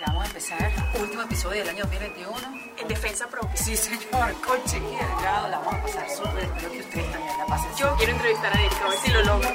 [0.00, 0.72] Ya vamos a empezar.
[1.00, 2.36] Último episodio del año 2021.
[2.76, 3.56] En defensa propia.
[3.56, 4.32] Sí, señor.
[4.46, 6.44] Con Chiqui Delgado la vamos a pasar súper.
[6.44, 9.24] Espero que ustedes también la pasen Yo quiero entrevistar a Erika, a ver si lo
[9.24, 9.48] logro.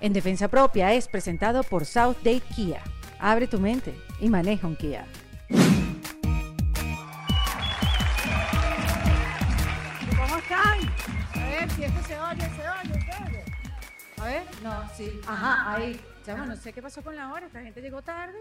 [0.00, 2.82] En Defensa Propia es presentado por South Date Kia.
[3.20, 5.06] Abre tu mente y maneja un Kia.
[10.16, 10.80] ¿Cómo están?
[11.34, 13.44] A ver si esto se oye, se oye, se oye.
[14.18, 15.20] A ver, no, sí.
[15.28, 16.00] Ajá, ahí.
[16.30, 17.46] Chamo, no sé qué pasó con la hora.
[17.46, 18.38] Esta gente llegó tarde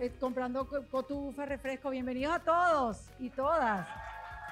[0.00, 1.88] eh, comprando co- cotufa, refresco.
[1.88, 3.88] Bienvenidos a todos y todas.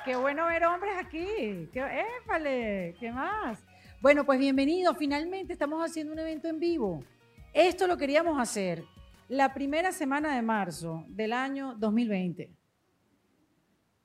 [0.06, 1.68] Qué bueno ver hombres aquí.
[1.72, 2.94] Qué.
[2.98, 3.62] ¿Qué más?
[4.00, 4.96] Bueno, pues bienvenidos.
[4.96, 7.04] Finalmente estamos haciendo un evento en vivo.
[7.52, 8.82] Esto lo queríamos hacer
[9.28, 12.50] la primera semana de marzo del año 2020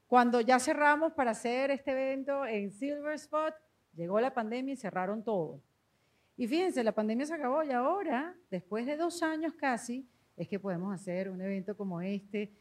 [0.08, 3.54] cuando ya cerramos para hacer este evento en Silver Spot,
[3.96, 5.62] llegó la pandemia y cerraron todo.
[6.42, 10.58] Y fíjense, la pandemia se acabó y ahora, después de dos años casi, es que
[10.60, 12.52] podemos hacer un evento como este,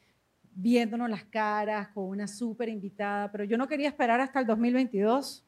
[0.50, 5.46] viéndonos las caras, con una súper invitada, pero yo no quería esperar hasta el 2022,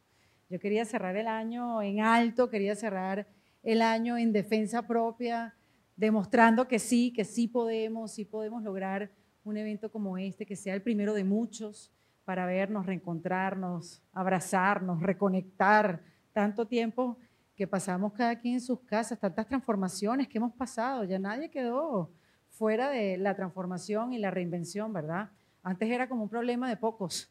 [0.48, 3.28] yo quería cerrar el año en alto, quería cerrar
[3.62, 5.54] el año en defensa propia,
[5.94, 9.10] demostrando que sí, que sí podemos, sí podemos lograr
[9.44, 11.92] un evento como este, que sea el primero de muchos,
[12.24, 16.02] para vernos, reencontrarnos, abrazarnos, reconectar.
[16.32, 17.18] Tanto tiempo
[17.54, 22.10] que pasamos cada quien en sus casas, tantas transformaciones que hemos pasado, ya nadie quedó
[22.50, 25.30] fuera de la transformación y la reinvención, ¿verdad?
[25.62, 27.30] Antes era como un problema de pocos,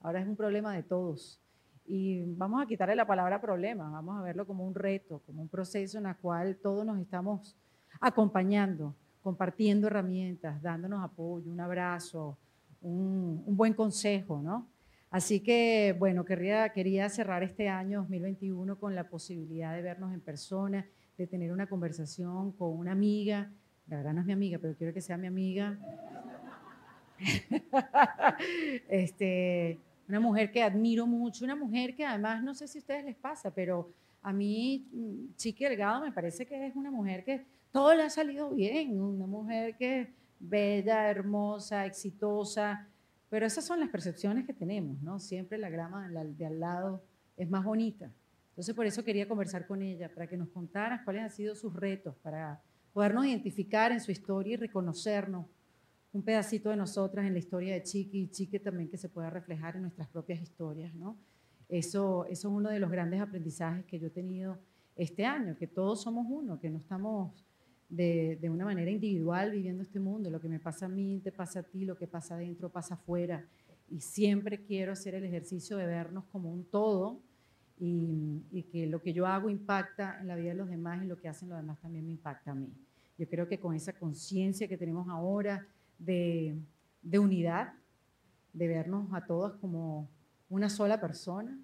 [0.00, 1.40] ahora es un problema de todos.
[1.86, 5.48] Y vamos a quitarle la palabra problema, vamos a verlo como un reto, como un
[5.48, 7.56] proceso en el cual todos nos estamos
[8.00, 12.36] acompañando, compartiendo herramientas, dándonos apoyo, un abrazo,
[12.82, 14.66] un, un buen consejo, ¿no?
[15.10, 20.20] Así que, bueno, quería, quería cerrar este año 2021 con la posibilidad de vernos en
[20.20, 23.50] persona, de tener una conversación con una amiga,
[23.88, 25.78] la verdad no es mi amiga, pero quiero que sea mi amiga.
[28.88, 33.04] este, una mujer que admiro mucho, una mujer que además, no sé si a ustedes
[33.06, 33.90] les pasa, pero
[34.22, 38.10] a mí, mm, Chiqui Delgado, me parece que es una mujer que todo le ha
[38.10, 42.86] salido bien, una mujer que es bella, hermosa, exitosa,
[43.30, 45.18] pero esas son las percepciones que tenemos, ¿no?
[45.18, 47.02] Siempre la grama de al- lado
[47.36, 48.10] es más bonita.
[48.50, 51.72] Entonces, por eso quería conversar con ella, para que nos contara cuáles han sido sus
[51.74, 52.60] retos, para
[52.92, 55.46] podernos identificar en su historia y reconocernos
[56.12, 59.30] un pedacito de nosotras en la historia de Chiqui y Chiqui también que se pueda
[59.30, 61.16] reflejar en nuestras propias historias, ¿no?
[61.68, 64.58] Eso, eso es uno de los grandes aprendizajes que yo he tenido
[64.96, 67.44] este año, que todos somos uno, que no estamos
[67.88, 70.30] de, de una manera individual viviendo este mundo.
[70.30, 72.94] Lo que me pasa a mí, te pasa a ti, lo que pasa adentro, pasa
[72.94, 73.44] afuera.
[73.90, 77.20] Y siempre quiero hacer el ejercicio de vernos como un todo
[77.80, 81.18] y, que lo que yo hago impacta en la vida de los demás y lo
[81.18, 82.72] que hacen los demás también me impacta a mí.
[83.16, 85.66] Yo creo que con esa conciencia que tenemos ahora
[85.98, 86.56] de,
[87.02, 87.72] de unidad,
[88.52, 90.08] de vernos a todos como
[90.48, 91.58] una sola persona,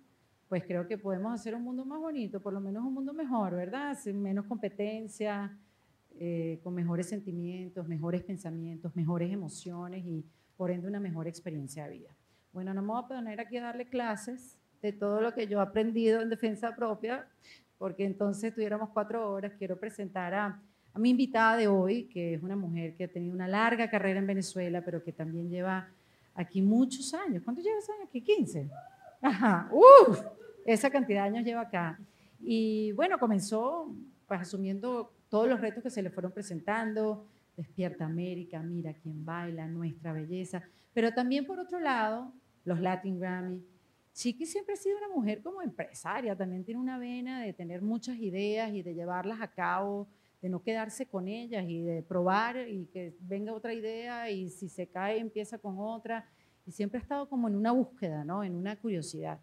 [0.49, 3.55] pues creo que podemos hacer un mundo más bonito, por lo menos un mundo mejor,
[3.55, 3.97] ¿verdad?
[4.06, 5.56] Menos competencia,
[6.19, 10.25] eh, con mejores sentimientos, mejores pensamientos, mejores emociones y
[10.57, 12.17] por ende una mejor experiencia de vida.
[12.53, 15.59] Bueno, no me voy a poner aquí a darle clases de todo lo que yo
[15.59, 17.27] he aprendido en defensa propia,
[17.79, 19.53] porque entonces tuviéramos cuatro horas.
[19.59, 23.35] Quiero presentar a, a mi invitada de hoy, que es una mujer que ha tenido
[23.35, 25.89] una larga carrera en Venezuela, pero que también lleva
[26.35, 27.43] aquí muchos años.
[27.43, 28.21] ¿Cuántos llevas aquí?
[28.21, 28.71] 15.
[29.21, 30.21] Ajá, ¡Uf!
[30.65, 31.99] esa cantidad de años lleva acá.
[32.41, 33.93] Y bueno, comenzó
[34.27, 39.67] pues asumiendo todos los retos que se le fueron presentando, Despierta América, Mira quién baila,
[39.67, 40.62] Nuestra Belleza,
[40.93, 42.33] pero también por otro lado,
[42.65, 43.61] los Latin Grammy.
[44.12, 48.17] Chiqui siempre ha sido una mujer como empresaria, también tiene una vena de tener muchas
[48.19, 50.06] ideas y de llevarlas a cabo,
[50.41, 54.69] de no quedarse con ellas y de probar y que venga otra idea y si
[54.69, 56.28] se cae empieza con otra.
[56.65, 58.44] Y siempre ha estado como en una búsqueda, ¿no?
[58.44, 59.41] En una curiosidad.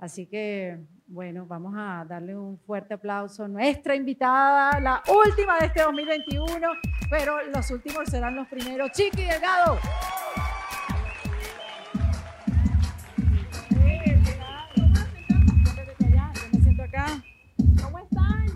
[0.00, 5.66] Así que, bueno, vamos a darle un fuerte aplauso a nuestra invitada, la última de
[5.66, 6.46] este 2021,
[7.10, 8.90] pero los últimos serán los primeros.
[8.92, 9.78] Chiqui Delgado.
[17.82, 18.46] ¿Cómo están?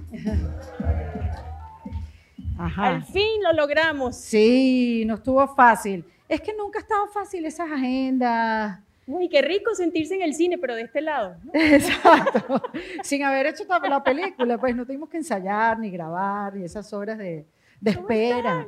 [2.59, 2.87] Ajá.
[2.87, 4.17] Al fin lo logramos.
[4.17, 6.07] Sí, no estuvo fácil.
[6.27, 8.81] Es que nunca ha estado fácil esas agendas.
[9.07, 11.37] Uy, qué rico sentirse en el cine, pero de este lado.
[11.45, 11.53] ¿no?
[11.61, 12.63] Exacto.
[13.03, 17.19] Sin haber hecho la película, pues no tuvimos que ensayar ni grabar ni esas horas
[17.19, 17.47] de,
[17.81, 18.67] de ¿Cómo espera.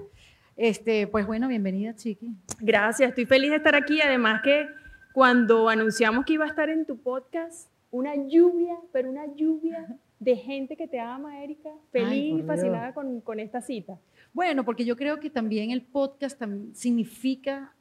[0.56, 2.34] Este, pues bueno, bienvenida, Chiqui.
[2.60, 4.00] Gracias, estoy feliz de estar aquí.
[4.00, 4.66] Además que
[5.12, 9.86] cuando anunciamos que iba a estar en tu podcast, una lluvia, pero una lluvia
[10.18, 13.98] de gente que te ama, Erika, feliz y fascinada con, con esta cita.
[14.32, 16.42] Bueno, porque yo creo que también el podcast
[16.72, 17.75] significa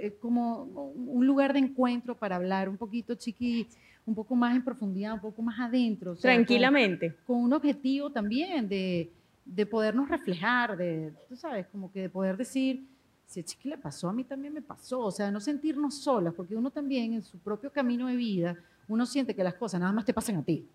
[0.00, 3.66] eh, como un lugar de encuentro para hablar un poquito, chiqui,
[4.06, 6.12] un poco más en profundidad, un poco más adentro.
[6.12, 7.16] o sea, con- Tranquilamente.
[7.26, 9.10] Con, un objetivo también de,
[9.44, 12.84] de podernos reflejar, de, tú sabes, como que de poder decir,
[13.26, 15.00] si a Chiqui le pasó, a mí también me pasó.
[15.00, 18.56] O sea, no sentirnos solas, porque uno también en su propio camino de vida,
[18.88, 20.66] uno siente que las cosas nada más te pasan a ti.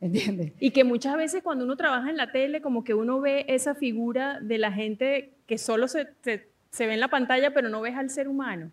[0.00, 0.52] ¿Entiendes?
[0.60, 3.74] Y que muchas veces cuando uno trabaja en la tele, como que uno ve esa
[3.74, 7.80] figura de la gente que solo se, se, se ve en la pantalla, pero no
[7.80, 8.68] ves al ser humano.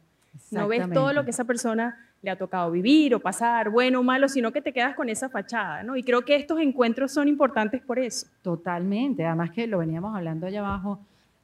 [0.49, 4.03] No ves todo lo que esa persona le ha tocado vivir o pasar, bueno o
[4.03, 5.95] malo, sino que te quedas con esa fachada, ¿no?
[5.95, 8.25] Y creo que estos encuentros son importantes por eso.
[8.41, 9.23] Totalmente.
[9.23, 10.99] Además que lo veníamos hablando allá abajo.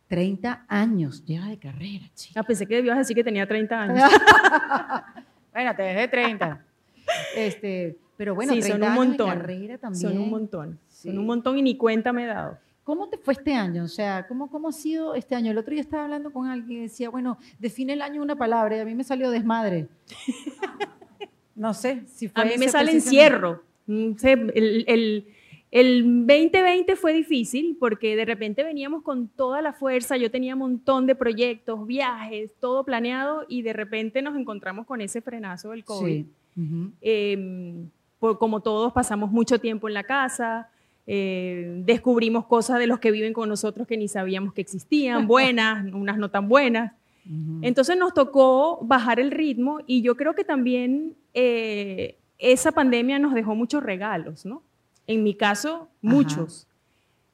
[0.08, 2.40] 30 años lleva de carrera, chica.
[2.40, 4.10] Ah, pensé que debías decir que tenía 30 años.
[5.54, 6.62] bueno, te dejé 30.
[7.36, 9.30] Este, pero bueno, Sí, 30 son un años de montón.
[9.30, 10.02] carrera también.
[10.02, 10.80] Son un montón.
[10.88, 11.10] Sí.
[11.10, 12.58] Son un montón y ni cuenta me he dado.
[12.88, 13.84] ¿Cómo te fue este año?
[13.84, 15.52] O sea, ¿cómo, ¿cómo ha sido este año?
[15.52, 18.78] El otro día estaba hablando con alguien y decía, bueno, define el año una palabra
[18.78, 19.90] y a mí me salió desmadre.
[21.56, 23.64] No sé si fue A mí me sale encierro.
[23.88, 25.28] Mm, El, el-
[25.70, 30.60] el 2020 fue difícil porque de repente veníamos con toda la fuerza, yo tenía un
[30.60, 35.84] montón de proyectos, viajes, todo planeado y de repente nos encontramos con ese frenazo del
[35.84, 36.26] COVID.
[36.26, 36.32] Sí.
[36.56, 36.92] Ujú.
[37.02, 37.86] Eh,
[38.20, 40.70] por- como todos pasamos mucho tiempo en la casa,
[41.10, 45.86] eh, descubrimos cosas de los que viven con nosotros que ni sabíamos que existían, buenas,
[45.94, 46.94] unas no tan buenas.
[47.62, 53.34] Entonces nos tocó bajar el ritmo y yo creo que también eh, esa pandemia nos
[53.34, 54.64] dejó muchos regalos, ¿no?
[55.08, 56.68] En mi caso, muchos.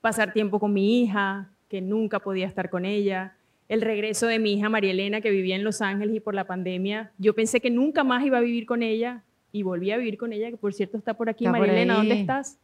[0.01, 3.35] Pasar tiempo con mi hija, que nunca podía estar con ella.
[3.69, 6.45] El regreso de mi hija María Elena, que vivía en Los Ángeles y por la
[6.45, 10.17] pandemia, yo pensé que nunca más iba a vivir con ella y volví a vivir
[10.17, 11.45] con ella, que por cierto está por aquí.
[11.45, 12.57] Está por María Elena, ¿dónde estás?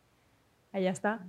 [0.71, 1.25] Allá está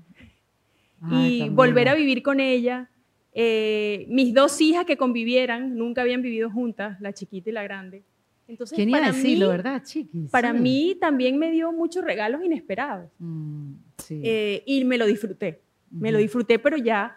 [1.03, 2.91] Ay, y tan volver a vivir con ella.
[3.33, 8.03] Eh, mis dos hijas que convivieran nunca habían vivido juntas, la chiquita y la grande.
[8.49, 10.31] Entonces, ¿Quién iba a para, decirlo, mí, verdad, chiquis?
[10.31, 10.59] para Sí.
[10.59, 14.21] mí también me dio muchos regalos inesperados Mm, sí.
[14.25, 15.61] eh, y me lo disfruté.
[15.93, 17.17] Me lo disfruté, pero ya,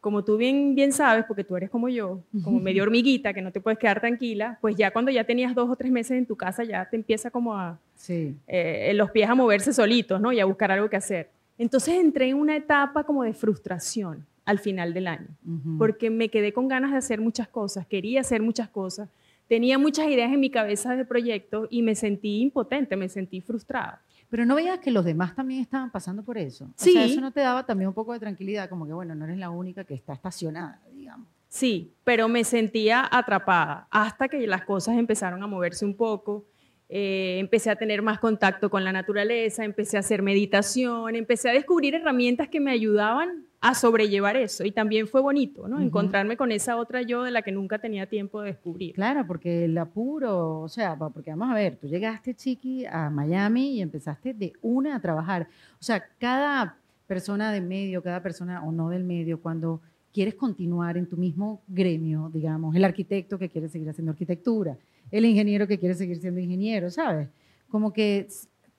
[0.00, 3.50] como tú bien, bien sabes, porque tú eres como yo, como medio hormiguita, que no
[3.52, 6.36] te puedes quedar tranquila, pues ya cuando ya tenías dos o tres meses en tu
[6.36, 8.34] casa, ya te empieza como a, sí.
[8.46, 10.32] eh, los pies a moverse solitos, ¿no?
[10.32, 11.30] Y a buscar algo que hacer.
[11.60, 15.28] Entonces entré en una etapa como de frustración al final del año,
[15.76, 19.10] porque me quedé con ganas de hacer muchas cosas, quería hacer muchas cosas,
[19.46, 24.00] tenía muchas ideas en mi cabeza de proyectos y me sentí impotente, me sentí frustrada.
[24.30, 26.64] Pero no veías que los demás también estaban pasando por eso.
[26.64, 26.92] O Sí.
[26.92, 29.36] sea, eso no te daba también un poco de tranquilidad, como que, bueno, no eres
[29.36, 31.28] la única que está estacionada, digamos.
[31.50, 36.46] Sí, pero me sentía atrapada hasta que las cosas empezaron a moverse un poco.
[36.92, 41.52] Eh, empecé a tener más contacto con la naturaleza, empecé a hacer meditación, empecé a
[41.52, 44.64] descubrir herramientas que me ayudaban a sobrellevar eso.
[44.64, 45.80] Y también fue bonito, ¿no?
[45.80, 48.96] Encontrarme con esa otra yo de la que nunca tenía tiempo de descubrir.
[48.96, 53.76] Claro, porque el apuro, o sea, porque vamos a ver, tú llegaste, Chiqui, a Miami
[53.76, 55.46] y empezaste de una a trabajar.
[55.74, 56.76] O sea, cada
[57.06, 59.80] persona de medio, cada persona o no del medio, cuando
[60.12, 64.76] quieres continuar en tu mismo gremio, digamos, el arquitecto que quiere seguir haciendo arquitectura,
[65.10, 67.28] el ingeniero que quiere seguir siendo ingeniero, ¿sabes?
[67.68, 68.28] Como que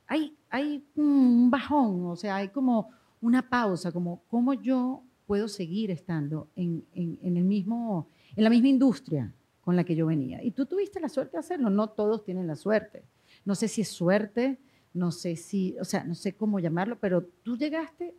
[0.08, 2.90] hay, hay un bajón, o sea, hay como
[3.22, 8.50] una pausa, como cómo yo puedo seguir estando en, en- en el mismo, en la
[8.50, 10.44] misma industria con la que yo venía.
[10.44, 13.04] Y tú tuviste la suerte de hacerlo, no todos tienen la suerte.
[13.46, 14.58] No sé si es suerte,
[14.94, 18.14] no sé si, o sea, no sé cómo llamarlo, pero tú llegaste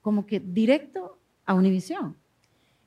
[0.00, 2.16] como que directo a Univisión.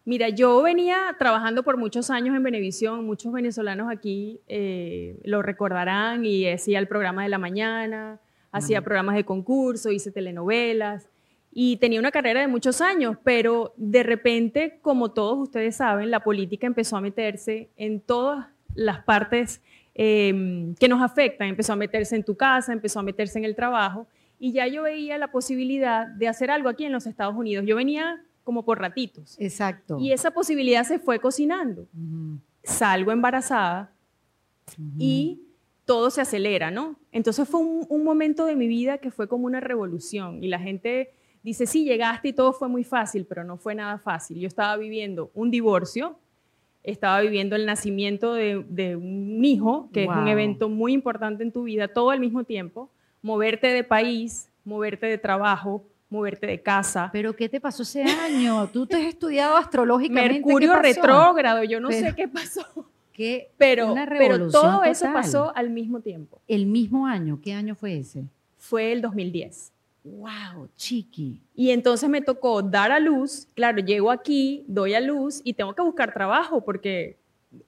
[0.08, 6.24] Mira, yo venía trabajando por muchos años en Venevisión, muchos venezolanos aquí eh, lo recordarán
[6.24, 8.18] y hacía el programa de la mañana,
[8.54, 11.10] hacía programas de concurso, hice telenovelas
[11.52, 16.22] y tenía una carrera de muchos años, pero de repente, como todos ustedes saben, la
[16.22, 19.62] política empezó a meterse en todas las partes
[19.94, 23.58] eh, que nos afectan, empezó a meterse en tu casa, empezó a meterse en el
[23.58, 24.08] trabajo
[24.40, 27.66] y ya yo veía la posibilidad de hacer algo aquí en los Estados Unidos.
[27.68, 29.36] Yo venía como por ratitos.
[29.42, 29.98] Exacto.
[30.00, 31.86] Y esa posibilidad se fue cocinando.
[32.64, 33.92] Salgo embarazada
[34.98, 35.42] y
[35.84, 36.96] todo se acelera, ¿no?
[37.12, 40.60] Entonces fue un, un momento de mi vida que fue como una revolución y la
[40.60, 41.12] gente
[41.44, 44.40] dice, sí, llegaste y todo fue muy fácil, pero no fue nada fácil.
[44.40, 46.18] Yo estaba viviendo un divorcio,
[46.84, 51.52] estaba viviendo el nacimiento de, de un hijo, que es un evento muy importante en
[51.52, 52.90] tu vida, todo al mismo tiempo,
[53.22, 57.10] moverte de país, moverte de trabajo, moverte de casa.
[57.12, 58.68] Pero ¿qué te pasó ese año?
[58.68, 60.36] Tú te has estudiado astrológicamente.
[60.36, 62.66] ¿qué Mercurio retrógrado, yo no sé Pero- qué pasó.
[63.14, 63.52] ¿Qué?
[63.58, 65.14] Pero, pero todo eso total.
[65.14, 66.40] pasó al mismo tiempo.
[66.48, 67.40] El mismo año.
[67.42, 68.26] ¿Qué año fue ese?
[68.60, 69.72] fue el 2010.
[70.04, 71.42] Wow, chiqui.
[71.56, 75.74] Y entonces me tocó dar a luz, claro, llego aquí, doy a luz y tengo
[75.74, 77.18] que buscar trabajo porque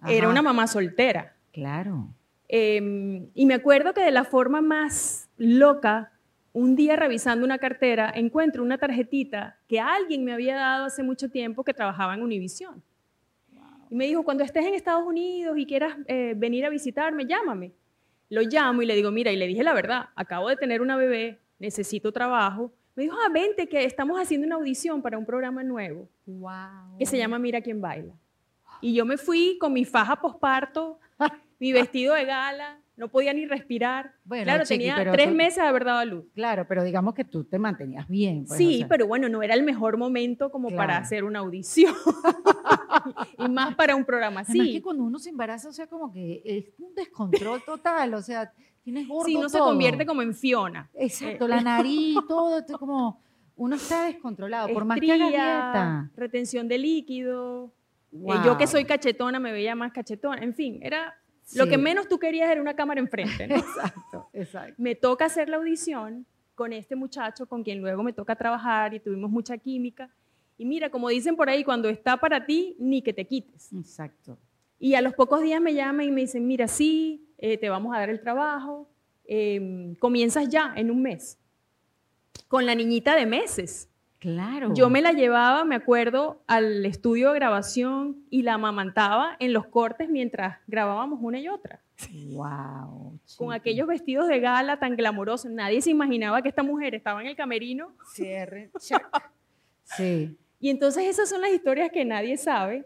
[0.08, 0.29] era Ajá.
[0.29, 1.36] una mamá soltera.
[1.51, 2.08] Claro.
[2.48, 6.12] Eh, y me acuerdo que de la forma más loca,
[6.53, 11.29] un día revisando una cartera, encuentro una tarjetita que alguien me había dado hace mucho
[11.29, 12.82] tiempo que trabajaba en Univision.
[13.89, 17.74] Y me dijo, cuando estés en Estados Unidos y quieras eh, venir a visitarme, llámame.
[18.29, 20.96] Lo llamo y le digo, mira, y le dije la verdad, acabo de tener una
[20.96, 22.72] bebé, necesito trabajo.
[22.96, 26.98] Me dijo, ah, vente, que estamos haciendo una audición para un programa nuevo Wow.
[27.00, 28.13] que se llama Mira quién baila.
[28.82, 31.00] Y yo me fui con mi faja posparto,
[31.60, 34.12] mi vestido de gala, no podía ni respirar.
[34.25, 36.25] Bueno, claro, Chiqui, tenía tres tú- meses de haber dado a luz.
[36.36, 38.46] Claro, pero digamos que tú te mantenías bien.
[38.46, 38.88] pues, sí, o sea.
[38.89, 41.96] pero bueno, no era el mejor momento como para hacer una audición.
[43.38, 44.74] y más para un programa Además así.
[44.74, 48.51] que cuando uno se embaraza, o sea, como que es un descontrol total, o sea,
[48.84, 50.89] tienes gordo Sí, no se convierte como en Fiona.
[50.94, 53.22] Exacto, eh, la nariz, todo, como
[53.56, 56.12] uno está descontrolado, por más que haga dieta.
[56.15, 57.72] retención de líquido.
[58.12, 60.41] Eh, yo que soy cachetona me veía más cachetona.
[60.44, 61.13] En fin, era
[61.56, 63.48] lo que menos tú querías era una cámara enfrente.
[63.48, 63.56] ¿no?
[63.58, 64.75] Exacto, exacto.
[64.77, 66.25] me toca hacer la audición
[66.56, 70.10] con este muchacho con quien luego me toca trabajar y tuvimos mucha química.
[70.58, 73.72] Y mira, como dicen por ahí, cuando está para ti, ni que te quites.
[73.72, 74.38] Exacto.
[74.77, 77.96] Y a los pocos días me llaman y me dicen, mira, sí, eh, te vamos
[77.96, 78.89] a dar el trabajo,
[79.25, 81.39] eh, comienzas ya en un mes,
[82.48, 83.88] con la niñita de meses.
[84.20, 84.74] Claro.
[84.74, 89.66] Yo me la llevaba, me acuerdo, al estudio de grabación y la amamantaba en los
[89.68, 91.82] cortes mientras grabábamos una y otra
[92.32, 93.20] Wow.
[93.38, 95.52] con aquellos vestidos de gala tan glamorosos.
[95.52, 97.94] Nadie se imaginaba que esta mujer estaba en el camerino.
[98.14, 98.72] cierre.
[98.80, 99.02] check.
[99.84, 100.38] Sí.
[100.60, 102.86] Y entonces esas son las historias que nadie sabe,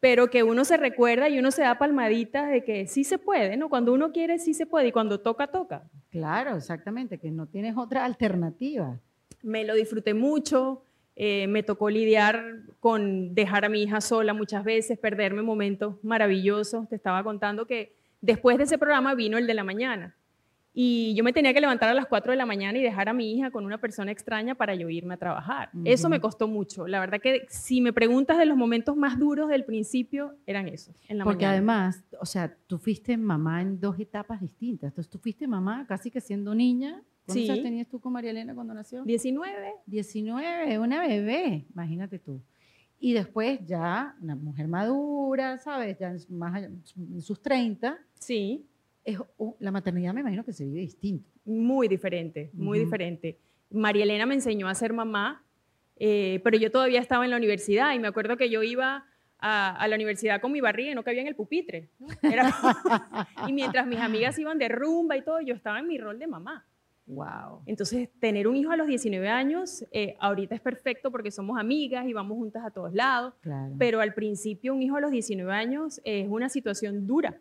[0.00, 3.56] pero que uno se recuerda y uno se da palmaditas de que sí se puede,
[3.56, 3.68] ¿no?
[3.68, 5.84] Cuando uno quiere, sí se puede y cuando toca, toca.
[6.10, 8.98] Claro, exactamente, que no tienes otra alternativa.
[9.42, 10.84] Me lo disfruté mucho,
[11.16, 16.88] eh, me tocó lidiar con dejar a mi hija sola muchas veces, perderme momentos maravillosos.
[16.88, 20.16] Te estaba contando que después de ese programa vino el de la mañana.
[20.74, 23.12] Y yo me tenía que levantar a las 4 de la mañana y dejar a
[23.12, 25.68] mi hija con una persona extraña para yo irme a trabajar.
[25.84, 26.86] Eso me costó mucho.
[26.86, 30.96] La verdad que si me preguntas de los momentos más duros del principio, eran esos,
[31.08, 31.52] en la Porque mañana.
[31.52, 34.92] además, o sea, tú fuiste mamá en dos etapas distintas.
[34.92, 37.02] Entonces, tú fuiste mamá casi que siendo niña.
[37.26, 37.62] ¿Cuántos Sí.
[37.62, 39.04] tenías tú con María Elena cuando nació?
[39.04, 42.42] 19, 19, una bebé, imagínate tú.
[42.98, 45.98] Y después ya una mujer madura, ¿sabes?
[45.98, 47.98] Ya más allá- en sus 30.
[48.14, 48.66] sí,
[49.04, 51.28] Es, u- la maternidad me imagino que se vive distinto.
[51.44, 52.84] muy diferente, muy Ujú.
[52.86, 53.38] diferente.
[53.70, 55.44] María Elena me enseñó a ser mamá,
[55.96, 59.04] eh, pero yo todavía estaba en la universidad y me acuerdo que yo iba
[59.40, 61.88] a, a la universidad con mi barriga y no cabía en el pupitre.
[61.98, 62.06] ¿no?
[62.22, 62.52] Era-
[63.48, 66.28] y mientras mis amigas iban de rumba y todo, yo estaba en mi rol de
[66.28, 66.64] mamá.
[67.06, 67.62] Wow.
[67.66, 72.06] Entonces, tener un hijo a los 19 años, eh, ahorita es perfecto porque somos amigas
[72.06, 73.74] y vamos juntas a todos lados, Claro.
[73.78, 77.36] pero al principio un hijo a los 19 años es una situación dura.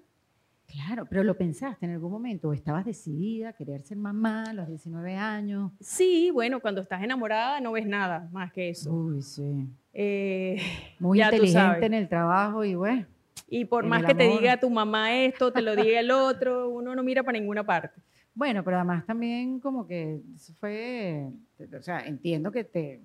[0.68, 4.53] Claro, pero lo pensaste en algún momento, o estabas decidida a querer ser mamá a
[4.53, 5.72] los 19 años.
[5.82, 8.89] Sí, bueno, cuando estás enamorada no ves nada más que eso.
[8.91, 9.68] Uy, sí.
[9.94, 10.58] Eh,
[10.98, 13.06] Muy inteligente en el trabajo y bueno.
[13.50, 16.96] y por más que te diga tu mamá esto, te lo diga el otro, uno
[16.96, 18.01] no mira para ninguna parte.
[18.34, 21.30] Bueno, pero además también como que eso fue,
[21.78, 23.02] o sea, entiendo que te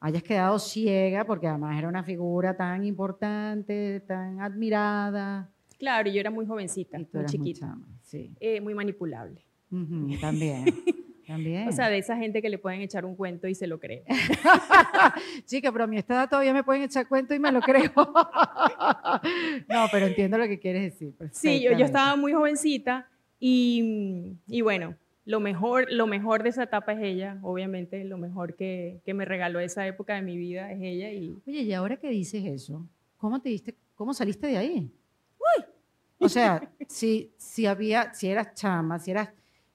[0.00, 5.50] hayas quedado ciega porque además era una figura tan importante, tan admirada.
[5.78, 8.32] Claro, yo era muy jovencita, muy muy chiquita, chama, sí.
[8.38, 9.44] eh, muy manipulable.
[10.20, 10.64] También,
[11.26, 11.66] también.
[11.68, 14.04] O sea, de esa gente que le pueden echar un cuento y se lo cree.
[15.46, 17.90] Chica, pero a mi esta edad todavía me pueden echar cuento y me lo creo.
[17.96, 21.16] no, pero entiendo lo que quieres decir.
[21.32, 23.08] Sí, yo, yo estaba muy jovencita
[23.46, 24.96] y, y bueno,
[25.26, 29.26] lo mejor, lo mejor de esa etapa es ella, obviamente, lo mejor que, que me
[29.26, 32.88] regaló esa época de mi vida es ella y Oye, y ahora que dices eso,
[33.18, 34.90] ¿cómo te diste, cómo saliste de ahí?
[36.18, 39.28] O sea, si, si había, si eras chama, si eras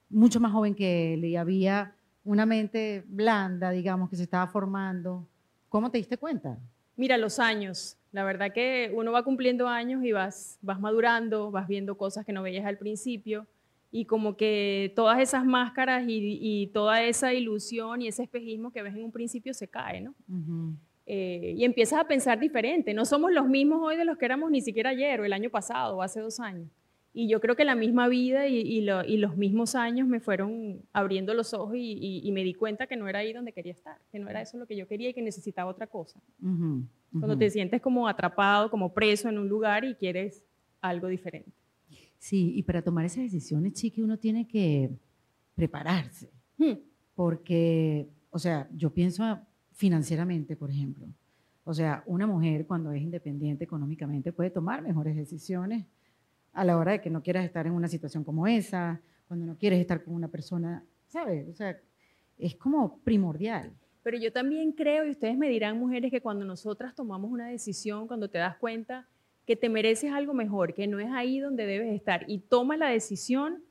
[0.08, 5.28] mucho más joven que él y había una mente blanda, digamos, que se estaba formando,
[5.68, 6.58] ¿cómo te diste cuenta?
[6.96, 7.96] Mira, los años.
[8.10, 12.32] La verdad que uno va cumpliendo años y vas, vas madurando, vas viendo cosas que
[12.32, 13.46] no veías al principio
[13.92, 18.82] y como que todas esas máscaras y, y toda esa ilusión y ese espejismo que
[18.82, 20.14] ves en un principio se cae, ¿no?
[20.28, 20.74] Ujú.
[21.06, 22.94] Eh, y empiezas a pensar diferente.
[22.94, 25.50] No somos los mismos hoy de los que éramos ni siquiera ayer o el año
[25.50, 26.68] pasado o hace dos años.
[27.12, 30.20] Y yo creo que la misma vida y, y lo- y los mismos años me
[30.20, 33.98] fueron abriendo los ojos y, me di cuenta que no era ahí donde quería estar,
[34.12, 36.20] que no era eso lo que yo quería y que necesitaba otra cosa.
[36.40, 37.38] Ujú, Cuando ujú.
[37.38, 40.44] te sientes como atrapado, como preso en un lugar y quieres
[40.80, 41.50] algo diferente.
[42.20, 44.90] Sí, y para tomar esas decisiones, chiqui, uno tiene que
[45.54, 46.30] prepararse.
[46.58, 46.74] Hmm.
[47.14, 49.40] Porque, o sea, yo pienso
[49.72, 51.06] financieramente, por ejemplo.
[51.64, 55.86] O sea, una mujer cuando es independiente económicamente puede tomar mejores decisiones
[56.52, 59.56] a la hora de que no quieras estar en una situación como esa, cuando no
[59.56, 61.48] quieres estar con una persona, ¿sabes?
[61.48, 61.80] O sea,
[62.36, 63.72] es como primordial.
[64.02, 68.06] Pero yo también creo, y ustedes me dirán, mujeres, que cuando nosotras tomamos una decisión,
[68.06, 69.08] cuando te das cuenta
[69.50, 72.86] que te mereces algo mejor, que no es ahí donde debes estar, y tomas la
[72.86, 73.64] decisión,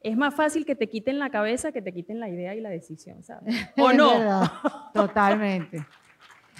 [0.00, 2.70] es más fácil que te quiten la cabeza que te quiten la idea y la
[2.70, 3.54] decisión, ¿sabes?
[3.76, 4.18] ¿O no?
[4.18, 4.50] verdad,
[4.94, 5.84] totalmente.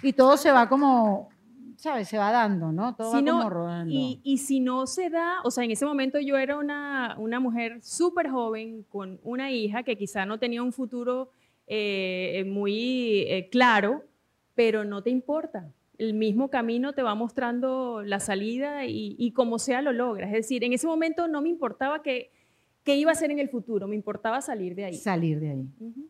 [0.02, 1.30] Y todo se va como,
[1.76, 2.08] ¿sabes?
[2.08, 2.94] Se va dando, ¿no?
[2.94, 3.90] Todo Si va no- como rodando.
[3.90, 7.40] Y, y si no se da, o sea, en ese momento yo era una, una
[7.40, 11.30] mujer súper joven con una hija que quizá no tenía un futuro
[11.66, 14.04] eh, muy eh, claro,
[14.54, 15.72] pero no te importa.
[16.02, 20.28] El mismo camino te va mostrando la salida y, y como sea lo logras.
[20.30, 22.30] Es decir, en ese momento no me importaba qué
[22.84, 24.94] qué iba a hacer en el futuro, me importaba salir de ahí.
[24.94, 25.68] Salir de ahí.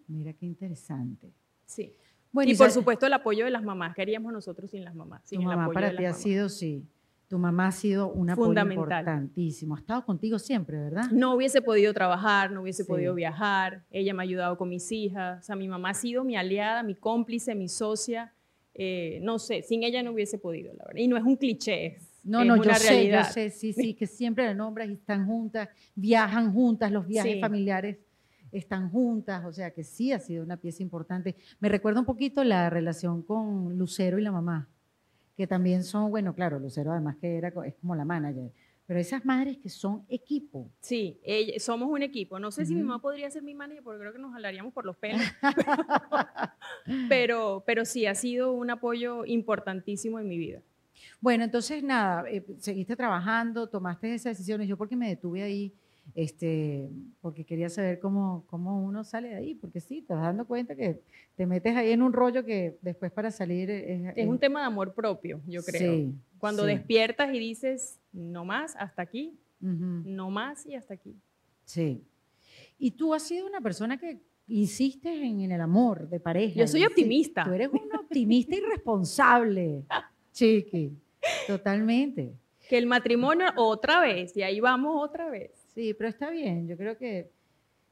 [0.08, 1.30] Mira qué interesante.
[1.66, 1.92] Sí.
[2.32, 3.94] Bueno, y por supuesto el apoyo de las mamás.
[3.94, 5.20] ¿Qué haríamos nosotros sin las mamás?
[5.24, 6.22] Sin tu el apoyo para de ti ha mamás.
[6.22, 6.86] sido, sí.
[7.28, 9.74] Tu mamá ha sido un apoyo importantísimo.
[9.76, 11.10] Ha estado contigo siempre, ¿verdad?
[11.12, 12.88] no hubiese podido trabajar, no hubiese Sí.
[12.88, 16.24] podido viajar, ella me ha ayudado con mis hijas, o sea, mi mamá ha sido
[16.24, 18.32] mi aliada, mi cómplice, mi socia,
[18.74, 21.00] eh, no sé, sin ella no hubiese podido, la verdad.
[21.00, 23.26] Y no es un cliché, es, No, es no, yo una sé, realidad.
[23.28, 27.34] yo sé, sí, sí, que siempre la nombras y están juntas, viajan juntas, los viajes
[27.34, 27.40] Sí.
[27.40, 27.98] familiares
[28.50, 31.36] están juntas, o sea que sí ha sido una pieza importante.
[31.58, 34.68] Me recuerda un poquito la relación con Lucero y la mamá,
[35.36, 38.50] que también son, bueno, claro, Lucero además que era, es como la manager,
[38.86, 40.70] pero esas madres que son equipo.
[40.80, 42.38] Sí, ella- somos un equipo.
[42.38, 44.84] No sé si mi mamá podría ser mi manager porque creo que nos jalaríamos por
[44.84, 45.20] los pelos.
[47.08, 50.62] pero, pero sí, ha sido un apoyo importantísimo en mi vida.
[51.20, 54.68] Bueno, entonces nada, eh, seguiste trabajando, tomaste esas decisiones.
[54.68, 55.72] Yo porque me detuve ahí,
[56.14, 56.90] este,
[57.20, 60.74] porque quería saber cómo, cómo uno sale de ahí, porque sí, te vas dando cuenta
[60.76, 61.00] que
[61.36, 64.66] te metes ahí en un rollo que después para salir es, Es un tema de
[64.66, 65.94] amor propio, yo creo.
[65.94, 66.68] Sí, Cuando sí.
[66.68, 71.16] despiertas y dices, no más, hasta aquí, Ujú, no más y hasta aquí.
[71.64, 72.02] sí.
[72.78, 76.54] Y tú has sido una persona que insistes en, en el amor de pareja.
[76.56, 77.44] Yo soy optimista.
[77.44, 79.84] Tú eres una optimista irresponsable,
[80.32, 80.92] chiqui,
[81.46, 82.34] totalmente.
[82.68, 85.61] Que el matrimonio otra vez, y ahí vamos otra vez.
[85.74, 86.66] Sí, pero está bien.
[86.68, 87.32] Yo creo que,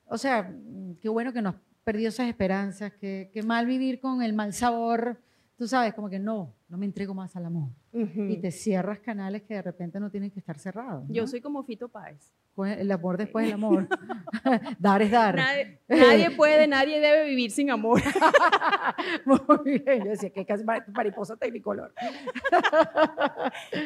[0.06, 4.00] o sea, mm, qué bueno que no has perdido esas esperanzas, que, que mal vivir
[4.00, 5.20] con el mal sabor,
[5.56, 7.70] tú sabes, como que no, no me entrego más al amor.
[7.92, 11.08] Y te cierras canales que de repente no tienen que estar cerrados.
[11.08, 11.12] ¿no?
[11.12, 12.32] Yo soy como Fito Páez.
[12.56, 13.88] El amor después del amor.
[14.78, 15.34] dar es dar.
[15.34, 18.00] Nadie, nadie puede, nadie debe vivir sin amor.
[19.24, 20.04] Muy bien.
[20.04, 21.92] Yo decía que casi ma- mariposa tecnicolor.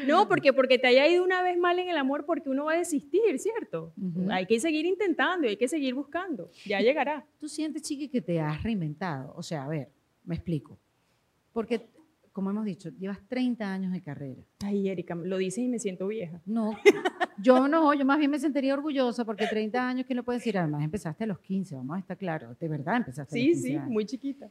[0.06, 2.72] No, porque porque te haya ido una vez mal en el amor, porque uno va
[2.74, 3.92] a desistir, ¿cierto?
[4.30, 6.50] Hay que seguir intentando hay que seguir buscando.
[6.66, 7.24] Ya llegará.
[7.38, 9.32] ¿Tú sientes, Chiqui, que te has reinventado?
[9.36, 9.90] O sea, a ver,
[10.24, 10.78] me explico.
[11.52, 11.86] Porque,
[12.34, 14.42] como hemos dicho, llevas 30 años de carrera.
[14.62, 16.42] Ay, Erika, lo dices y me siento vieja.
[16.44, 16.72] No,
[17.42, 20.58] yo no, yo más bien me sentiría orgullosa porque 30 años, ¿quién lo puede decir?
[20.58, 23.52] Además, empezaste a los 15, vamos a estar claros, de verdad empezaste a los Sí,
[23.52, 23.88] 15 sí, años.
[23.88, 24.50] muy chiquita.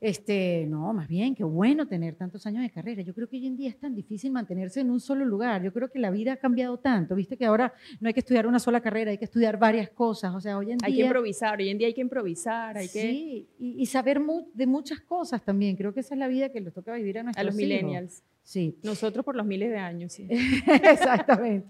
[0.00, 3.02] Este, no, más bien, qué bueno tener tantos años de carrera.
[3.02, 5.60] Yo creo que hoy en día es tan difícil mantenerse en un solo lugar.
[5.64, 8.46] Yo creo que la vida ha cambiado tanto, viste que ahora no hay que estudiar
[8.46, 10.32] una sola carrera, hay que estudiar varias cosas.
[10.36, 11.06] O sea, hoy en Hay que día...
[11.06, 14.66] improvisar, hoy en día hay que improvisar, hay que Sí, y, y saber mu- de
[14.68, 15.74] muchas cosas también.
[15.76, 17.68] Creo que esa es la vida que les toca vivir a nuestros a los hijos.
[17.68, 18.22] millennials.
[18.44, 20.28] Sí, Nosotros por los miles de años, sí.
[20.82, 21.66] Exactamente.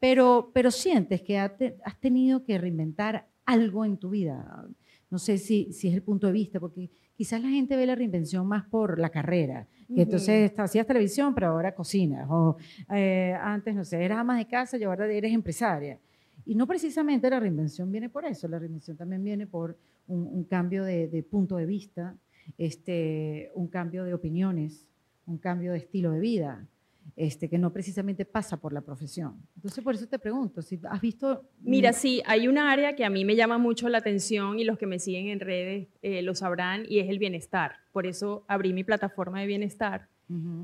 [0.00, 1.52] Pero, pero sientes que has
[2.00, 4.66] tenido que reinventar algo en tu vida.
[5.10, 7.96] No sé si, si es el punto de vista, porque quizás la gente ve la
[7.96, 9.66] reinvención más por la carrera.
[9.88, 10.02] Que Ujú.
[10.02, 12.28] entonces hacías televisión, pero ahora cocinas.
[12.30, 12.56] O
[12.94, 15.98] eh, antes, no sé, eras ama de casa y ahora eres empresaria.
[16.46, 18.46] Y no precisamente la reinvención viene por eso.
[18.46, 19.76] La reinvención también viene por
[20.06, 22.14] un, un cambio de, de punto de vista,
[22.56, 24.86] este, un cambio de opiniones,
[25.26, 26.68] un cambio de estilo de vida
[27.16, 29.36] este, que no precisamente pasa por la profesión.
[29.56, 31.44] Entonces, por eso te pregunto, si has visto...
[31.60, 34.78] Mira, sí, hay una área que a mí me llama mucho la atención y los
[34.78, 37.76] que me siguen en redes eh, lo sabrán y es el bienestar.
[37.92, 40.08] Por eso abrí mi plataforma de bienestar.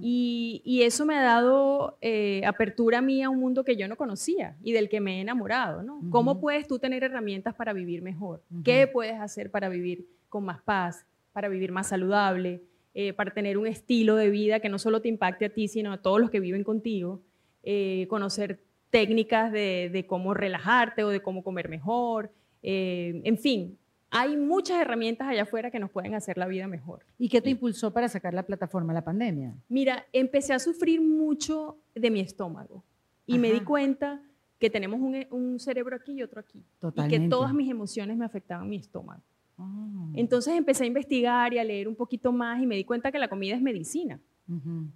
[0.02, 3.88] Y, y eso me ha dado eh, apertura a mí a un mundo que yo
[3.88, 6.02] no conocía y del que me he enamorado, ¿no?
[6.10, 8.42] ¿Cómo puedes tú tener herramientas para vivir mejor?
[8.62, 12.62] ¿Qué puedes hacer para vivir con más paz, para vivir más saludable,
[12.94, 15.92] eh, para tener un estilo de vida que no solo te impacte a ti, sino
[15.92, 17.20] a todos los que viven contigo?
[17.62, 22.30] Eh, conocer técnicas de, de cómo relajarte o de cómo comer mejor.
[22.62, 23.76] eh, en fin,
[24.10, 27.04] hay muchas herramientas allá afuera que nos pueden hacer la vida mejor.
[27.18, 29.52] ¿Y qué te impulsó para sacar la plataforma, la pandemia?
[29.68, 32.84] Mira, empecé a sufrir mucho de mi estómago
[33.26, 34.22] y me di cuenta
[34.60, 36.58] que tenemos un, un cerebro aquí y otro aquí.
[36.58, 37.24] Y Totalmente.
[37.24, 39.20] que todas mis emociones me afectaban mi estómago.
[39.58, 40.10] Ah.
[40.14, 43.18] Entonces empecé a investigar y a leer un poquito más y me di cuenta que
[43.18, 44.20] la comida es medicina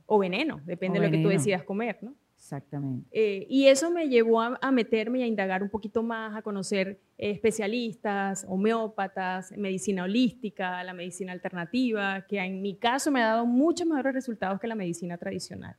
[0.04, 2.14] o veneno, depende O de lo que tú decidas comer, ¿no?
[2.36, 3.08] Exactamente.
[3.10, 6.42] Eh, y eso me llevó a, a meterme y a indagar un poquito más, a
[6.42, 13.26] conocer eh, especialistas, homeópatas, medicina holística, la medicina alternativa, que en mi caso me ha
[13.26, 15.74] dado muchos mejores resultados que la medicina tradicional.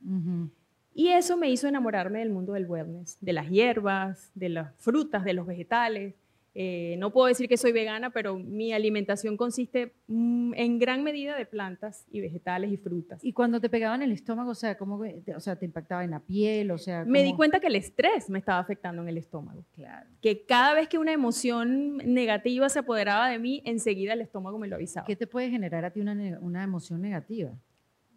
[0.92, 5.24] Y eso me hizo enamorarme del mundo del wellness, de las hierbas, de las frutas,
[5.24, 6.14] de los vegetales.
[6.52, 11.36] Eh, no puedo decir que soy vegana, pero mi alimentación consiste mm, en gran medida
[11.36, 13.24] de plantas y vegetales y frutas.
[13.24, 15.00] Y cuando te pegaban el estómago, o sea, ¿cómo,
[15.36, 16.72] o sea, te impactaba en la piel?
[16.72, 19.64] O sea, Me di cuenta que el estrés me estaba afectando en el estómago.
[19.74, 20.08] Claro.
[20.20, 24.66] que cada vez que una emoción negativa se apoderaba de mí, enseguida el estómago me
[24.66, 25.06] lo avisaba.
[25.06, 27.52] ¿Qué te puede generar a ti una, una emoción negativa?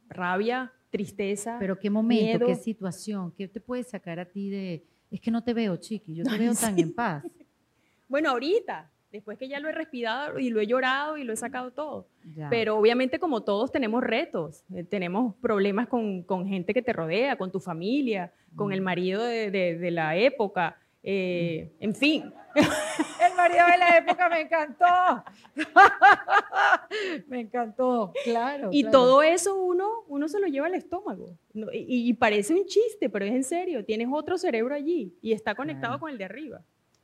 [0.09, 1.57] Rabia, tristeza.
[1.59, 2.47] ¿Pero qué momento, miedo.
[2.47, 3.31] qué situación?
[3.37, 4.85] ¿Qué te puede sacar a ti de...
[5.11, 7.23] Es que no te veo, chiqui, yo te veo tan en paz.
[8.13, 11.35] Bueno, ahorita, después que ya lo he respirado y lo he llorado y lo he
[11.35, 12.05] sacado todo.
[12.35, 12.47] Ya.
[12.47, 17.37] Pero obviamente como todos tenemos retos, eh, tenemos problemas con, con gente que te rodea,
[17.37, 22.31] con tu familia, con el marido de, de- de la época, eh, en fin.
[22.53, 25.23] El marido de la época me encantó.
[27.27, 28.69] me encantó, claro.
[28.71, 28.91] Y claro.
[28.99, 31.35] todo eso uno, uno se lo lleva al estómago.
[31.73, 33.83] Y, y parece un chiste, pero es en serio.
[33.83, 35.99] Tienes otro cerebro allí y está conectado Claro.
[36.01, 36.61] con el de arriba.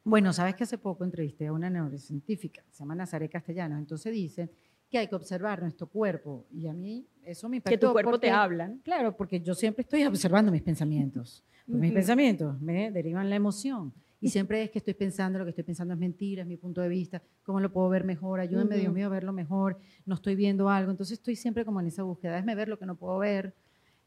[0.09, 4.49] Bueno, sabes que hace poco entrevisté a una neurocientífica, se llama Nazaret Castellanos, entonces dice
[4.89, 7.79] que hay que observar nuestro cuerpo y a mí eso me impactó.
[7.79, 8.73] Que tu cuerpo porque- te habla.
[8.83, 11.43] Claro, porque yo siempre estoy observando mis pensamientos.
[11.67, 11.95] Pues Mis Ujú.
[11.97, 13.93] pensamientos me derivan la emoción.
[14.21, 16.81] Y siempre es que estoy pensando, lo que estoy pensando es mentira, es mi punto
[16.81, 18.95] de vista, cómo lo puedo ver mejor, ayúdame Dios Ujú.
[18.95, 20.89] mío a verlo mejor, no estoy viendo algo.
[20.91, 23.53] Entonces estoy siempre como en esa búsqueda, déjame ver lo que no puedo ver,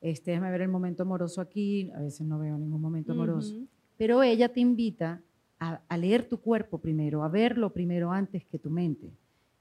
[0.00, 3.54] este, déjame ver el momento amoroso aquí, a veces no veo ningún momento amoroso.
[3.54, 3.68] Ujú.
[3.96, 5.22] Pero ella te invita
[5.62, 9.12] a, a leer tu cuerpo primero, a verlo primero antes que tu mente.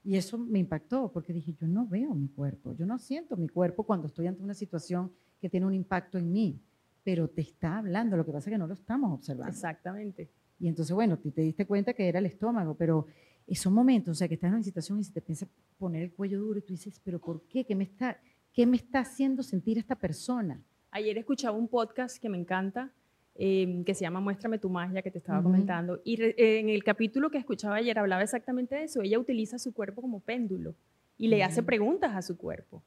[0.04, 3.48] Y eso me impactó porque dije, yo no veo mi cuerpo, yo no siento mi
[3.48, 6.60] cuerpo cuando estoy ante una situación que tiene un impacto en mí,
[7.04, 9.52] pero te está hablando, lo que pasa es que no lo estamos observando.
[9.52, 10.28] Exactamente.
[10.58, 13.06] Y entonces, bueno, te, te diste cuenta que era el estómago, pero
[13.46, 15.46] esos momentos, o sea, que estás en una situación y se te piensa
[15.78, 17.64] poner el cuello duro y tú dices, pero ¿por qué?
[17.64, 18.18] ¿Qué me está,
[18.52, 20.60] qué me está haciendo sentir esta persona?
[20.90, 22.92] Ayer escuchaba un podcast que me encanta,
[23.34, 26.00] eh, que se llama Muéstrame tu magia, que te estaba comentando.
[26.04, 29.02] Y re- en el capítulo que escuchaba ayer hablaba exactamente de eso.
[29.02, 30.74] Ella utiliza su cuerpo como péndulo
[31.18, 32.82] y le hace preguntas a su cuerpo.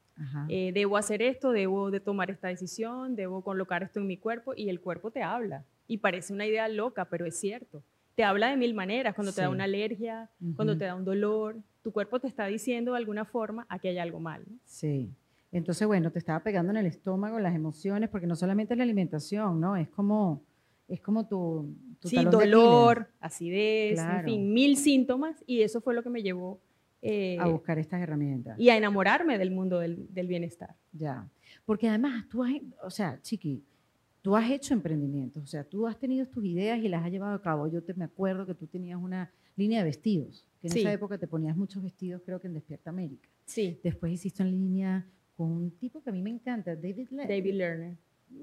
[0.50, 4.54] Eh, debo hacer esto, debo de tomar esta decisión, debo colocar esto en mi cuerpo
[4.56, 5.64] y el cuerpo te habla.
[5.88, 7.84] Y parece una idea loca, pero es cierto.
[8.16, 11.58] Te habla de mil maneras, cuando te da una alergia, cuando te da un dolor,
[11.82, 14.44] tu cuerpo te está diciendo de alguna forma aquí hay algo mal.
[14.48, 14.58] ¿no?
[14.64, 15.10] Sí.
[15.58, 18.84] Entonces, bueno, te estaba pegando en el estómago las emociones, porque no solamente es la
[18.84, 19.76] alimentación, ¿no?
[19.78, 20.44] Es como,
[20.88, 24.20] es como tu, tu Sí, dolor, acidez, Claro.
[24.20, 26.60] en fin, mil síntomas y eso fue lo que me llevó
[27.02, 28.60] eh, a buscar estas herramientas.
[28.60, 30.76] y a enamorarme del mundo del, del bienestar.
[30.92, 31.30] Ya.
[31.66, 32.52] Porque además, tú has,
[32.84, 33.64] o sea, Chiqui,
[34.22, 37.34] tú has hecho emprendimientos, o sea, tú has tenido tus ideas y las has llevado
[37.36, 37.68] a cabo.
[37.68, 40.80] Yo te, me acuerdo que tú tenías una línea de vestidos, que en Sí.
[40.82, 43.30] esa época te ponías muchos vestidos, creo que en Despierta América.
[43.46, 47.26] Sí, Después hiciste en línea con un tipo que a mí me encanta, David Le
[47.28, 47.96] David Lerner.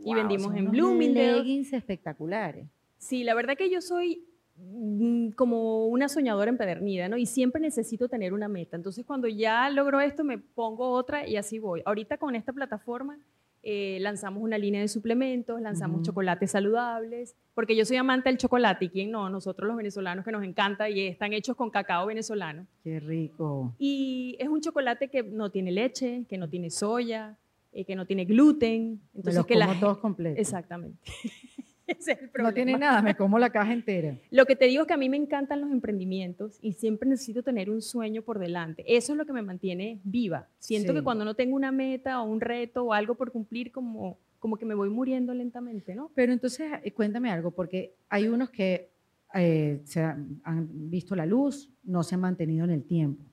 [0.04, 1.38] y vendimos en Bloomingdale.
[1.38, 2.66] leggings espectaculares.
[2.98, 4.24] Sí, la verdad que yo soy
[4.56, 7.16] mm, como una soñadora empedernida, ¿no?
[7.16, 8.76] Y siempre necesito tener una meta.
[8.76, 11.82] Entonces, cuando ya logro esto, me pongo otra y así voy.
[11.84, 13.18] Ahorita con esta plataforma
[13.64, 18.86] eh, lanzamos una línea de suplementos, lanzamos chocolates saludables, porque yo soy amante del chocolate
[18.86, 22.66] y quién no, nosotros los venezolanos que nos encanta y están hechos con cacao venezolano.
[22.82, 23.74] Qué rico.
[23.78, 27.38] Y es un chocolate que no tiene leche, que no tiene soya,
[27.72, 29.00] eh, que no tiene gluten.
[29.12, 30.38] Me Entonces, los que como la todos completos.
[30.38, 30.98] Exactamente.
[31.86, 32.50] Ese es el problema.
[32.50, 34.16] No tiene nada, me como la caja entera.
[34.30, 37.42] Lo que te digo es que a mí me encantan los emprendimientos y siempre necesito
[37.42, 38.84] tener un sueño por delante.
[38.86, 40.48] Eso es lo que me mantiene viva.
[40.58, 40.98] Siento Sí.
[40.98, 44.56] que cuando no tengo una meta o un reto o algo por cumplir, como, como
[44.56, 46.10] que me voy muriendo lentamente, ¿no?
[46.14, 48.90] Pero entonces, eh, cuéntame algo, porque hay unos que
[49.34, 53.24] eh, se han, han visto la luz, no se han mantenido en el tiempo.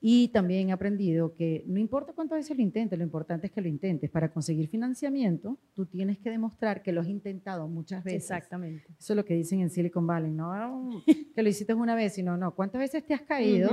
[0.00, 3.60] Y también he aprendido que no importa cuántas veces lo intentes, lo importante es que
[3.60, 4.08] lo intentes.
[4.10, 8.22] Para conseguir financiamiento, tú tienes que demostrar que lo has intentado muchas veces.
[8.22, 8.84] Exactamente.
[8.98, 11.02] Eso es lo que dicen en Silicon Valley, no
[11.34, 12.54] que lo hiciste una vez, sino no.
[12.54, 13.70] ¿Cuántas veces te has caído?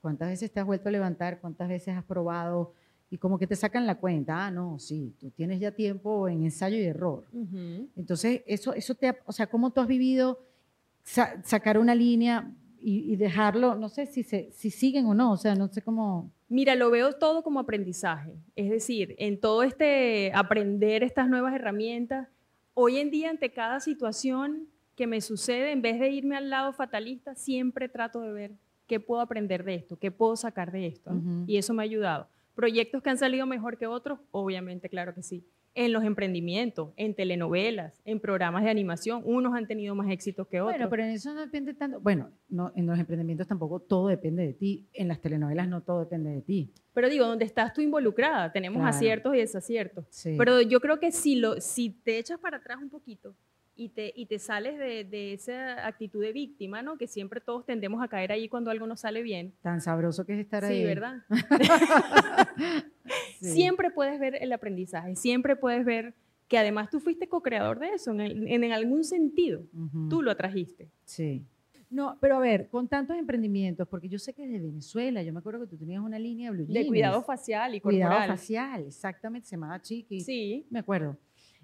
[0.00, 1.38] ¿Cuántas veces te has vuelto a levantar?
[1.40, 2.72] ¿Cuántas veces has probado?
[3.10, 4.46] Y como que te sacan la cuenta.
[4.46, 7.24] Ah, no, sí, tú tienes ya tiempo en ensayo y error.
[7.96, 10.40] Entonces, eso, eso te, ha- o sea, ¿cómo tú has vivido
[11.02, 13.74] sa- sacar una línea y, y dejarlo?
[13.74, 16.30] No sé si, se, si siguen o no, o sea, no sé cómo.
[16.48, 18.34] Mira, lo veo todo como aprendizaje.
[18.56, 22.28] Es decir, en todo este aprender estas nuevas herramientas,
[22.74, 26.72] hoy en día ante cada situación que me sucede, en vez de irme al lado
[26.72, 28.52] fatalista, siempre trato de ver
[28.88, 29.96] ¿qué puedo aprender de esto?
[29.98, 31.12] ¿Qué puedo sacar de esto?
[31.46, 32.26] Y eso me ha ayudado.
[32.54, 34.18] ¿Proyectos que han salido mejor que otros?
[34.32, 35.44] Obviamente, claro que sí.
[35.80, 40.60] En los emprendimientos, en telenovelas, en programas de animación, unos han tenido más éxitos que
[40.60, 40.74] otros.
[40.76, 42.00] Bueno, pero en eso no depende tanto.
[42.00, 44.88] Bueno, no, en los emprendimientos tampoco todo depende de ti.
[44.92, 46.72] En las telenovelas no todo depende de ti.
[46.94, 48.96] Pero digo, donde estás tú involucrada, tenemos Claro.
[48.96, 50.04] aciertos y desaciertos.
[50.10, 50.34] Sí.
[50.36, 53.36] Pero yo creo que si, lo, si te echas para atrás un poquito
[53.78, 56.98] y te, y te sales de, de esa actitud de víctima, ¿no?
[56.98, 59.54] Que siempre todos tendemos a caer ahí cuando algo no sale bien.
[59.62, 60.80] Tan sabroso que es estar ahí.
[60.80, 61.22] Sí, ¿verdad?
[63.40, 63.52] Sí.
[63.52, 66.14] Siempre puedes ver el aprendizaje, siempre puedes ver
[66.48, 69.62] que además tú fuiste co-creador de eso, en, el- en algún sentido.
[69.72, 70.08] Ujú.
[70.08, 70.90] Tú lo atrajiste.
[71.04, 71.44] Sí.
[71.90, 75.38] No, pero a ver, con tantos emprendimientos, porque yo sé que desde Venezuela, yo me
[75.38, 76.88] acuerdo que tú tenías una línea de blue De jeans.
[76.88, 78.28] cuidado facial y Cuidado corporal.
[78.36, 80.20] facial, exactamente, se llamaba Chiqui.
[80.20, 80.66] Sí.
[80.68, 81.16] Me acuerdo.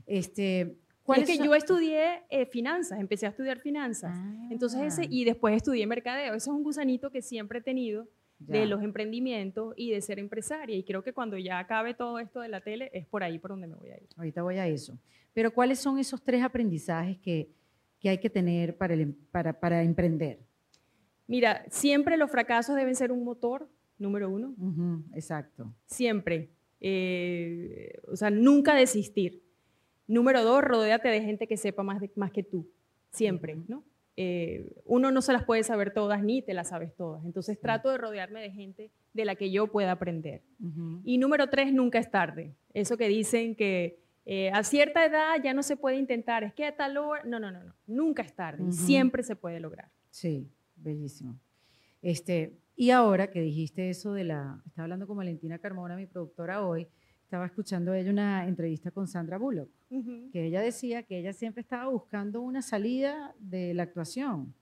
[0.07, 4.19] Este, Es ¿cuáles que yo estudié eh, finanzas, empecé a estudiar finanzas.
[4.51, 6.33] Entonces ese, Ah, y después estudié mercadeo.
[6.35, 8.59] Ese es un gusanito que siempre he tenido ya.
[8.61, 10.75] de los emprendimientos y de ser empresaria.
[10.77, 13.51] Y creo que cuando ya acabe todo esto de la tele, es por ahí por
[13.51, 14.09] donde me voy a ir.
[14.17, 14.99] Ahorita voy a eso.
[15.35, 17.51] Pero ¿cuáles son esos tres aprendizajes que,
[18.01, 20.38] que hay que tener para, el em- para, para emprender?
[21.27, 24.55] Mira, siempre los fracasos deben ser un motor, número uno.
[24.59, 25.71] Ujú, exacto.
[25.87, 26.49] Siempre.
[26.81, 29.43] Eh, o sea, nunca desistir.
[30.07, 32.69] Número dos, rodéate de gente que sepa más, de- más que tú.
[33.11, 33.57] Siempre.
[33.69, 33.85] ¿no?
[34.17, 37.25] Eh, uno no se las puede saber todas ni te las sabes todas.
[37.25, 40.43] Entonces trato de rodearme de gente de la que yo pueda aprender.
[40.62, 41.01] Ujú.
[41.05, 42.55] Y número tres, nunca es tarde.
[42.73, 46.64] Eso que dicen que eh, a cierta edad ya no se puede intentar, es que
[46.64, 48.73] a tal hora, no, no, no, no, nunca es tarde, y Ujú.
[48.73, 49.90] siempre se puede lograr.
[50.11, 51.38] Sí, bellísimo.
[52.01, 56.64] Este, y ahora que dijiste eso de la, estaba hablando con Valentina Carmona, mi productora
[56.67, 56.88] hoy,
[57.35, 59.68] estaba escuchando ella una entrevista con Sandra Bullock,
[60.31, 64.55] que ella decía que ella siempre estaba buscando una salida de la actuación,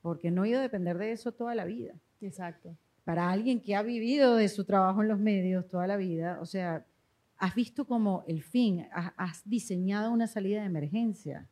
[0.00, 1.92] porque no iba a depender de eso toda la vida.
[2.20, 2.76] Exacto.
[3.02, 6.46] Para alguien que ha vivido de su trabajo en los medios toda la vida, o
[6.46, 6.86] sea,
[7.36, 11.48] has visto como el fin, has, diseñado una salida de emergencia.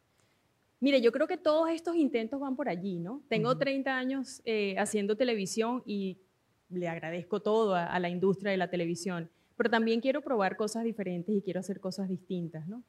[0.78, 3.24] Mire, yo creo que todos estos intentos van por allí, ¿no?
[3.28, 3.58] Tengo Ujú.
[3.58, 6.20] 30 años eh, haciendo televisión y
[6.68, 10.84] le agradezco todo a, a la industria de la televisión, pero también quiero probar cosas
[10.84, 12.82] diferentes y quiero hacer cosas distintas, ¿no?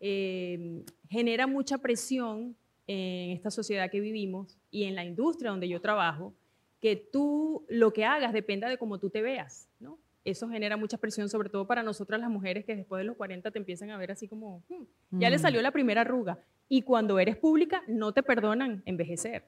[0.00, 2.56] Eh, genera mucha presión
[2.86, 6.32] en esta sociedad que vivimos y en la industria donde yo trabajo,
[6.80, 9.98] que tú lo que hagas dependa de cómo tú te veas, ¿no?
[10.24, 13.50] Eso genera mucha presión, sobre todo para nosotras las mujeres que después de los 40
[13.50, 14.84] te empiezan a ver así como, "Hmm,
[15.20, 15.40] ya le Mm.
[15.40, 16.38] salió la primera arruga.
[16.68, 19.44] Y cuando eres pública, no te perdonan envejecer.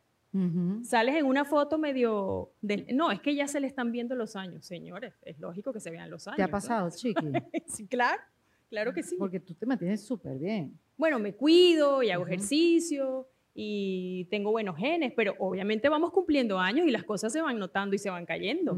[0.82, 2.50] Sales en una foto medio...
[2.60, 5.14] de- no, es que ya se le están viendo los años, señores.
[5.22, 6.36] Es lógico que se vean los años.
[6.36, 6.52] ¿Te ha ¿no?
[6.52, 7.26] pasado, Chiqui?
[7.68, 8.20] Sí, claro,
[8.68, 9.16] claro que sí.
[9.18, 10.78] Porque tú te mantienes súper bien.
[10.96, 16.86] Bueno, me cuido y hago ejercicio y tengo buenos genes, pero obviamente vamos cumpliendo años
[16.88, 18.76] y las cosas se van notando y se van cayendo.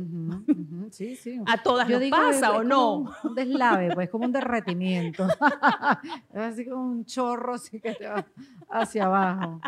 [0.90, 1.40] Sí, sí.
[1.46, 2.98] ¿A todas Yo nos digo, pasa o no?
[2.98, 5.26] Un, un deslave, pues, como un derretimiento.
[6.34, 8.26] es así como un chorro así que te va
[8.68, 9.60] hacia abajo.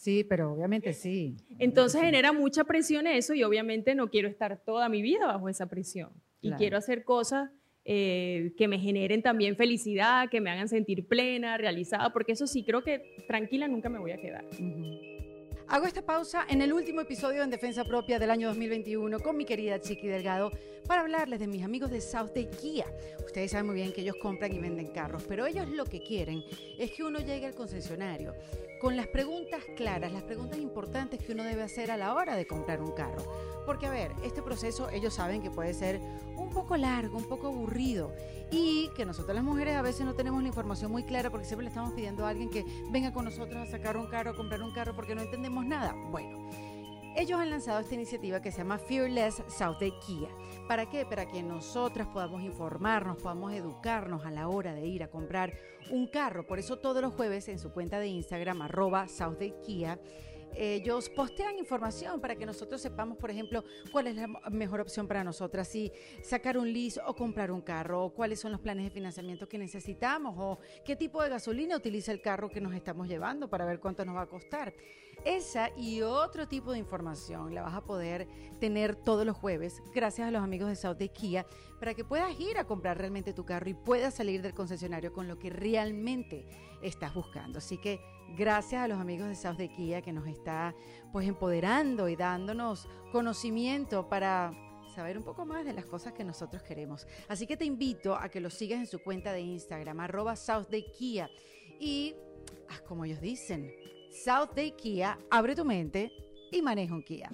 [0.00, 1.36] Sí, pero obviamente sí.
[1.58, 5.66] Entonces genera mucha presión eso y obviamente no quiero estar toda mi vida bajo esa
[5.66, 6.08] presión.
[6.40, 7.50] Y quiero hacer cosas
[7.84, 12.64] eh, que me generen también felicidad, que me hagan sentir plena, realizada, porque eso sí,
[12.64, 14.46] creo que tranquila nunca me voy a quedar.
[15.70, 19.44] Hago esta pausa en el último episodio en Defensa Propia del año 2021 con mi
[19.44, 20.50] querida Chiqui Delgado
[20.84, 22.86] para hablarles de mis amigos de South Day Kia.
[23.24, 26.42] Ustedes saben muy bien que ellos compran y venden carros, pero ellos lo que quieren
[26.76, 28.34] es que uno llegue al concesionario
[28.80, 32.48] con las preguntas claras, las preguntas importantes que uno debe hacer a la hora de
[32.48, 33.22] comprar un carro.
[33.64, 36.00] Porque, a ver, este proceso ellos saben que puede ser
[36.36, 38.12] un poco largo, un poco aburrido
[38.50, 41.64] y que nosotros las mujeres a veces no tenemos la información muy clara porque siempre
[41.64, 44.62] le estamos pidiendo a alguien que venga con nosotros a sacar un carro, a comprar
[44.62, 45.94] un carro porque no entendemos nada.
[46.10, 46.48] Bueno,
[47.16, 50.28] ellos han lanzado esta iniciativa que se llama Fearless South Day Kia.
[50.68, 51.04] ¿Para qué?
[51.04, 55.52] Para que nosotras podamos informarnos, podamos educarnos a la hora de ir a comprar
[55.90, 56.46] un carro.
[56.46, 59.98] Por eso todos los jueves en su cuenta de Instagram, arroba South Day Kia,
[60.54, 65.24] ellos postean información para que nosotros sepamos, por ejemplo, cuál es la mejor opción para
[65.24, 68.90] nosotras, si sacar un lease o comprar un carro, o cuáles son los planes de
[68.90, 73.48] financiamiento que necesitamos, o qué tipo de gasolina utiliza el carro que nos estamos llevando
[73.48, 74.74] para ver cuánto nos va a costar.
[75.24, 78.26] Esa y otro tipo de información la vas a poder
[78.58, 81.46] tener todos los jueves gracias a los amigos de South de Kia
[81.78, 85.28] para que puedas ir a comprar realmente tu carro y puedas salir del concesionario con
[85.28, 86.46] lo que realmente
[86.82, 87.58] estás buscando.
[87.58, 88.00] Así que
[88.36, 90.74] gracias a los amigos de South de Kia que nos está
[91.12, 94.52] pues empoderando y dándonos conocimiento para
[94.94, 97.06] saber un poco más de las cosas que nosotros queremos.
[97.28, 100.68] Así que te invito a que los sigas en su cuenta de Instagram, arroba South
[100.68, 101.30] de Kia.
[101.78, 102.14] Y
[102.68, 103.72] haz como ellos dicen,
[104.10, 106.10] South Day Kia, abre tu mente
[106.50, 107.30] y maneja un Kia.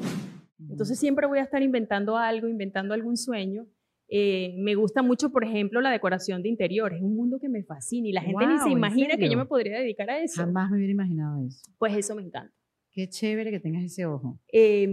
[0.71, 3.67] Entonces siempre voy a estar inventando algo, inventando algún sueño.
[4.09, 6.99] Eh, me gusta mucho, por ejemplo, la decoración de interiores.
[6.99, 9.29] Es un mundo que me fascina y la gente ni Wow, se ¿en imagina que
[9.29, 10.43] yo me podría dedicar a eso.
[10.43, 11.61] Jamás me hubiera imaginado eso.
[11.79, 12.55] Pues eso me encanta.
[12.93, 14.41] Qué chévere que tengas ese ojo.
[14.53, 14.87] Eh,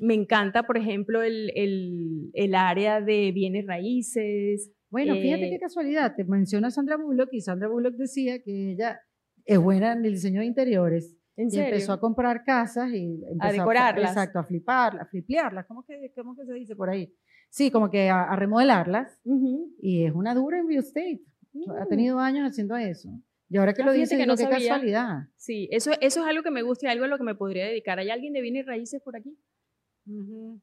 [0.00, 4.72] me encanta, por ejemplo, el, el- el área de bienes raíces.
[4.90, 6.14] Bueno, fíjate Eh, qué casualidad.
[6.16, 9.00] Te menciona Sandra Bullock y Sandra Bullock decía que ella
[9.46, 11.16] es buena en el diseño de interiores.
[11.36, 11.64] ¿En y serio?
[11.66, 14.10] empezó a comprar casas y empezó decorarlas.
[14.10, 15.66] exacto, a fliparlas, a fliplearlas.
[15.66, 17.14] ¿Cómo que, cómo que se dice por ahí?
[17.50, 19.18] Sí, como que a, a remodelarlas.
[19.24, 19.74] Ujú.
[19.80, 21.20] Y es una dura en real estate.
[21.78, 21.88] Ha Mm.
[21.88, 23.08] tenido años haciendo eso.
[23.48, 24.70] Y ahora que Ah, lo fíjate dice, que no qué sabía.
[24.70, 25.28] casualidad.
[25.36, 27.66] Sí, eso, eso es algo que me gusta y algo a lo que me podría
[27.66, 27.98] dedicar.
[27.98, 29.38] ¿Hay alguien de bienes raíces por aquí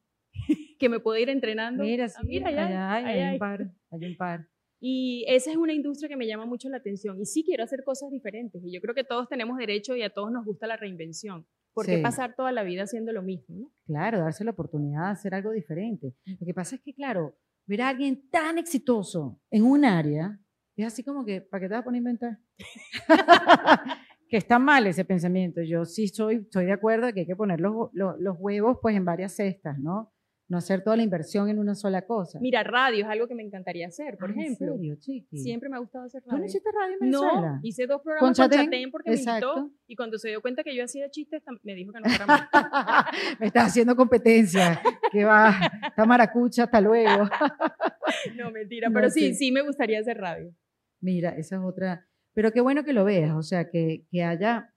[0.78, 1.84] que me pueda ir entrenando?
[1.84, 3.32] Mira, Ah, sí, mira, allá allá hay allá hay.
[3.34, 4.48] un par, hay un par.
[4.86, 7.18] Y esa es una industria que me llama mucho la atención.
[7.18, 8.62] Y sí quiero hacer cosas diferentes.
[8.62, 11.46] Y yo creo que todos tenemos derecho y a todos nos gusta la reinvención.
[11.72, 12.02] ¿Por qué Sí.
[12.02, 13.56] pasar toda la vida haciendo lo mismo?
[13.56, 13.72] no?
[13.86, 16.14] Claro, darse la oportunidad de hacer algo diferente.
[16.38, 17.34] Lo que pasa es que, claro,
[17.66, 20.38] ver a alguien tan exitoso en un área
[20.76, 22.38] es así como que, ¿para qué te vas a poner a inventar?
[24.28, 25.62] que está mal ese pensamiento.
[25.62, 28.94] Yo sí soy, estoy de acuerdo que hay que poner los, los, los huevos pues
[28.96, 30.12] en varias cestas, ¿no?
[30.46, 32.38] No hacer toda la inversión en una sola cosa.
[32.38, 34.74] Mira, radio es algo que me encantaría hacer, por Ah, ¿en ejemplo.
[34.74, 35.38] serio, chiqui?
[35.38, 36.46] Siempre me ha gustado hacer ¿Tú no radio.
[36.46, 37.50] hiciste radio en Venezuela?
[37.54, 38.64] No, hice dos ¿Con programas con Chatén?
[38.66, 39.54] Chatén porque me Exacto.
[39.58, 42.26] invitó y cuando se dio cuenta que yo hacía chistes me dijo que no fuera
[42.26, 43.06] más.
[43.40, 44.82] Me estás haciendo competencia.
[45.10, 45.54] Que va,
[45.88, 47.24] está maracucha, hasta luego.
[48.36, 49.34] No, mentira, No pero sí, sé.
[49.34, 50.54] sí me gustaría hacer radio.
[51.00, 52.06] Mira, esa es otra.
[52.32, 54.72] Pero qué bueno que lo veas, o sea, que, que haya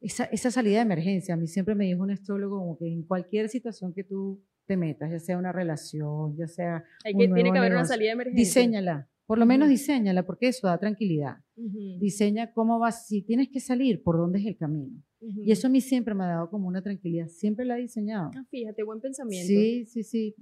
[0.00, 1.34] esa, esa salida de emergencia.
[1.34, 4.76] A mí siempre me dijo un astrólogo como que en cualquier situación que tú te
[4.76, 7.84] metas, ya sea una relación, ya sea Hay un que, tiene nuevo que haber una
[7.84, 8.44] salida de emergencia.
[8.44, 9.08] diséñala.
[9.26, 9.72] Por lo menos Ujú.
[9.72, 11.36] diséñala, porque eso da tranquilidad.
[11.56, 15.02] Diseña cómo vas, si tienes que salir, por dónde es el camino.
[15.20, 17.28] Y eso a mí siempre me ha dado como una tranquilidad.
[17.28, 18.30] Siempre la he diseñado.
[18.36, 19.46] Ah, fíjate, buen pensamiento.
[19.46, 20.34] Sí, sí, sí.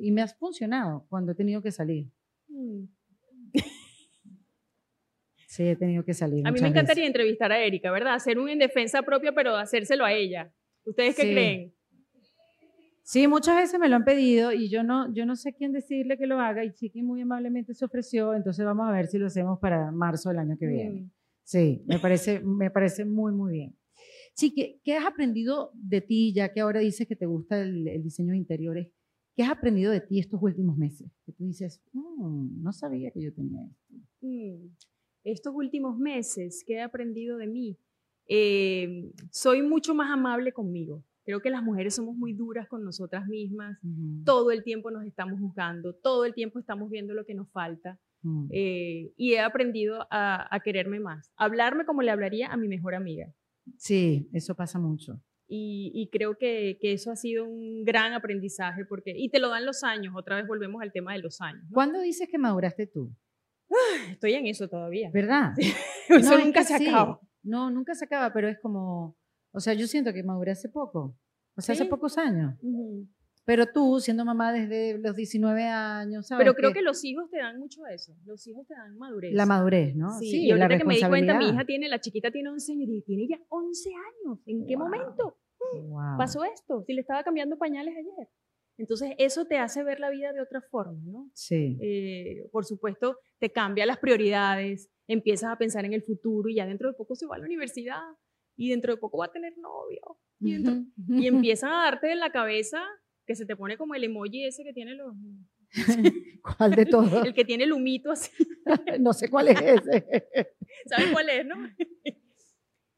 [0.00, 2.06] Y me ha funcionado cuando he tenido que salir.
[2.48, 2.84] Mm.
[5.48, 6.46] Sí, he tenido que salir.
[6.46, 6.70] A mí me veces.
[6.70, 8.14] encantaría entrevistar a Erika, ¿verdad?
[8.14, 10.52] Hacer un en defensa propia, pero hacérselo a ella.
[10.84, 11.32] ¿Ustedes qué Sí.
[11.32, 11.74] creen?
[13.10, 16.18] Sí, muchas veces me lo han pedido y yo no, yo no sé quién decirle
[16.18, 19.28] que lo haga y Chiqui muy amablemente se ofreció, entonces vamos a ver si lo
[19.28, 21.00] hacemos para marzo del año que viene.
[21.00, 21.10] Mm.
[21.42, 23.76] Sí, me parece, me parece muy, muy bien.
[24.34, 28.02] Chiqui, ¿qué has aprendido de ti, ya que ahora dices que te gusta el, el
[28.02, 28.88] diseño de interiores?
[29.34, 31.10] ¿Qué has aprendido de ti estos últimos meses?
[31.24, 33.94] Que tú dices, "Mm, no sabía que yo tenía esto.
[34.20, 34.68] Mm,
[35.24, 37.78] Estos últimos meses, ¿qué he aprendido de mí?
[38.26, 41.02] Eh, soy mucho más amable conmigo.
[41.28, 43.76] Creo que las mujeres somos muy duras con nosotras mismas.
[43.84, 47.50] Ujú, Todo el tiempo nos estamos juzgando, todo el tiempo estamos viendo lo que nos
[47.52, 48.00] falta.
[48.22, 48.46] mm.
[48.50, 52.94] eh, y he aprendido a, a quererme más, hablarme como le hablaría a mi mejor
[52.94, 53.26] amiga.
[53.76, 55.20] Sí, eso pasa mucho.
[55.46, 59.50] Y, y creo que, que eso ha sido un gran aprendizaje porque, y te lo
[59.50, 61.62] dan los años, otra vez volvemos al tema de los años.
[61.68, 61.74] ¿no?
[61.74, 63.14] ¿Cuándo dices que maduraste tú?
[64.10, 65.10] Estoy en eso todavía.
[65.12, 65.52] ¿Verdad?
[66.08, 66.86] Eso No, es nunca que se sí.
[66.88, 67.20] acaba.
[67.42, 69.17] No, nunca se acaba, pero es como,
[69.52, 71.16] o sea, yo siento que maduré hace poco,
[71.56, 71.82] o sea, Sí.
[71.82, 72.54] hace pocos años.
[72.62, 73.06] Ujú.
[73.44, 76.44] Pero tú, siendo mamá desde los 19 años, ¿sabes?
[76.44, 79.32] Pero creo que los hijos te dan mucho eso, los hijos te dan madurez.
[79.32, 80.10] la madurez, ¿no?
[80.18, 82.72] Sí, y la ahorita que me di cuenta, mi hija tiene, la chiquita tiene 11
[82.72, 84.84] años, y tiene ya 11 años, ¿en qué Wow.
[84.84, 85.38] momento?
[85.74, 86.16] Wow.
[86.18, 86.82] pasó esto?
[86.86, 88.28] Si le estaba cambiando pañales ayer.
[88.76, 91.30] Entonces, eso te hace ver la vida de otra forma, ¿no?
[91.34, 96.54] Sí, Eh, por supuesto, te cambia las prioridades, empiezas a pensar en el futuro y
[96.56, 98.00] ya dentro de poco se va a la universidad
[98.58, 100.18] y dentro de poco va a tener novio.
[100.40, 101.14] Y, dentro- Ujú.
[101.14, 102.82] y empiezan a darte en la cabeza
[103.26, 105.14] que se te pone como el emoji ese que tiene los...
[106.58, 107.12] ¿Cuál de todos?
[107.26, 108.30] El que tiene el humito así.
[109.00, 110.24] no sé cuál es ese.
[110.86, 111.56] ¿Sabes cuál es, no?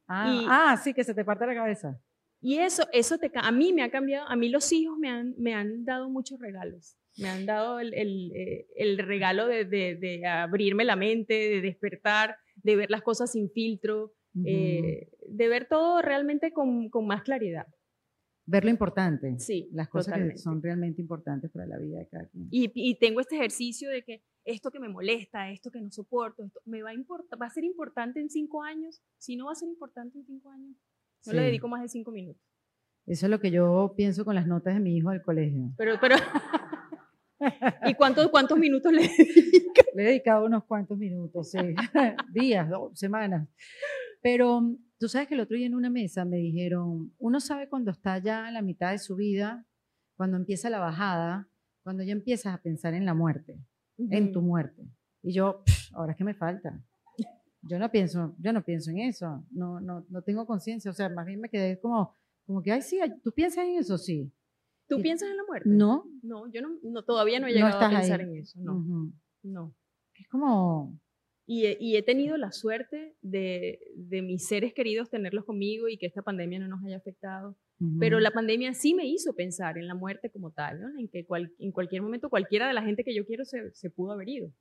[0.07, 2.01] Ah, Y- ah, sí, que se te parte la cabeza.
[2.40, 5.35] Y eso, eso te, a mí me ha cambiado, a mí los hijos me han,
[5.37, 6.96] me han dado muchos regalos.
[7.18, 11.61] Me han dado el, el, eh, el regalo de, de- de abrirme la mente, de
[11.61, 14.45] despertar, de ver las cosas sin filtro, Ujú.
[14.47, 17.66] eh, de ver todo realmente con, con más claridad.
[18.47, 19.39] Ver lo importante.
[19.39, 20.39] Sí, Las cosas que totalmente.
[20.43, 22.49] son realmente importantes para la vida de cada quien.
[22.51, 26.43] Y, y tengo este ejercicio de que esto que me molesta, esto que no soporto,
[26.45, 29.03] esto me va a, importar, va a ser importante en cinco años.
[29.18, 30.76] Si no va a ser importante en cinco años,
[31.26, 31.45] no le Sí.
[31.47, 32.43] dedico más de cinco minutos.
[33.07, 35.70] Eso es lo que yo pienso con las notas de mi hijo del colegio.
[35.76, 36.16] Pero, pero,
[37.87, 39.72] ¿y cuántos, cuántos minutos le dedico?
[39.95, 41.59] Le he dedicado unos cuantos minutos, sí.
[42.33, 43.49] días, semanas.
[44.23, 47.91] Pero tú sabes que el otro día en una mesa me dijeron, uno sabe cuando
[47.91, 49.66] está ya en la mitad de su vida,
[50.16, 51.49] cuando empieza la bajada,
[51.83, 53.59] cuando ya empiezas a pensar en la muerte,
[53.99, 54.83] en tu muerte.
[55.23, 56.83] Y yo, "Pff, ahora es que me falta.
[57.62, 61.11] Yo no pienso, yo no pienso en eso, no, no, no tengo conciencia, o sea,
[61.11, 62.14] más bien me quedé como,
[62.47, 64.33] como que, ay, sí, tú piensas en eso, sí.
[64.89, 65.68] ¿Tú Y- piensas en la muerte?
[65.68, 66.05] No.
[66.23, 68.27] No, yo no, no, todavía no he No llegado a estás pensar ahí.
[68.27, 69.12] en eso, no, Ujú.
[69.43, 69.75] no.
[70.14, 70.99] Es como,
[71.53, 75.98] Y he, y he tenido la suerte de, de mis seres queridos tenerlos conmigo y
[75.98, 77.57] que esta pandemia no nos haya afectado.
[77.98, 80.88] Pero la pandemia sí me hizo pensar en la muerte como tal, ¿no?
[81.01, 83.90] en que cual- en cualquier momento cualquiera de la gente que yo quiero se, se
[83.90, 84.53] pudo haber ido.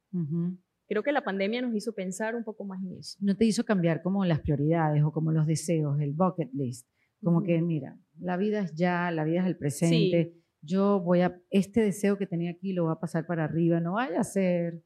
[0.87, 3.17] Creo que la pandemia nos hizo pensar un poco más en eso.
[3.21, 6.87] no te hizo cambiar como las prioridades o como los deseos, el bucket list.
[7.21, 7.65] Como que, Ujú.
[7.65, 10.33] mira, la vida es ya, la vida es el presente.
[10.61, 13.93] Yo voy a, este deseo que tenía aquí lo voy a pasar para arriba, no
[13.93, 14.81] vaya a ser.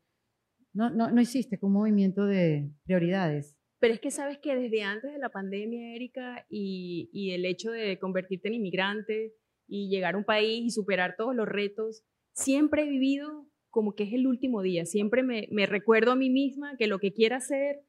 [0.74, 3.56] No, no, no hiciste como un movimiento de prioridades.
[3.80, 7.72] Pero es que sabes que desde antes de la pandemia, Erika, y, y el hecho
[7.72, 9.34] de convertirte en inmigrante
[9.68, 12.04] y llegar a un país y superar todos los retos,
[12.34, 14.86] siempre he vivido como que es el último día.
[14.86, 17.82] Siempre me, me recuerdo a mí misma que lo que quiera hacer,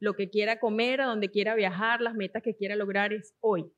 [0.00, 3.70] lo que quiera comer, a donde quiera viajar, las metas que quiera lograr es hoy.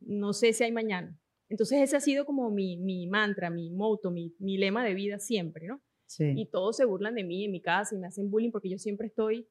[0.00, 1.18] No sé si hay mañana.
[1.48, 5.18] Entonces ese ha sido como mi, mi mantra, mi moto, mi, mi lema de vida
[5.18, 5.80] siempre, ¿no?
[6.08, 6.32] Sí.
[6.36, 8.78] y todos se burlan de mí en mi casa y me hacen bullying porque yo
[8.78, 9.46] siempre estoy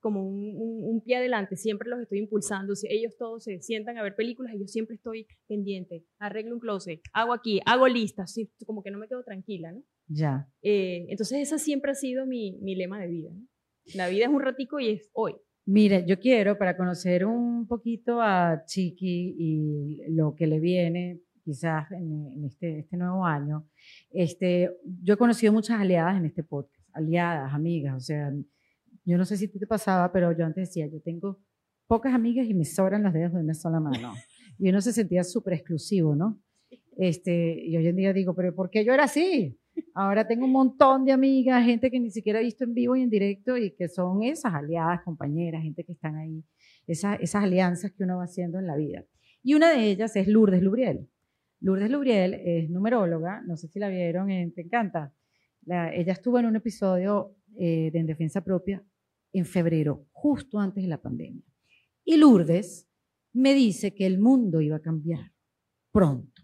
[0.00, 2.72] como un, un- un pie adelante, siempre los estoy impulsando.
[2.88, 7.00] Ellos todos se sientan a ver películas y yo siempre estoy pendiente, arreglo un closet,
[7.12, 8.34] hago aquí, hago listas,
[8.66, 9.82] como que no me quedo tranquila, ¿no?
[10.08, 10.48] Ya.
[10.62, 13.30] Eh, entonces esa siempre ha sido mi, mi lema de vida.
[13.32, 13.46] ¿no?
[13.94, 15.34] La vida es un ratico y es hoy.
[15.66, 21.90] Mire, yo quiero, para conocer un poquito a Chiqui y lo que le viene quizás
[21.92, 23.66] en, este, este nuevo año,
[24.10, 24.70] este,
[25.02, 28.32] yo he conocido muchas aliadas en este podcast, aliadas, amigas, o sea,
[29.04, 31.40] yo no sé si te pasaba, pero yo antes decía, yo tengo
[31.86, 34.14] pocas amigas y me sobran los dedos de una sola mano.
[34.58, 36.40] Y uno se sentía súper exclusivo, ¿no?
[36.96, 39.58] Este, y hoy en día digo, pero ¿por qué yo era así?
[39.94, 43.02] Ahora tengo un montón de amigas, gente que ni siquiera he visto en vivo y
[43.02, 46.44] en directo y que son esas aliadas, compañeras, gente que están ahí,
[46.86, 49.04] esas, esas alianzas que uno va haciendo en la vida.
[49.42, 51.08] Y una de ellas es Lourdes Lubriel.
[51.60, 55.12] Lourdes Lubriel es numeróloga, no sé si la vieron, en Te Encanta.
[55.66, 58.82] La- ella estuvo en un episodio eh, de En Defensa Propia
[59.32, 61.42] en febrero, justo antes de la pandemia.
[62.04, 62.88] Y Lourdes
[63.32, 65.32] me dice que el mundo iba a cambiar
[65.92, 66.42] pronto.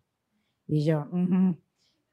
[0.69, 1.09] Y yo,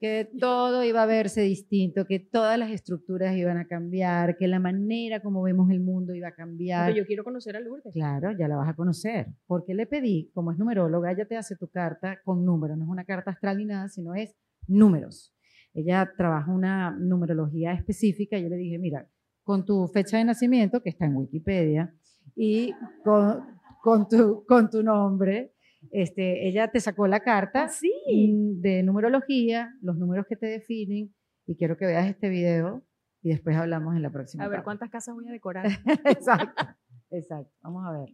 [0.04, 4.60] que todo iba a verse distinto, que todas las estructuras iban a cambiar, que la
[4.60, 6.88] manera como vemos el mundo iba a cambiar.
[6.88, 7.94] Pero yo quiero conocer a Lourdes.
[7.94, 9.28] Claro, ya la vas a conocer.
[9.48, 12.78] Porque le pedí, como es numeróloga, ella te hace tu carta con números.
[12.78, 14.36] No es una carta astral ni nada, sino es
[14.68, 15.34] números.
[15.74, 18.38] Ella trabaja una numerología específica.
[18.38, 19.08] y Yo le dije, mira,
[19.46, 21.96] con tu fecha de nacimiento, que está en Wikipedia,
[22.36, 22.74] y
[23.06, 23.42] con,
[23.82, 25.53] con tu, con tu nombre,
[25.94, 27.92] este, ella te sacó la carta Ah, sí.
[28.12, 31.14] mm, de numerología, los números que te definen,
[31.46, 32.84] y quiero que veas este video
[33.22, 34.44] y después hablamos en la próxima.
[34.44, 35.66] A ver cuántas casas voy a decorar.
[36.06, 36.66] exacto,
[37.12, 37.54] exacto.
[37.62, 38.10] Vamos a ver.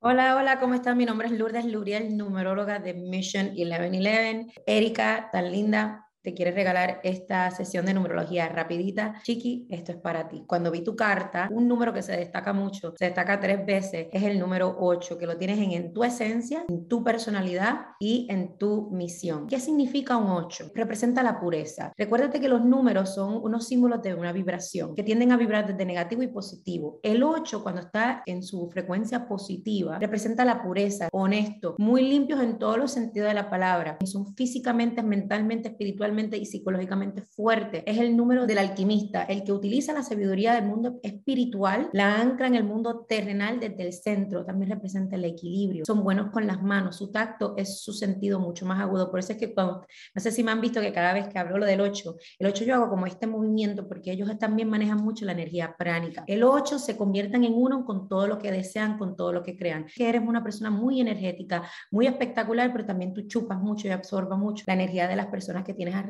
[0.00, 0.96] Hola, hola, ¿cómo están?
[0.98, 4.52] Mi nombre es Lourdes Luriel, numeróloga de Mission 1111.
[4.66, 9.14] Erika, tan linda, te quiere regalar esta sesión de numerología rapidita.
[9.22, 10.42] Chiqui, esto es para ti.
[10.44, 14.24] Cuando vi tu carta, un número que se destaca mucho, se destaca tres veces, es
[14.24, 18.58] el número 8, que lo tienes en, en tu esencia, en tu personalidad y en
[18.58, 19.46] tu misión.
[19.46, 20.72] ¿Qué significa un 8?
[20.74, 21.92] Representa la pureza.
[21.96, 25.84] Recuérdate que los números son unos símbolos de una vibración que tienden a vibrar desde
[25.84, 26.98] negativo y positivo.
[27.04, 32.58] El 8, cuando está en su frecuencia positiva, representa la pureza, honesto, muy limpios en
[32.58, 33.96] todos los sentidos de la palabra.
[34.04, 37.82] Son físicamente, mentalmente, espiritualmente y psicológicamente fuertes.
[37.86, 42.46] Es el número del alquimista, el que utiliza la sabiduría del mundo espiritual, la ancla
[42.46, 44.44] en el mundo terrenal desde el centro.
[44.44, 45.84] También representa el equilibrio.
[45.84, 46.96] Son buenos con las manos.
[46.96, 49.10] Su tacto es su sentido mucho más agudo.
[49.10, 51.38] Por eso es que cuando, no sé si me han visto que cada vez que
[51.38, 54.98] hablo lo del 8, el 8 yo hago como este movimiento porque ellos también manejan
[54.98, 56.24] mucho la energía pránica.
[56.26, 59.56] El 8 se convierten en uno con todo lo que desean, con todo lo que
[59.56, 59.84] crean.
[59.94, 64.38] Que eres una persona muy energética, muy espectacular, pero también tú chupas mucho y absorbas
[64.38, 66.05] mucho la energía de las personas que tienes alrededor.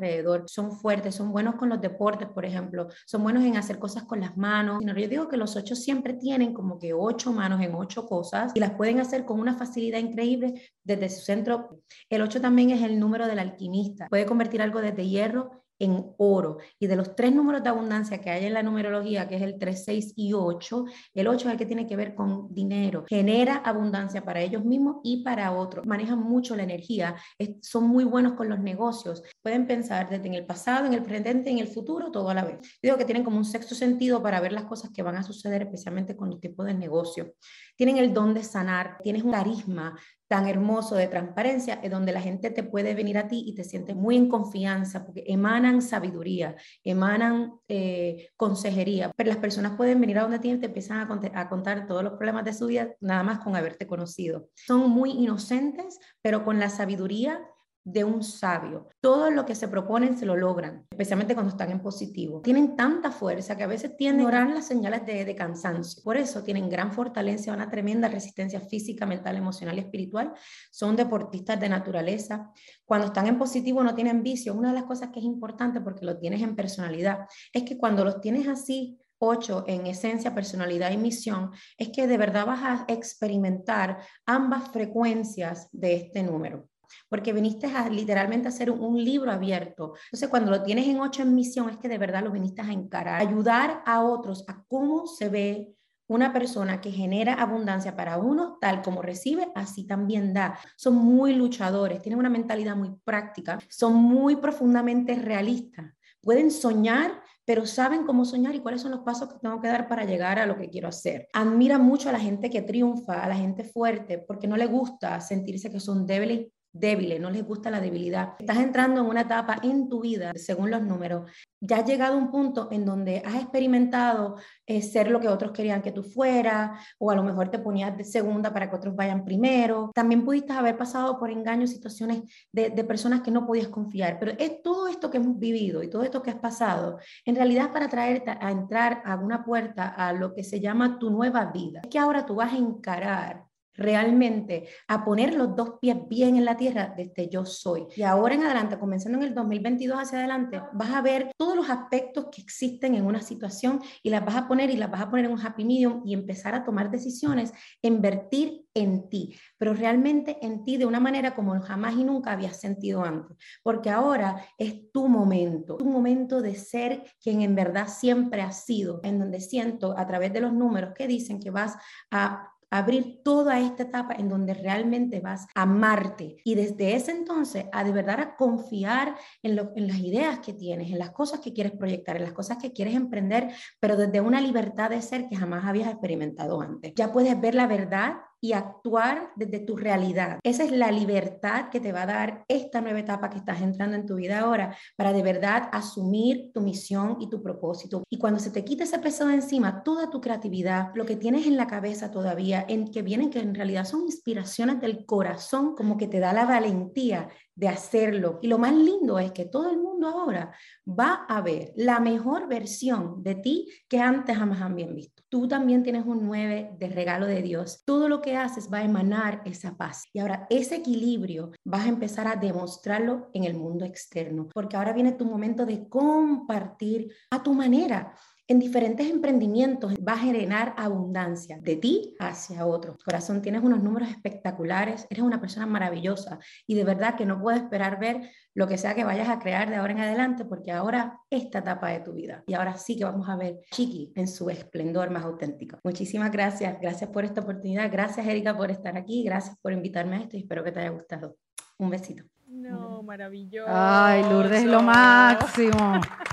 [0.47, 4.21] Son fuertes, son buenos con los deportes, por ejemplo, son buenos en hacer cosas con
[4.21, 4.83] las manos.
[4.85, 8.59] Yo digo que los 8 siempre tienen como que 8 manos en 8 cosas y
[8.59, 11.81] las pueden hacer con una facilidad increíble desde su centro.
[12.09, 14.07] El 8 también es el número del alquimista.
[14.09, 16.57] Puede convertir algo desde hierro en oro.
[16.79, 19.57] Y de los tres números de abundancia que hay en la numerología, que es el
[19.57, 23.05] 3, 6 y 8, el 8 es el que tiene que ver con dinero.
[23.07, 25.85] Genera abundancia para ellos mismos y para otros.
[25.85, 27.15] Manejan mucho la energía.
[27.61, 29.23] Son muy buenos con los negocios.
[29.47, 32.43] Pueden pensar desde en el pasado, en el presente, en el futuro, todo a la
[32.43, 32.57] vez.
[32.83, 35.61] Digo que tienen como un sexto sentido para ver las cosas que van a suceder,
[35.61, 37.33] especialmente con los tipos de negocio.
[37.77, 38.97] Tienen el don de sanar.
[39.01, 43.29] Tienes un carisma tan hermoso de transparencia, es donde la gente te puede venir a
[43.29, 49.13] ti y te sientes muy en confianza, porque emanan sabiduría, emanan eh, consejería.
[49.15, 51.87] Pero las personas pueden venir a donde ti y te empiezan a, conte- a contar
[51.87, 54.49] todos los problemas de su vida, nada más con haberte conocido.
[54.55, 57.39] Son muy inocentes, pero con la sabiduría
[57.87, 58.89] de un sabio.
[58.99, 62.41] Todo lo que se proponen se lo logran, especialmente cuando están en positivo.
[62.41, 66.03] Tienen tanta fuerza que a veces tienen a las señales de, de cansancio.
[66.03, 70.33] Por eso tienen gran fortaleza, una tremenda resistencia física, mental, emocional y espiritual.
[70.69, 72.51] Son deportistas de naturaleza.
[72.83, 74.53] Cuando están en positivo no tienen vicio.
[74.53, 77.19] Una de las cosas que es importante porque lo tienes en personalidad
[77.53, 82.17] es que cuando los tienes así, ocho en esencia, personalidad y misión, es que de
[82.17, 86.67] verdad vas a experimentar ambas frecuencias de este número
[87.09, 89.93] porque viniste a literalmente hacer un, un, libro abierto.
[90.05, 92.71] Entonces, cuando lo tienes en ocho en misión, es que de verdad lo viniste a
[92.71, 95.77] encarar, ayudar a otros a cómo se ve
[96.07, 100.57] una persona que genera abundancia para uno, tal como recibe, así también da.
[100.77, 105.93] Son muy luchadores, tienen una mentalidad muy práctica, son muy profundamente realistas.
[106.21, 109.87] Pueden soñar, pero saben cómo soñar y cuáles son los pasos que tengo que dar
[109.87, 111.27] para llegar a lo que quiero hacer.
[111.33, 115.19] Admira mucho a la gente que triunfa, a la gente fuerte, porque no le gusta
[115.21, 118.33] sentirse que son débiles débiles, no les gusta la debilidad.
[118.39, 122.17] Estás entrando en una etapa en tu vida, según los números, ya has llegado a
[122.17, 126.85] un punto en donde has experimentado eh, ser lo que otros querían que tú fueras,
[126.99, 129.91] o a lo mejor te ponías de segunda para que otros vayan primero.
[129.93, 134.33] También pudiste haber pasado por engaños, situaciones de, de personas que no podías confiar, pero
[134.37, 137.89] es todo esto que hemos vivido y todo esto que has pasado, en realidad para
[137.89, 141.81] traerte a entrar a una puerta a lo que se llama tu nueva vida.
[141.83, 143.46] Es que ahora tú vas a encarar
[143.77, 147.87] realmente a poner los dos pies bien en la tierra desde yo soy.
[147.95, 151.69] Y ahora en adelante, comenzando en el 2022 hacia adelante, vas a ver todos los
[151.69, 155.09] aspectos que existen en una situación y las vas a poner y las vas a
[155.09, 160.37] poner en un happy medium y empezar a tomar decisiones, invertir en ti, pero realmente
[160.41, 164.91] en ti de una manera como jamás y nunca habías sentido antes, porque ahora es
[164.91, 169.97] tu momento, tu momento de ser quien en verdad siempre has sido, en donde siento
[169.97, 171.75] a través de los números que dicen que vas
[172.11, 177.65] a abrir toda esta etapa en donde realmente vas a amarte y desde ese entonces
[177.71, 181.53] a de verdad a confiar en, en, las ideas que tienes, en las cosas que
[181.53, 183.49] quieres proyectar, en las cosas que quieres emprender,
[183.79, 186.93] pero desde una libertad de ser que jamás habías experimentado antes.
[186.95, 190.39] Ya puedes ver la verdad y actuar desde tu realidad.
[190.43, 193.95] Esa es la libertad que te va a dar esta nueva etapa que estás entrando
[193.95, 198.03] en tu vida ahora para de verdad asumir tu misión y tu propósito.
[198.09, 201.47] Y cuando se te quite ese peso de encima, toda tu creatividad, lo que tienes
[201.47, 205.97] en la cabeza todavía, en que vienen que en realidad son inspiraciones del corazón, como
[205.97, 208.39] que te da la valentía de hacerlo.
[208.41, 210.53] Y lo más lindo es que todo el mundo ahora
[210.87, 215.23] va a ver la mejor versión de ti que antes jamás habían visto.
[215.27, 217.83] Tú también tienes un 9 de regalo de Dios.
[217.83, 220.03] Todo lo que haces va a emanar esa paz.
[220.13, 224.93] Y ahora ese equilibrio vas a empezar a demostrarlo en el mundo externo, porque ahora
[224.93, 228.13] viene tu momento de compartir a tu manera
[228.49, 232.97] en diferentes emprendimientos va a generar abundancia de ti hacia otros.
[233.03, 237.57] Corazón, tienes unos números espectaculares, eres una persona maravillosa y de verdad que no puedo
[237.57, 241.19] esperar ver lo que sea que vayas a crear de ahora en adelante porque ahora
[241.29, 244.49] esta etapa de tu vida y ahora sí que vamos a ver Chiqui en su
[244.49, 245.79] esplendor más auténtico.
[245.83, 250.19] Muchísimas gracias, gracias por esta oportunidad, gracias Erika por estar aquí, gracias por invitarme a
[250.21, 251.35] esto y espero que te haya gustado.
[251.77, 252.23] Un besito.
[252.47, 253.69] No, maravilloso.
[253.69, 255.99] Ay, Lourdes es lo máximo.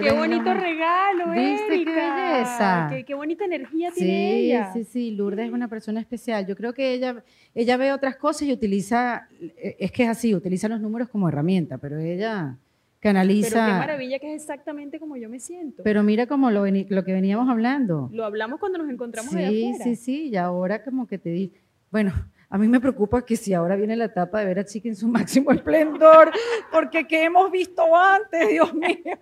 [0.00, 2.90] qué bonito regalo, ¿Viste qué belleza?
[3.06, 4.72] Qué, bonita energía tiene ella.
[4.72, 6.46] Sí, sí, Lourdes es una persona especial.
[6.46, 7.22] Yo creo que ella,
[7.54, 11.28] ella ve otras cosas y utiliza, eh, es que es así, utiliza los números como
[11.28, 12.56] herramienta, pero ella
[13.00, 13.50] canaliza.
[13.50, 15.82] Pero qué maravilla que es exactamente como yo me siento.
[15.82, 18.08] Pero mira como lo, lo que veníamos hablando.
[18.12, 19.84] Lo hablamos cuando nos encontramos sí, allá afuera.
[19.84, 21.52] Sí, sí, y ahora como que te di,
[21.90, 22.12] bueno,
[22.50, 24.96] a mí me preocupa que si ahora viene la etapa de ver a Chiqui en
[24.96, 26.32] su máximo esplendor,
[26.72, 29.18] porque ¿qué hemos visto antes, Dios mío?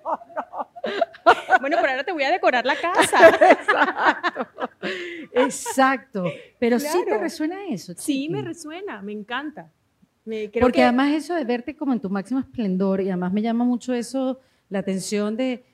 [1.61, 3.29] Bueno, pero ahora te voy a decorar la casa.
[3.31, 4.47] Exacto.
[5.33, 6.25] Exacto.
[6.61, 7.93] Pero sí te resuena eso.
[7.95, 8.05] Chiqui?
[8.05, 9.73] Sí, me resuena, me encanta.
[10.25, 10.85] Me, creo porque que...
[10.85, 14.41] además eso de verte como en tu máximo esplendor, y además me llama mucho eso,
[14.69, 15.65] la atención de,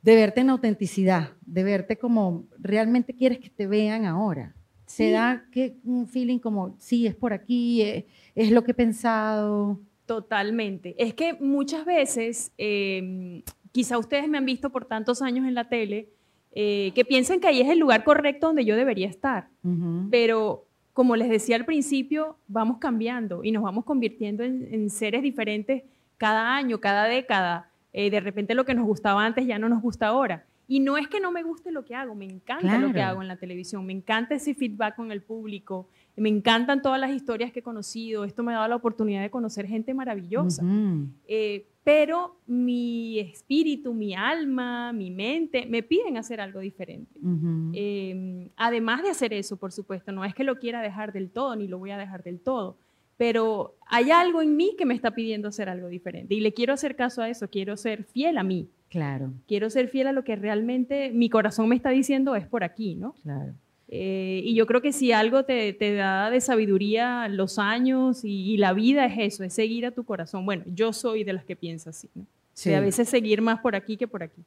[0.00, 4.54] de verte en autenticidad, de verte como realmente quieres que te vean ahora
[4.98, 8.74] se da que un feeling como, sí, es por aquí, es, es, lo que he
[8.74, 9.78] pensado.
[10.06, 10.96] Totalmente.
[10.98, 15.68] Es que muchas veces, eh, quizá ustedes me han visto por tantos años en la
[15.68, 16.08] tele,
[16.50, 19.50] eh, que piensan que ahí es el lugar correcto donde yo debería estar.
[19.62, 20.08] Uh -huh.
[20.10, 25.22] Pero como les decía al principio, vamos cambiando y nos vamos convirtiendo en, en seres
[25.22, 25.84] diferentes
[26.16, 27.70] cada año, cada década.
[27.92, 30.44] Eh, de repente lo que nos gustaba antes ya no nos gusta ahora.
[30.70, 32.88] Y no es que no me guste lo que hago, me encanta claro.
[32.88, 36.82] lo que hago en la televisión, me encanta ese feedback con el público, me encantan
[36.82, 39.94] todas las historias que he conocido, esto me ha dado la oportunidad de conocer gente
[39.94, 40.62] maravillosa.
[40.62, 41.08] Uh -huh.
[41.26, 47.18] eh, pero mi espíritu, mi alma, mi mente me piden hacer algo diferente.
[47.22, 47.70] Uh -huh.
[47.74, 51.56] eh, además de hacer eso, por supuesto, no es que lo quiera dejar del todo,
[51.56, 52.76] ni lo voy a dejar del todo,
[53.18, 56.72] pero hay algo en mí que me está pidiendo hacer algo diferente y le quiero
[56.72, 60.24] hacer caso a eso, quiero ser fiel a mí, Claro, quiero ser fiel a lo
[60.24, 63.14] que realmente mi corazón me está diciendo es por aquí, ¿no?
[63.22, 63.52] claro.
[63.90, 68.52] Eh, y yo creo que si algo te, te da de sabiduría los años y,
[68.52, 70.44] y la vida es eso, es seguir a tu corazón.
[70.44, 72.26] Bueno, yo soy de las que piensa así, ¿no?
[72.52, 72.68] Sí.
[72.68, 74.42] De a veces seguir más por aquí que por aquí.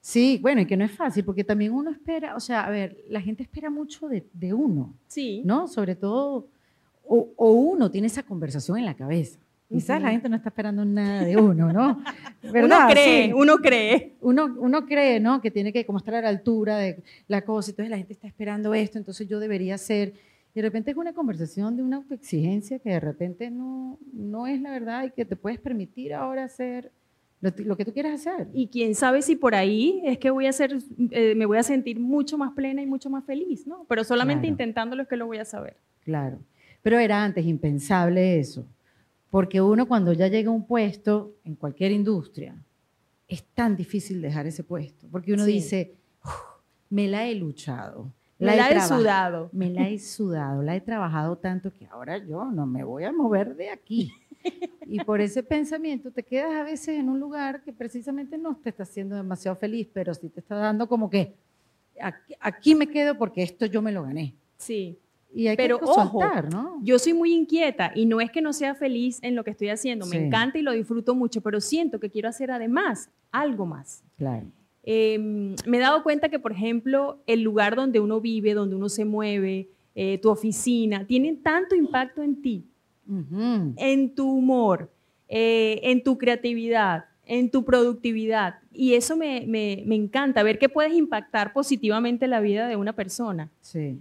[0.00, 2.96] Sí, bueno, y que no es fácil, porque también uno espera, o sea, a ver,
[3.08, 5.42] la gente espera mucho de, de uno, Sí.
[5.44, 5.68] ¿no?
[5.68, 6.48] Sobre todo,
[7.04, 9.38] o, o uno tiene esa conversación en la cabeza.
[9.68, 10.12] Quizás la Ujú.
[10.14, 12.02] gente no está esperando nada de uno, ¿no?
[12.52, 12.86] ¿Verdad?
[12.86, 13.32] Uno cree, Sí.
[13.32, 14.12] uno cree.
[14.20, 15.40] Uno, uno cree, ¿no?
[15.40, 18.26] Que tiene que como estar a la altura de la cosa, entonces la gente está
[18.26, 20.14] esperando esto, entonces yo debería ser.
[20.52, 24.60] Y de repente es una conversación de una autoexigencia que de repente no, no es
[24.60, 26.90] la verdad y que te puedes permitir ahora hacer
[27.40, 28.48] lo, lo que tú quieras hacer.
[28.52, 30.76] Y quién sabe si por ahí es que voy a ser,
[31.12, 33.84] eh, me voy a sentir mucho más plena y mucho más feliz, ¿no?
[33.88, 34.52] Pero solamente Claro.
[34.54, 35.76] intentándolo es que lo voy a saber.
[36.00, 36.40] Claro.
[36.82, 38.66] Pero era antes impensable eso.
[39.30, 42.54] Porque uno cuando ya llega a un puesto en cualquier industria,
[43.28, 45.06] es tan difícil dejar ese puesto.
[45.10, 45.52] Porque uno Sí.
[45.52, 46.30] dice, "Uf,
[46.88, 48.10] me la he luchado.
[48.38, 49.50] Me la he sudado.
[49.52, 53.12] Me la he sudado, la he trabajado tanto que ahora yo no me voy a
[53.12, 54.12] mover de aquí.
[54.86, 58.70] Y por ese pensamiento te quedas a veces en un lugar que precisamente no te
[58.70, 61.34] está haciendo demasiado feliz, pero sí te está dando como que
[62.00, 64.34] aquí, aquí me quedo porque esto yo me lo gané.
[64.56, 64.98] Sí.
[65.32, 66.78] Y hay Pero que ojo, soltar, ¿no?
[66.82, 69.68] Yo soy muy inquieta y no es que no sea feliz en lo que estoy
[69.68, 70.16] haciendo, Sí.
[70.18, 74.02] me encanta y lo disfruto mucho, pero siento que quiero hacer además algo más.
[74.16, 74.46] Claro.
[74.82, 75.18] Eh,
[75.66, 79.04] me he dado cuenta que, por ejemplo, el lugar donde uno vive, donde uno se
[79.04, 82.64] mueve, eh, tu oficina, tienen tanto impacto en ti,
[83.08, 83.74] Ujú.
[83.76, 84.90] en tu humor,
[85.28, 88.56] eh, en tu creatividad, en tu productividad.
[88.72, 92.94] Y eso me, me- me encanta, ver que puedes impactar positivamente la vida de una
[92.94, 93.50] persona.
[93.60, 94.00] Sí.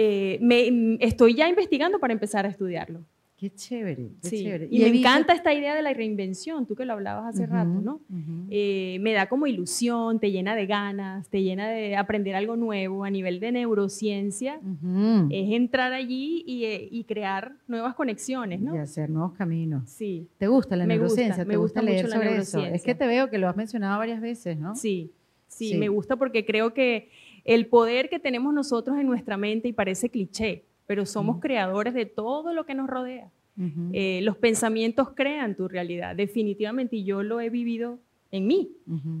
[0.00, 3.00] Eh, me, estoy ya investigando para empezar a estudiarlo.
[3.36, 4.68] Qué chévere, qué Sí, chévere.
[4.70, 7.44] Y, me he visto- encanta esta idea de la reinvención, tú que lo hablabas hace
[7.44, 7.94] Ujú, rato, ¿no?
[8.10, 8.46] ujú.
[8.50, 13.04] Eh, me da como ilusión, te llena de ganas, te llena de aprender algo nuevo
[13.04, 14.60] a nivel de neurociencia.
[14.60, 15.28] Ujú.
[15.30, 18.74] Es entrar allí y, eh, y crear nuevas conexiones, ¿no?
[18.74, 19.88] Y hacer nuevos caminos.
[19.88, 21.44] Sí, ¿Te gusta la Me gusta, neurociencia?
[21.44, 22.40] me ¿Te gusta gusta leer mucho la sobre eso?
[22.40, 22.92] Es neurociencia.
[22.94, 24.74] que te veo que lo has mencionado varias veces, ¿no?
[24.74, 25.12] sí,
[25.46, 25.76] sí, Sí.
[25.78, 27.08] me gusta porque creo que
[27.48, 32.04] el poder que tenemos nosotros en nuestra mente, y parece cliché, pero somos creadores de
[32.04, 33.30] todo lo que nos rodea.
[33.92, 37.98] Eh, los pensamientos crean tu realidad, definitivamente, y yo lo he vivido
[38.30, 38.70] en mí.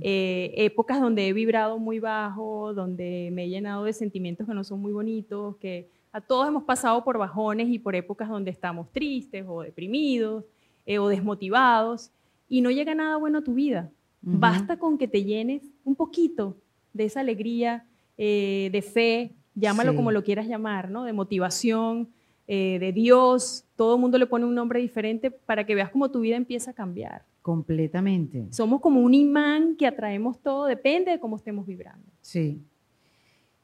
[0.02, 4.62] Eh, épocas donde he vibrado muy bajo, donde me he llenado de sentimientos que no
[4.62, 8.92] son muy bonitos, que a todos hemos pasado por bajones y por épocas donde estamos
[8.92, 10.44] tristes o deprimidos
[10.84, 12.10] eh, o desmotivados
[12.46, 13.90] y no llega nada bueno a tu vida.
[14.20, 16.56] Basta con que te llenes un poquito
[16.92, 17.86] de esa alegría,
[18.18, 19.96] eh, de fe, llámalo Sí.
[19.96, 21.04] como lo quieras llamar, ¿no?
[21.04, 22.08] De motivación,
[22.46, 23.64] eh, de Dios.
[23.76, 26.72] Todo el mundo le pone un nombre diferente para que veas cómo tu vida empieza
[26.72, 27.24] a cambiar.
[27.42, 28.46] Completamente.
[28.50, 32.06] Somos como un imán que atraemos todo, depende de cómo estemos vibrando.
[32.20, 32.60] Sí.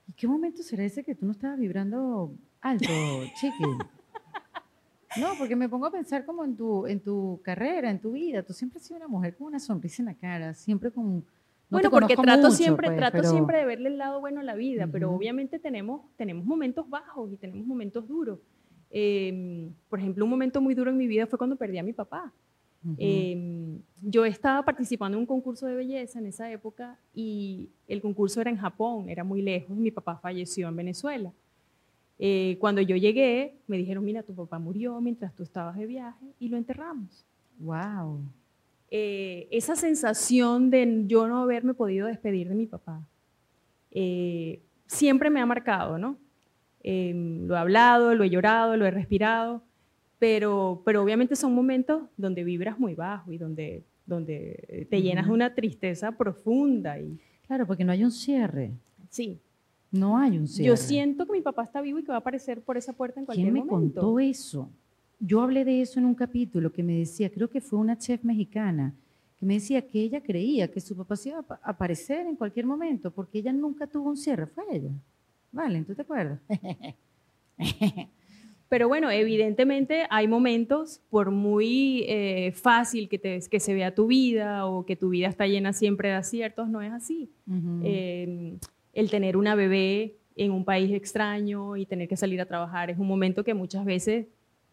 [0.09, 2.89] ¿Y qué momento será ese que tú no estabas vibrando alto,
[3.41, 3.65] chiqui?
[5.17, 8.43] No, porque me pongo a pensar como en tu, en tu carrera, en tu vida.
[8.43, 11.25] Tú siempre has sido una mujer con una sonrisa en la cara, siempre con...
[11.71, 14.41] no bueno, porque trato, mucho, siempre, pues, trato pero- siempre de verle el lado bueno
[14.41, 15.17] a la vida, pero Ujú.
[15.19, 18.39] obviamente tenemos, tenemos momentos bajos y tenemos momentos duros.
[18.91, 21.93] Eh, por ejemplo, un momento muy duro en mi vida fue cuando perdí a mi
[21.93, 22.33] papá.
[22.85, 22.95] Ujú.
[22.99, 28.41] Eh, yo estaba participando en un concurso de belleza en esa época y el concurso
[28.43, 31.33] era en Japón, era muy lejos, mi papá falleció en Venezuela.
[32.19, 36.27] Eh, cuando yo llegué, me dijeron, mira, tu papá murió mientras tú estabas de viaje
[36.39, 37.25] y lo enterramos.
[37.59, 38.21] Wow.
[38.91, 43.07] Eh, esa sensación de yo no haberme podido despedir de mi papá,
[43.91, 46.17] eh, siempre me ha marcado, ¿no?
[46.83, 47.13] Eh,
[47.47, 49.63] lo he hablado, lo he llorado, lo he respirado,
[50.19, 55.33] pero, pero obviamente son momentos donde vibras muy bajo y donde, donde te llenas de
[55.33, 56.99] una tristeza profunda.
[57.01, 58.73] Y, Claro, porque no hay un cierre.
[59.11, 59.41] sí,
[59.91, 60.69] No hay un cierre.
[60.69, 63.21] yo siento que mi papá está vivo y que va a aparecer por esa puerta
[63.21, 64.01] en cualquier ¿Quién me momento.
[64.01, 64.71] contó eso?
[65.21, 68.23] Yo hablé de eso en un capítulo que me decía, creo que fue una chef
[68.25, 68.95] mexicana,
[69.39, 72.37] que me decía que ella creía que su papá se iba a apa- aparecer en
[72.37, 74.47] cualquier momento porque ella nunca tuvo un cierre.
[74.47, 74.91] Fue ella.
[75.53, 76.41] Vale, ¿tú te acuerdas?
[78.69, 84.07] Pero bueno, evidentemente hay momentos, por muy eh, fácil que, te- que se vea tu
[84.09, 87.31] vida o que tu vida está llena siempre de aciertos, no es así.
[87.83, 88.57] Eh,
[88.93, 92.99] el tener una bebé en un país extraño y tener que salir a trabajar es
[92.99, 94.27] un momento que muchas veces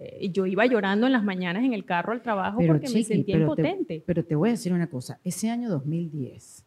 [0.04, 3.04] eh, yo iba llorando en las mañanas en el carro al trabajo Pero, porque me
[3.04, 4.04] sentía pero te- impotente.
[4.06, 6.66] Pero te voy a decir una cosa, ese año 2010,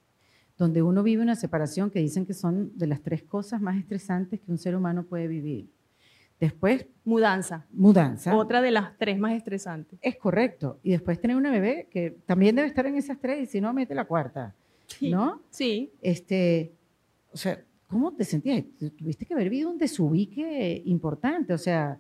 [0.57, 4.41] donde uno vive una separación que dicen que son de las tres cosas más estresantes
[4.41, 5.69] que un ser humano puede vivir,
[6.41, 7.65] Después, Mudanza.
[7.73, 8.37] mudanza.
[8.37, 9.99] Otra de las tres más estresantes.
[10.03, 10.79] Es correcto.
[10.83, 13.73] Y después tener una bebé que también debe estar en esas tres y si no,
[13.73, 14.53] mete la cuarta.
[14.89, 15.11] Sí.
[15.11, 15.41] ¿No?
[15.49, 15.93] Sí.
[16.03, 16.73] Este,
[17.33, 18.65] o sea, ¿cómo te sentías?
[18.79, 21.99] Tu- Tuviste que haber vivido un desubique importante, o sea,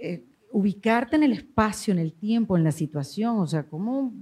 [0.00, 4.12] eh, ubicarte en el espacio, en el tiempo, en la situación, o sea, ¿cómo?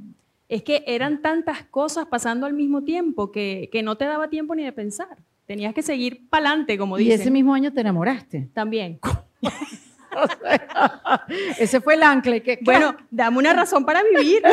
[0.49, 4.55] Es que eran tantas cosas pasando al mismo tiempo que, que no te daba tiempo
[4.55, 5.17] ni de pensar.
[5.47, 7.21] Tenías que seguir para adelante, como Y dicen.
[7.21, 8.49] ese mismo año te enamoraste.
[8.55, 8.99] También.
[11.59, 14.43] Ese fue el ancla que, Bueno, dame una razón para vivir.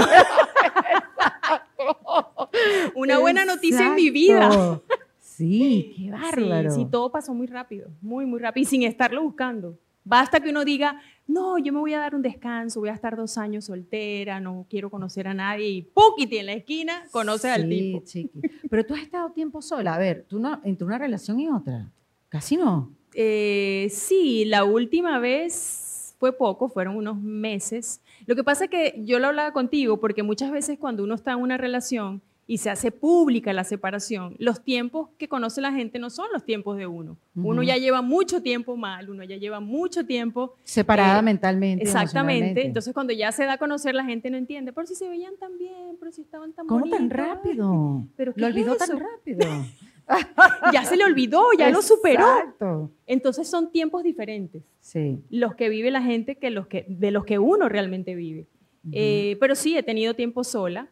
[2.96, 4.80] una buena noticia en mi vida.
[5.20, 6.72] Sí, qué bárbaro.
[6.72, 9.78] Sí, sí, todo pasó muy rápido, muy, muy rápido y sin estarlo buscando.
[10.04, 13.16] Basta que uno diga, no, yo me voy a dar un descanso, voy a estar
[13.16, 16.38] dos años soltera, no quiero conocer a nadie y ¡puquiti!
[16.38, 18.04] en la esquina conoces al Sí, tipo.
[18.06, 18.42] chiqui.
[18.70, 19.96] Pero tú has estado tiempo sola.
[19.96, 21.92] A ver, tú no, entre una relación y otra.
[22.30, 22.92] Casi no.
[23.14, 28.02] Eh, sí, la última vez fue poco, fueron unos meses.
[28.26, 31.32] Lo que pasa es que yo lo hablaba contigo porque muchas veces cuando uno está
[31.34, 36.00] en una relación y se hace pública la separación, los tiempos que conoce la gente
[36.00, 37.18] no son los tiempos de uno.
[37.36, 41.84] Uno ya lleva mucho tiempo mal, uno ya lleva mucho tiempo Separada Eh, mentalmente.
[41.84, 42.66] Exactamente.
[42.66, 44.72] Entonces, cuando ya se da a conocer, la gente no entiende.
[44.74, 48.08] Pero si se veían tan bien, pero si estaban tan ¿Cómo tan bonitos, rápido?
[48.16, 49.40] ¿pero Lo olvidó tan rápido.
[50.72, 52.26] Ya se le olvidó, ya lo superó.
[53.06, 55.20] Entonces, son tiempos diferentes Sí.
[55.30, 58.48] los que vive la gente que los que, de los que uno realmente vive.
[58.94, 60.88] Eh, pero sí, he tenido tiempo sola,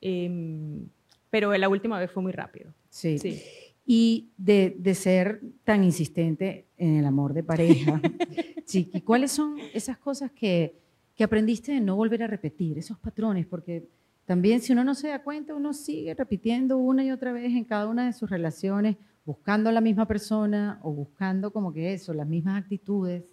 [0.00, 0.86] em,
[1.30, 2.72] pero la última vez fue muy rápido.
[2.88, 3.18] sí.
[3.18, 3.40] Sí.
[3.86, 8.00] Y de, de ser tan insistente en el amor de pareja,
[8.64, 10.76] Chiqui, ¿cuáles son esas cosas que,
[11.16, 13.46] que aprendiste de no volver a repetir, esos patrones?
[13.46, 13.88] Porque
[14.26, 17.64] también si uno no se da cuenta, uno sigue repitiendo una y otra vez en
[17.64, 22.14] cada una de sus relaciones, buscando a la misma persona o buscando como que eso,
[22.14, 23.24] las mismas actitudes.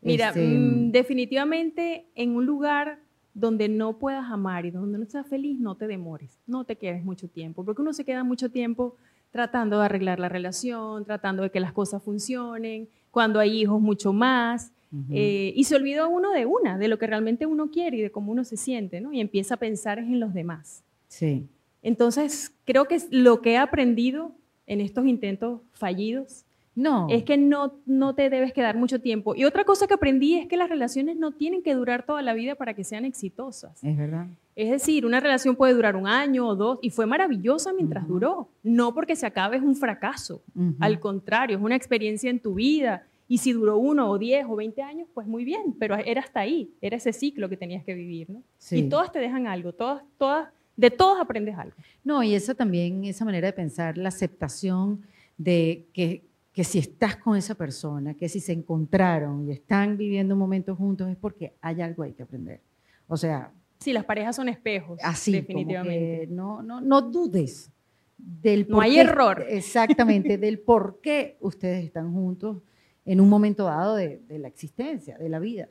[0.00, 2.98] Mira, Este, mm, definitivamente en un lugar
[3.38, 7.04] donde no puedas amar y donde no seas feliz, no te demores, no te quedes
[7.04, 8.96] mucho tiempo, porque uno se queda mucho tiempo
[9.30, 14.12] tratando de arreglar la relación, tratando de que las cosas funcionen, cuando hay hijos mucho
[14.12, 14.72] más,
[15.10, 18.10] eh, y se olvida uno de una, de lo que realmente uno quiere y de
[18.10, 19.12] cómo uno se siente, ¿no?
[19.12, 20.82] Y empieza a pensar en los demás.
[21.08, 21.46] sí.
[21.80, 24.32] Entonces, creo que lo que he aprendido
[24.66, 26.44] en estos intentos fallidos
[26.78, 27.08] No.
[27.10, 29.34] es que no, no te debes quedar mucho tiempo.
[29.34, 32.34] Y otra cosa que aprendí es que las relaciones no tienen que durar toda la
[32.34, 33.82] vida para que sean exitosas.
[33.82, 34.28] Es verdad.
[34.54, 38.48] Es decir, una relación puede durar un año o dos y fue maravillosa mientras duró.
[38.62, 40.40] No porque se acabe es un fracaso.
[40.78, 43.04] Al contrario, es una experiencia en tu vida.
[43.26, 46.40] Y si duró uno o diez o veinte años, pues muy bien, pero era hasta
[46.40, 48.42] ahí, era ese ciclo que tenías que vivir, ¿no?
[48.56, 48.78] Sí.
[48.78, 51.74] Y todas te dejan algo, todas, todas, de todas aprendes algo.
[52.04, 55.02] No, y esa también, esa manera de pensar, la aceptación
[55.36, 56.22] de que,
[56.58, 60.74] que si estás con esa persona, que si se encontraron y están viviendo un momento
[60.74, 62.60] juntos es porque hay algo ahí que aprender.
[63.06, 66.26] O sea, Sí, las parejas son espejos, así, definitivamente.
[66.26, 67.70] no, no, no dudes
[68.16, 69.44] del No por hay qué- error.
[69.48, 72.60] Exactamente, del por qué ustedes están juntos
[73.04, 75.68] en un momento dado de, de la existencia, de la vida.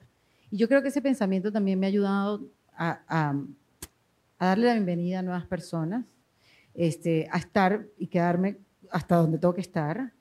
[0.50, 3.36] Y yo creo que ese pensamiento también me ha ayudado a, a-
[4.40, 6.06] a darle la bienvenida a nuevas personas,
[6.74, 8.56] este, a estar y quedarme
[8.90, 10.14] hasta donde tengo que estar.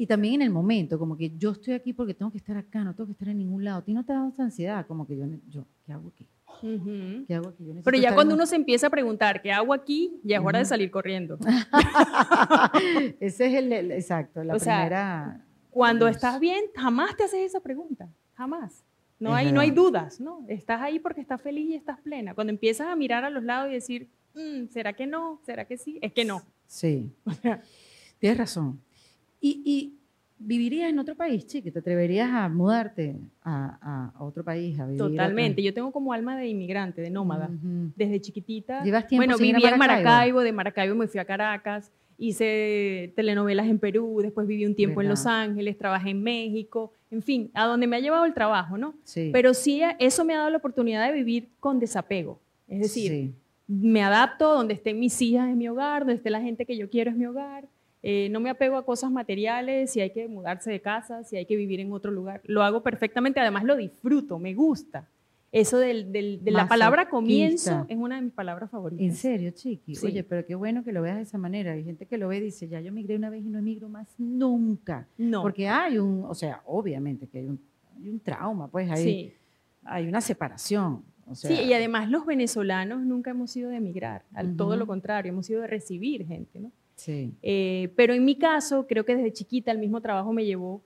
[0.00, 2.84] Y también en el momento, como que yo estoy aquí porque tengo que estar acá,
[2.84, 3.78] no tengo que estar en ningún lado.
[3.78, 4.86] ¿A ti no te da esa ansiedad?
[4.86, 6.24] Como que yo, yo ¿qué hago aquí?
[6.62, 7.24] Ujú.
[7.26, 7.64] ¿Qué hago aquí?
[7.66, 10.44] Yo Pero ya cuando en uno se empieza a preguntar qué hago aquí, ya es
[10.44, 11.36] hora de salir corriendo.
[13.20, 15.44] Ese es el, el- exacto, la O sea, primera...
[15.70, 16.16] Cuando Dios.
[16.16, 18.84] estás bien, jamás te haces esa pregunta, jamás.
[19.18, 20.44] No hay, no hay dudas, ¿no?
[20.48, 22.34] Estás ahí porque estás feliz y estás plena.
[22.34, 25.40] Cuando empiezas a mirar a los lados y decir, "Mm, ¿será que no?
[25.44, 25.98] ¿Será que sí?
[26.02, 26.40] Es que no.
[26.66, 27.12] Sí,
[28.20, 28.80] tienes razón.
[29.40, 29.94] ¿Y, y
[30.38, 31.70] vivirías en otro país, chiqui?
[31.70, 35.00] ¿Te atreverías a mudarte a, a- otro país, a vivir?
[35.02, 35.10] acá?
[35.10, 35.62] Totalmente.
[35.62, 37.46] Yo tengo como alma de inmigrante, de nómada.
[37.48, 37.92] Ujú.
[37.96, 38.82] Desde chiquitita.
[38.84, 40.40] ¿Llevas tiempo Bueno, viví en Maracaibo?
[40.40, 45.06] De Maracaibo me fui a Caracas, hice telenovelas en Perú, después viví un tiempo en
[45.08, 45.22] ¿Verdad?
[45.22, 48.94] Los Ángeles, trabajé en México, en fin, a donde me ha llevado el trabajo, ¿no?
[49.04, 49.30] Sí.
[49.32, 52.40] Pero sí, eso me ha dado la oportunidad de vivir con desapego.
[52.66, 53.34] Es decir, Sí.
[53.68, 56.90] me adapto donde estén mis hijas en mi hogar, donde esté la gente que yo
[56.90, 57.66] quiero es mi hogar.
[58.10, 61.44] Eh, no me apego a cosas materiales, si hay que mudarse de casa, si hay
[61.44, 62.40] que vivir en otro lugar.
[62.44, 65.06] Lo hago perfectamente, además lo disfruto, me gusta.
[65.52, 69.04] Eso del- del- de la palabra comienzo es una de mis palabras favoritas.
[69.04, 69.94] En serio, chiqui.
[69.94, 70.06] Sí.
[70.06, 71.72] Oye, pero qué bueno que lo veas de esa manera.
[71.72, 73.88] Hay gente que lo ve y dice, ya yo migré una vez y no emigro
[73.90, 75.06] más nunca.
[75.18, 75.42] No.
[75.42, 77.60] Porque hay un, o sea, obviamente que hay un,
[77.96, 79.32] hay un trauma, pues hay, sí.
[79.84, 81.02] hay una separación.
[81.26, 84.86] O sea, sí, y además los venezolanos nunca hemos sido de emigrar, al todo lo
[84.86, 86.72] contrario, hemos sido de recibir gente, ¿no?
[86.98, 87.32] Sí.
[87.42, 90.82] Eh, pero en mi caso, creo que desde chiquita el mismo trabajo me llevó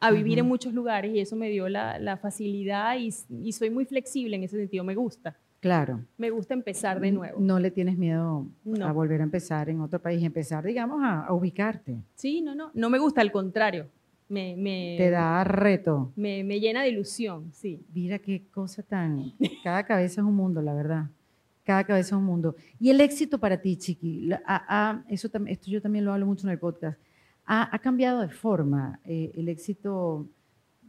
[0.00, 0.48] a vivir en Ujú.
[0.50, 3.08] muchos lugares y eso me dio la, la facilidad y,
[3.42, 5.36] y soy muy flexible en ese sentido, me gusta.
[5.60, 6.00] Claro.
[6.18, 7.40] Me gusta empezar de nuevo.
[7.40, 8.86] No le tienes miedo No.
[8.86, 11.96] a volver a empezar en otro país, empezar, digamos, a, a ubicarte.
[12.16, 13.86] Sí, no, no, no me gusta, al contrario.
[14.28, 16.12] Me, me, Te da reto.
[16.16, 17.80] me, me llena de ilusión, sí.
[17.94, 19.32] Mira qué cosa tan...
[19.62, 21.04] Cada cabeza es un mundo, la verdad.
[21.64, 22.54] Cada cabeza es un mundo.
[22.78, 26.52] Y el éxito para ti, Chiqui, la- eso, esto yo también lo hablo mucho en
[26.52, 26.98] el podcast,
[27.46, 29.00] ha, ha cambiado de forma.
[29.04, 30.26] Eh, el éxito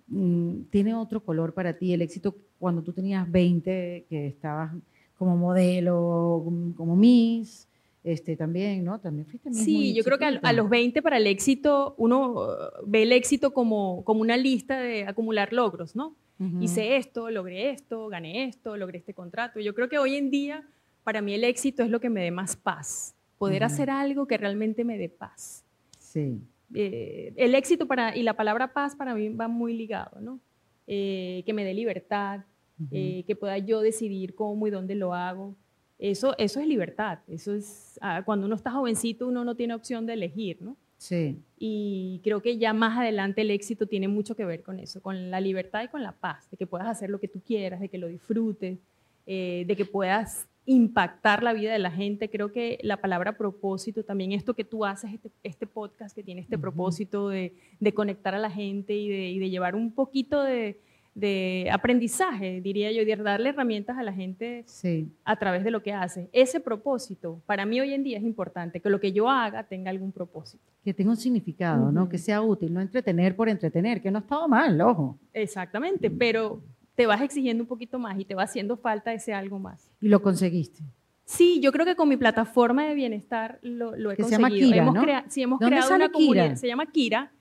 [0.08, 1.94] mm, tiene otro color para ti.
[1.94, 4.72] El éxito cuando tú tenías 20, que estabas
[5.18, 7.68] como modelo, como- como Miss,
[8.04, 9.00] este, también, ¿no?
[9.00, 12.34] También fuiste Miss Sí, yo creo que a, a los 20 para el éxito, uno
[12.34, 12.46] uh,
[12.86, 16.16] ve el éxito como, como una lista de acumular logros, ¿no?
[16.40, 16.62] Ujú.
[16.64, 19.60] Hice esto, logré esto, gané esto, logré este contrato.
[19.60, 20.68] Yo creo que hoy en día,
[21.04, 23.72] para mí el éxito es lo que me dé más paz, poder Ujú.
[23.74, 25.64] hacer algo que realmente me dé paz.
[25.98, 26.42] Sí.
[26.74, 30.40] Eh, el éxito para, y la palabra paz para mí va muy ligado, ¿no?
[30.88, 32.42] Eh, que me dé libertad,
[32.80, 32.90] Ujú.
[32.92, 35.56] eh, que pueda yo decidir cómo y dónde lo hago.
[35.98, 37.20] Eso, eso es libertad.
[37.28, 40.76] Eso es, ah, cuando uno está jovencito, uno no tiene opción de elegir, ¿no?
[40.98, 41.40] Sí.
[41.58, 45.30] Y creo que ya más adelante el éxito tiene mucho que ver con eso, con
[45.32, 47.90] la libertad y con la paz, de que puedas hacer lo que tú quieras, de
[47.90, 48.80] que lo disfrutes,
[49.26, 52.30] eh, de que puedas impactar la vida de la gente.
[52.30, 56.42] Creo que la palabra propósito, también esto que tú haces, este, este podcast que tiene
[56.42, 60.42] este propósito de, de conectar a la gente y de, y de llevar un poquito
[60.42, 60.80] de,
[61.16, 65.10] de aprendizaje, diría yo, de darle herramientas a la gente Sí.
[65.24, 66.30] a través de lo que hace.
[66.34, 69.90] Ese propósito, para mí hoy en día es importante, que lo que yo haga tenga
[69.90, 70.64] algún propósito.
[70.84, 72.10] Que tenga un significado, ¿no?
[72.10, 75.18] Que sea útil, no entretener por entretener, que no ha estado mal, ojo.
[75.34, 76.62] Exactamente, pero
[76.96, 79.90] te vas exigiendo un poquito más y te va haciendo falta ese algo más.
[80.02, 80.84] Y lo conseguiste.
[81.24, 84.50] Sí, yo creo que con mi plataforma de bienestar lo, lo he Que se llama
[84.50, 84.70] conseguido.
[84.74, 85.02] Kira, hemos ¿no?
[85.30, 86.56] sí, hemos ¿De dónde creado una comunidad, Kira?
[86.58, 87.32] se llama Kira.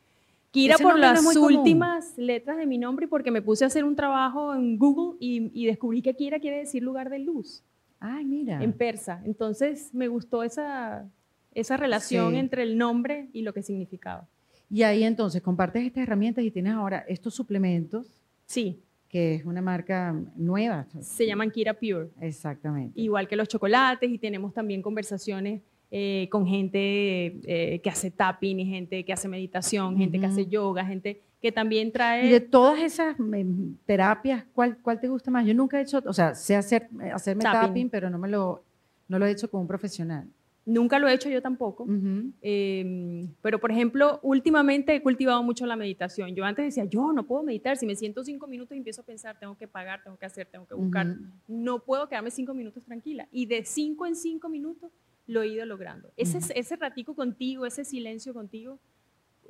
[0.54, 3.96] Kira por las últimas letras de mi nombre y porque me puse a hacer un
[3.96, 7.64] trabajo en Google y, y descubrí que Kira quiere decir lugar de luz
[7.98, 8.62] Ay, mira.
[8.62, 9.20] en persa.
[9.24, 11.10] Entonces me gustó esa,
[11.54, 12.36] esa relación Sí.
[12.38, 14.28] entre el nombre y lo que significaba.
[14.70, 19.60] Y ahí entonces compartes estas herramientas y tienes ahora estos suplementos, Sí, que es una
[19.62, 20.86] marca nueva.
[21.00, 22.10] se llaman Kira Pure.
[22.20, 22.92] Exactamente.
[23.00, 25.62] igual que los chocolates y tenemos también conversaciones
[25.96, 30.32] eh, con gente eh, que hace tapping y gente que hace meditación, gente que Ujú.
[30.32, 32.40] hace yoga, gente que también Y de trae...
[32.40, 35.46] todas esas em, terapias, ¿cuál, ¿cuál te gusta más?
[35.46, 37.68] Yo nunca he hecho, o sea, sé hacer, eh, hacerme Tapping.
[37.68, 38.64] tapping, pero no me lo,
[39.06, 40.26] no lo he hecho con un profesional.
[40.66, 41.84] Nunca lo he hecho yo tampoco.
[41.84, 42.32] Ujú.
[42.42, 46.34] eh, pero, por ejemplo, últimamente he cultivado mucho la meditación.
[46.34, 47.76] Yo antes decía, yo no puedo meditar.
[47.76, 50.48] Si me siento cinco minutos y empiezo a pensar, tengo que pagar, tengo que hacer,
[50.50, 51.06] tengo que buscar.
[51.06, 51.20] Ujú.
[51.46, 53.28] No puedo quedarme cinco minutos tranquila.
[53.30, 54.90] Y de cinco en cinco minutos
[55.26, 56.10] lo he ido logrando.
[56.16, 56.48] Ese, Ujú.
[56.54, 58.78] ese ratico contigo, ese silencio contigo.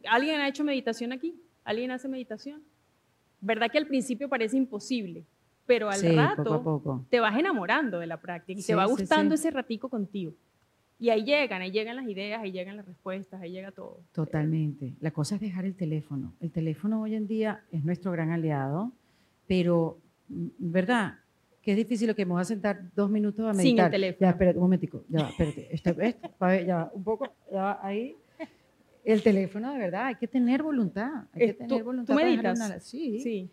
[0.09, 1.41] ¿Alguien ha hecho meditación aquí?
[1.65, 2.63] ¿Alguien hace meditación?
[3.41, 5.25] ¿Verdad que al principio parece imposible?
[5.67, 7.07] Pero al Sí, rato poco a poco.
[7.11, 9.41] te vas enamorando de la práctica y Sí, te va gustando sí.
[9.41, 10.33] ese ratico contigo.
[10.99, 14.01] Y ahí llegan, ahí llegan las ideas, ahí llegan las respuestas, ahí llega todo.
[14.13, 14.95] Totalmente.
[15.01, 16.35] La cosa es dejar el teléfono.
[16.41, 18.93] El teléfono hoy en día es nuestro gran aliado,
[19.47, 19.99] pero,
[20.29, 21.19] mm, ¿verdad?
[21.65, 23.91] Que es difícil lo que me voy a sentar dos minutos a Sin el meditar.
[23.91, 24.21] teléfono.
[24.21, 25.05] Ya, espérate, un momentico.
[25.09, 25.69] Ya, va, espérate.
[25.75, 26.29] Esto, esto,
[26.67, 28.15] ya, va, un poco, ya, va, ahí.
[29.03, 31.25] El teléfono, de verdad, hay que tener voluntad.
[31.33, 32.15] Hay que ¿tú- tener tú voluntad.
[32.17, 32.85] dejarlo meditas?
[32.85, 33.51] sí, Sí.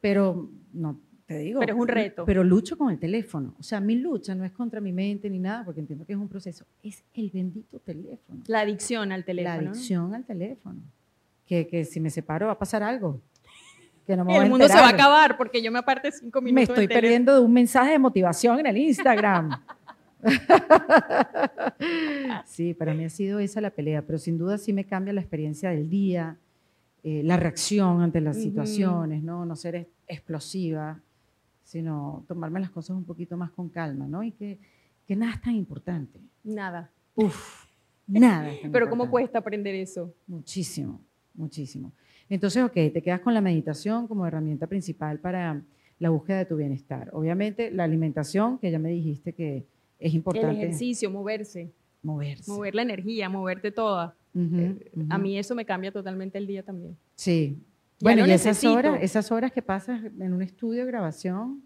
[0.00, 1.60] pero no, te digo.
[1.60, 2.24] Pero es un reto.
[2.24, 3.54] Pero lucho con el teléfono.
[3.58, 6.18] O sea, mi lucha no es contra mi mente ni nada, porque entiendo que es
[6.18, 6.64] un proceso.
[6.82, 8.42] Es el bendito teléfono.
[8.46, 9.62] La adicción al teléfono.
[9.62, 10.80] La adicción al teléfono.
[11.46, 13.20] Que, que si me separo va a pasar algo.
[14.06, 16.12] Que no me voy El a mundo se va a acabar porque yo me aparte
[16.12, 16.68] cinco minutos.
[16.68, 19.50] Me estoy perdiendo de un mensaje de motivación en el Instagram.
[22.46, 25.20] sí, para mí ha sido esa la pelea, pero sin duda sí me cambia la
[25.20, 26.36] experiencia del día,
[27.02, 28.44] eh, la reacción ante las Ujú.
[28.44, 29.44] situaciones, ¿no?
[29.44, 31.00] No ser explosiva,
[31.62, 34.22] sino tomarme las cosas un poquito más con calma, ¿no?
[34.22, 34.58] Y que,
[35.06, 36.20] que nada es tan importante.
[36.42, 36.90] Nada.
[37.14, 37.66] Uf,
[38.06, 38.50] nada.
[38.50, 39.10] es tan Pero ¿cómo importante.
[39.10, 40.12] cuesta aprender eso?
[40.26, 41.00] Muchísimo,
[41.34, 41.92] muchísimo.
[42.28, 45.62] Entonces, ok, te quedas con la meditación como herramienta principal para
[45.98, 47.10] la búsqueda de tu bienestar.
[47.12, 49.58] Obviamente, la alimentación, que ya me dijiste que
[49.98, 51.70] es El importante ejercicio, moverse,
[52.02, 52.50] moverse.
[52.50, 54.16] mover la energía, moverte toda.
[54.36, 56.96] Eh, A mí eso me cambia totalmente el día también.
[57.14, 57.56] Sí.
[58.00, 61.62] Ya Bueno, y esas horas, esas horas que pasas en un estudio grabación,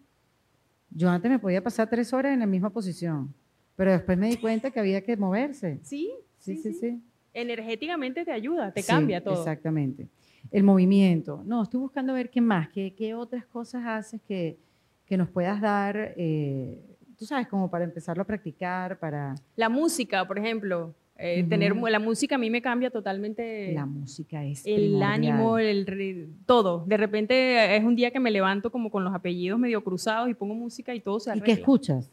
[0.90, 3.32] yo antes me podía pasar tres horas en la misma posición,
[3.76, 5.78] pero después me di cuenta que había que moverse.
[5.82, 7.00] Sí, Sí, sí, sí.
[7.34, 9.34] Energéticamente te ayuda, te Sí, cambia todo.
[9.34, 10.06] Exactamente.
[10.51, 11.42] El movimiento.
[11.44, 14.59] No, estoy buscando ver qué más, qué, qué otras cosas haces que,
[15.07, 16.80] que nos puedas dar, eh,
[17.16, 19.34] tú sabes, como para empezarlo a practicar, para...
[19.57, 20.94] La música, por ejemplo.
[21.20, 21.80] Eh, tener Ujú.
[21.80, 25.12] mu- la música a mí me cambia totalmente La música es el primordial.
[25.12, 26.84] ánimo, el todo.
[26.86, 30.34] De repente es un día que me levanto como con los apellidos medio cruzados y
[30.34, 31.44] pongo música y todo se ¿Y arregla.
[31.46, 32.09] qué escuchas?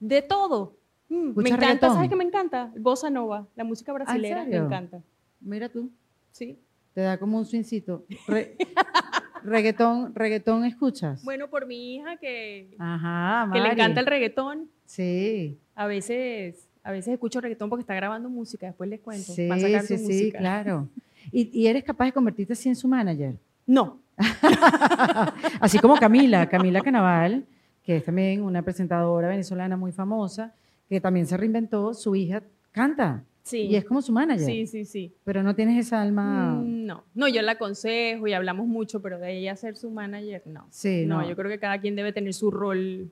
[0.00, 0.76] De todo.
[1.08, 1.94] Mm, me ¿Escuchas encanta, reggaetón?
[1.94, 2.72] ¿sabes qué me encanta?
[2.76, 4.64] Bossa nova, la música brasilera, me serio?
[4.66, 5.02] encanta.
[5.40, 5.90] Mira tú,
[6.32, 6.58] Sí.
[6.94, 8.04] Te da como un swingcito.
[8.28, 8.56] Re-
[9.44, 11.22] reggaetón, reggaetón escuchas.
[11.24, 16.92] Bueno, por mi hija que, Ajá, que le encanta el reggaetón, Sí, a veces, a
[16.92, 19.32] veces escucho reggaetón porque está grabando música, después les cuento.
[19.32, 20.38] sí, va a sacar sí, sí, música.
[20.38, 20.88] claro.
[21.30, 23.36] ¿Y, y eres capaz de convertirte así en su manager?
[23.66, 24.00] No,
[25.60, 27.44] Así como Camila, Camila Canaval,
[27.82, 30.52] que es también una presentadora venezolana muy famosa,
[30.88, 33.62] que también se reinventó, su hija canta sí.
[33.62, 35.14] y es como su manager, Sí, sí, sí.
[35.24, 36.54] pero no tienes esa alma...
[36.54, 40.42] Mm, No, no, yo la aconsejo y hablamos mucho, pero de ella ser su manager,
[40.46, 40.66] no.
[40.70, 41.28] Sí, no, no.
[41.28, 43.10] yo creo que cada quien debe tener su rol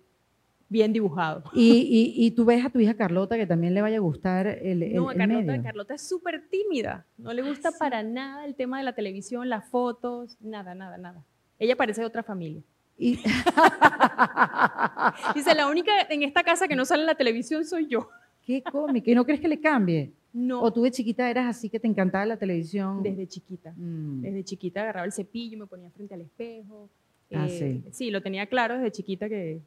[0.68, 1.42] bien dibujado.
[1.52, 4.46] Y, y- y tú ves a tu hija Carlota que también le vaya a gustar
[4.46, 5.62] el, el, No, el Carlota, medio.
[5.64, 7.04] Carlota es súper tímida.
[7.18, 11.24] No le gusta para nada el tema de la televisión, las fotos, nada, nada, nada.
[11.58, 12.62] Ella parece de otra familia.
[12.96, 13.16] Y-
[15.34, 18.08] Dice, la única en esta casa que no sale en la televisión soy yo.
[18.46, 19.10] Qué cómico.
[19.10, 20.12] ¿Y no crees que le cambie?
[20.32, 23.02] No, ¿O tú de chiquita eras así que te encantaba la televisión?
[23.02, 23.72] desde chiquita.
[23.76, 24.20] Mm.
[24.22, 26.88] Desde chiquita agarraba el cepillo, me ponía frente al espejo.
[27.32, 27.90] Ah, Eh, sí.
[27.92, 29.60] Sí, lo tenía claro desde chiquita que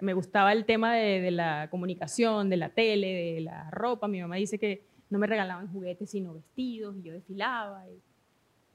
[0.00, 4.08] me gustaba el tema de, de la comunicación, de la tele, de la ropa.
[4.08, 7.84] Mi mamá dice que no me regalaban juguetes sino vestidos y yo desfilaba.
[7.88, 7.98] y-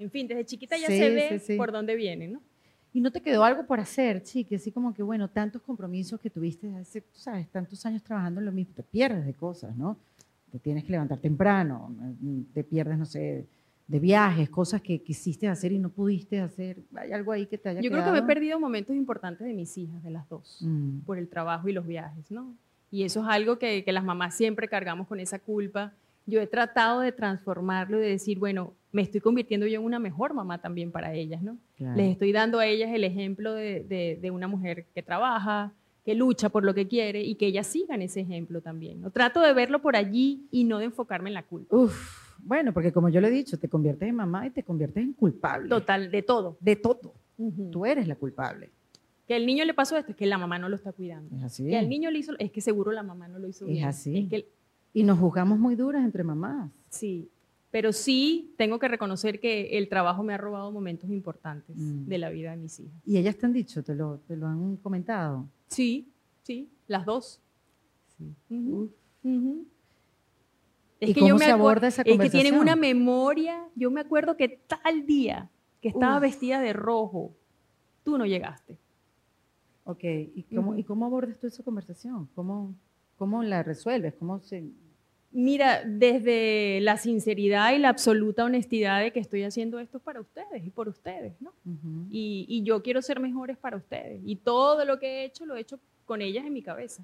[0.03, 2.41] en fin, desde chiquita ya Sí, se ve sí, por dónde viene, ¿no?
[2.91, 4.55] ¿Y no te quedó algo por hacer, chique?
[4.55, 8.51] Así como que, bueno, tantos compromisos que tuviste hace, sabes, tantos años trabajando en lo
[8.51, 9.97] mismo, te pierdes de cosas, ¿no?
[10.53, 11.91] Te tienes que levantar temprano,
[12.53, 13.47] te pierdes, no sé,
[13.87, 16.77] de viajes, cosas que quisiste hacer y no pudiste hacer.
[16.95, 18.13] ¿Hay algo ahí que te haya Yo creo que quedado?
[18.13, 20.99] me he perdido momentos importantes de mis hijas, de las dos, Mm.
[21.07, 22.53] por el trabajo y los viajes, ¿no?
[22.91, 25.91] Y eso es algo que, que las mamás siempre cargamos con esa culpa.
[26.27, 29.97] Yo he tratado de transformarlo y de decir, bueno, me estoy convirtiendo yo en una
[29.97, 31.57] mejor mamá también para ellas, ¿no?
[31.75, 31.97] Claro.
[31.97, 35.73] Les estoy dando a ellas el ejemplo de, de- de una mujer que trabaja,
[36.03, 39.01] que lucha por lo que quiere y que ellas sigan ese ejemplo también.
[39.01, 39.09] ¿no?
[39.11, 41.75] Trato de verlo por allí y no de enfocarme en la culpa.
[41.75, 45.01] Uf, bueno, porque como yo lo he dicho, te conviertes en mamá y te conviertes
[45.03, 45.69] en culpable.
[45.69, 46.57] Total, de todo.
[46.59, 47.13] De todo.
[47.37, 47.69] Ujú.
[47.71, 48.69] Tú eres la culpable.
[49.27, 51.33] Que al niño le pasó esto, es que la mamá no lo está cuidando.
[51.37, 51.65] Es así.
[51.67, 53.85] Que al niño le hizo, es que seguro la mamá no lo hizo Es bien.
[53.87, 54.17] así.
[54.17, 54.49] Es que
[54.91, 56.69] Y nos juzgamos muy duras entre mamás.
[56.89, 57.29] Sí,
[57.73, 62.05] pero sí tengo que reconocer que el trabajo me ha robado momentos importantes Mm.
[62.05, 62.93] de la vida de mis hijas.
[63.03, 65.47] Y ellas te han dicho, te lo, te lo han comentado.
[65.69, 66.07] Sí,
[66.43, 67.41] sí, las dos.
[68.15, 68.31] Sí.
[68.51, 68.91] Ujú, Uf.
[69.23, 69.65] ujú.
[70.99, 72.59] ¿Y cómo se acuer- aborda esa Es que tienen conversación?
[72.61, 73.65] una memoria.
[73.75, 75.49] Yo me acuerdo que tal día
[75.81, 76.21] que estaba Uf.
[76.21, 77.31] vestida de rojo,
[78.03, 78.77] tú no llegaste.
[79.85, 80.79] Ok, ¿y cómo, Ujú.
[80.79, 82.29] ¿y cómo abordas tú esa conversación?
[82.35, 82.75] ¿Cómo,
[83.17, 84.13] cómo la resuelves?
[84.13, 84.63] ¿Cómo se...?
[85.35, 90.63] Mira, desde la sinceridad y la absoluta honestidad de que estoy haciendo esto para ustedes
[90.63, 91.51] y por ustedes, ¿no?
[92.11, 94.21] Y, y yo quiero ser mejores para ustedes.
[94.25, 97.03] Y todo lo que he hecho lo he hecho con ellas en mi cabeza.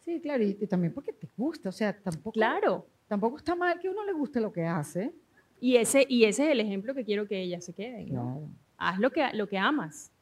[0.00, 2.86] Sí, claro, y, y también porque te gusta, o sea, tampoco, Claro.
[3.08, 5.12] tampoco está mal que uno le guste lo que hace.
[5.60, 8.12] Y ese, y ese es el ejemplo que quiero que ellas se queden.
[8.14, 8.22] ¿no?
[8.22, 8.48] Claro.
[8.76, 10.12] Haz lo que, lo que amas.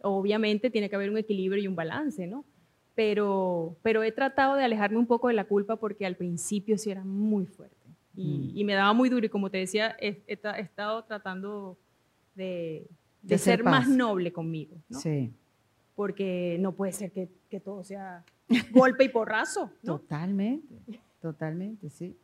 [0.00, 2.44] Obviamente tiene que haber un equilibrio y un balance, ¿no?
[3.02, 6.90] Pero, pero he tratado de alejarme un poco de la culpa porque al principio sí
[6.90, 7.76] era muy fuerte.
[8.16, 8.56] Y, Mm.
[8.58, 9.24] y me daba muy duro.
[9.24, 11.76] Y como te decía, he, he ta- he estado tratando
[12.34, 12.88] de,
[13.22, 14.98] de De hacer ser más noble conmigo, ¿no?
[14.98, 15.32] Sí,
[15.94, 18.24] Porque no puede ser que, que todo sea
[18.72, 19.98] golpe y porrazo, ¿no?
[20.00, 20.74] totalmente,
[21.22, 22.16] totalmente, sí.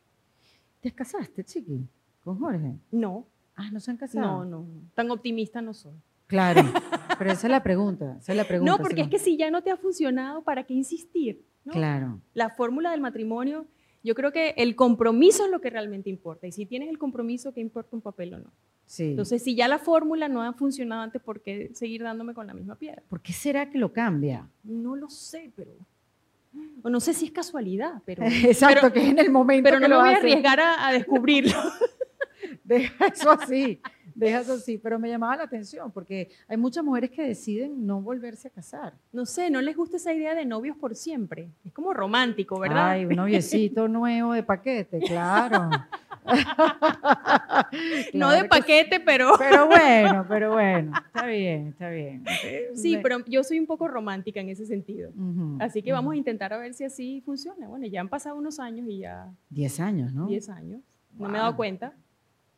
[0.80, 1.86] ¿Te casaste, chiqui,
[2.24, 2.74] con Jorge?
[2.90, 4.44] No, Ah, ¿no se han casado?
[4.44, 4.66] no, no.
[4.96, 5.94] Tan optimista no soy.
[6.34, 6.62] Claro,
[7.16, 8.72] pero esa es la pregunta, esa es la pregunta.
[8.72, 11.44] No, porque es que si ya no te ha funcionado, ¿para qué insistir?
[11.64, 11.72] ¿no?
[11.72, 13.66] Claro, La fórmula del matrimonio,
[14.02, 16.48] yo creo que el compromiso es lo que realmente importa.
[16.48, 18.50] Y si tienes el compromiso, ¿qué importa un papel o no?
[18.86, 19.10] sí.
[19.10, 22.52] Entonces, si ya la fórmula no ha funcionado antes, ¿por qué seguir dándome con la
[22.52, 23.00] misma piedra?
[23.08, 24.48] ¿Por qué será que lo cambia?
[24.64, 25.70] No lo sé, pero...
[26.82, 28.24] O no sé si es casualidad, pero...
[28.26, 30.58] Exacto, pero- que es en el momento Pero que no me lo voy a arriesgar
[30.58, 31.56] a, a descubrirlo.
[32.64, 33.80] Deja eso así,
[34.14, 34.78] deja eso así.
[34.78, 38.94] Pero me llamaba la atención porque hay muchas mujeres que deciden no volverse a casar.
[39.12, 41.50] No sé, no les gusta esa idea de novios por siempre.
[41.64, 42.90] Es como romántico, ¿verdad?
[42.90, 45.70] Ay, un noviecito nuevo de paquete, claro.
[48.14, 49.32] no de que paquete, pero...
[49.38, 52.24] Pero bueno, pero bueno, está bien, está bien.
[52.74, 55.10] Sí, pero yo soy un poco romántica en ese sentido.
[55.60, 57.68] Así que vamos a intentar a ver si así funciona.
[57.68, 60.26] Bueno, ya han pasado unos años y ya Diez años, ¿no?
[60.26, 60.58] 10 año.
[60.58, 60.82] años.
[61.18, 61.92] No me he dado cuenta.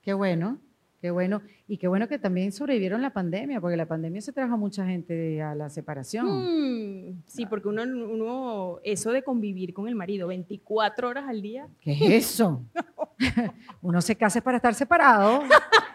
[0.01, 0.59] Qué bueno.
[1.01, 1.43] Qué bueno.
[1.69, 4.87] Y qué bueno que también sobrevivieron la pandemia, porque la pandemia se trajo a mucha
[4.87, 6.27] gente a la separación.
[6.27, 11.67] Mm, sí, porque uno, uno, eso de convivir con el marido 24 horas al día.
[11.81, 12.63] ¿Qué es eso?
[13.83, 15.43] uno se casa para estar separado.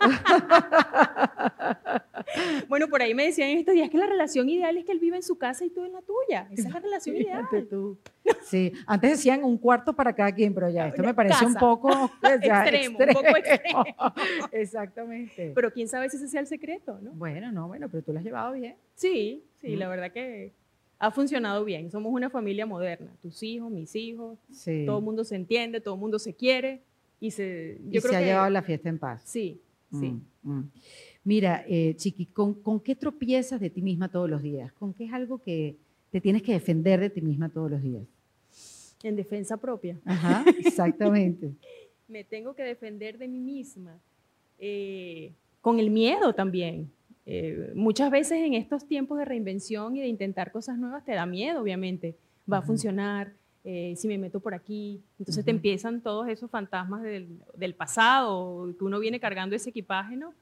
[2.67, 4.99] bueno, por ahí me decían en estos días que la relación ideal es que él
[4.99, 6.47] vive en su casa y tú en la tuya.
[6.51, 7.45] Esa es la relación ideal.
[7.69, 7.97] Tú.
[8.43, 12.11] Sí, antes decían un cuarto para cada quien, pero ya, esto me parece un poco
[12.23, 13.83] extremo, un poco extremo.
[14.51, 15.51] Exactamente.
[15.53, 17.11] Pero quién sabe si ese sea el secreto, ¿no?
[17.11, 18.75] Bueno, no, bueno, pero tú lo has llevado bien.
[18.95, 20.53] Sí, sí, la verdad que
[20.97, 21.91] ha funcionado bien.
[21.91, 23.11] Somos una familia moderna.
[23.21, 24.39] Tus hijos, mis hijos,
[24.85, 26.81] todo el mundo se entiende, todo el mundo se quiere
[27.19, 29.21] y se, yo y se ha llevado la fiesta en paz.
[29.25, 30.13] Sí, sí.
[30.43, 30.71] Mm, mm.
[31.23, 34.71] Mira, eh, Chiqui, ¿con, ¿con, qué tropiezas de ti misma todos los días?
[34.73, 35.75] ¿Con qué es algo que
[36.11, 38.03] te tienes que defender de ti misma todos los días?
[39.03, 39.99] En defensa propia.
[40.05, 41.51] Ajá, exactamente.
[42.07, 43.99] Me tengo que defender de mí misma.
[44.59, 46.91] Eh, con el miedo también.
[47.25, 51.25] Eh, muchas veces en estos tiempos de reinvención y de intentar cosas nuevas te da
[51.25, 52.17] miedo, obviamente.
[52.51, 53.31] Va a funcionar,
[53.63, 55.01] eh, si me meto por aquí.
[55.19, 60.17] Entonces te empiezan todos esos fantasmas del, del, pasado, que uno viene cargando ese equipaje,
[60.17, 60.33] ¿no?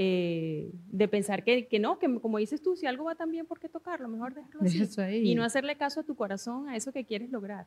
[0.00, 3.46] Eh, de pensar que, que, no, que como dices tú, si algo va tan bien,
[3.46, 4.06] ¿por qué tocarlo?
[4.06, 4.86] Mejor dejarlo así.
[5.24, 7.66] Y no hacerle caso a tu corazón, a eso que quieres lograr.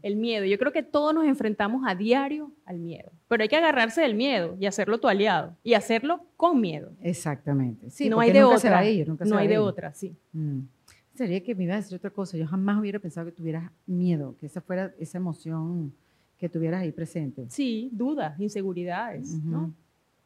[0.00, 0.44] El miedo.
[0.44, 4.14] Yo creo que todos nos enfrentamos a diario al miedo, pero hay que agarrarse del
[4.14, 6.92] miedo y hacerlo tu aliado y hacerlo con miedo.
[7.02, 7.90] Exactamente.
[7.90, 8.80] Sí, no hay de otra.
[9.24, 10.14] no hay de otra, sí.
[10.34, 10.60] Mm.
[11.14, 12.36] Sería que me iba a decir otra cosa.
[12.36, 15.92] Yo jamás hubiera pensado que tuvieras miedo, que esa fuera esa emoción
[16.38, 17.46] que tuvieras ahí presente.
[17.48, 19.74] Sí, dudas, inseguridades, ¿no?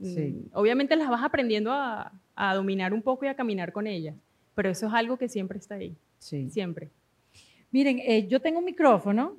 [0.01, 2.13] Mm, obviamente las vas aprendiendo a,
[2.55, 4.17] dominar un poco y a caminar con ellas,
[4.55, 5.95] pero eso es algo que siempre está ahí.
[6.19, 6.49] Sí.
[6.51, 6.89] Siempre.
[7.71, 9.37] Miren, eh, yo tengo un micrófono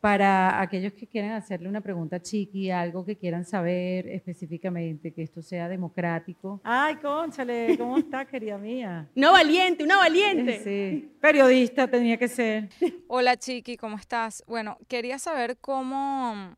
[0.00, 5.42] para aquellos que quieran hacerle una pregunta chiqui, algo que quieran saber específicamente, que esto
[5.42, 6.60] sea democrático.
[6.62, 9.08] Ay, conchale, ¿cómo está, querida mía?
[9.16, 10.60] Una valiente, una valiente.
[10.62, 12.68] Sí, periodista tenía que ser.
[13.08, 14.44] Hola, chiqui, ¿cómo estás?
[14.46, 16.54] Bueno, quería saber cómo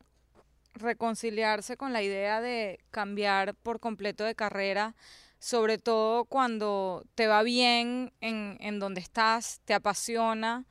[0.73, 4.95] reconciliarse con la idea de cambiar por completo de carrera,
[5.39, 10.65] sobre todo cuando te va bien en, en donde estás, te apasiona,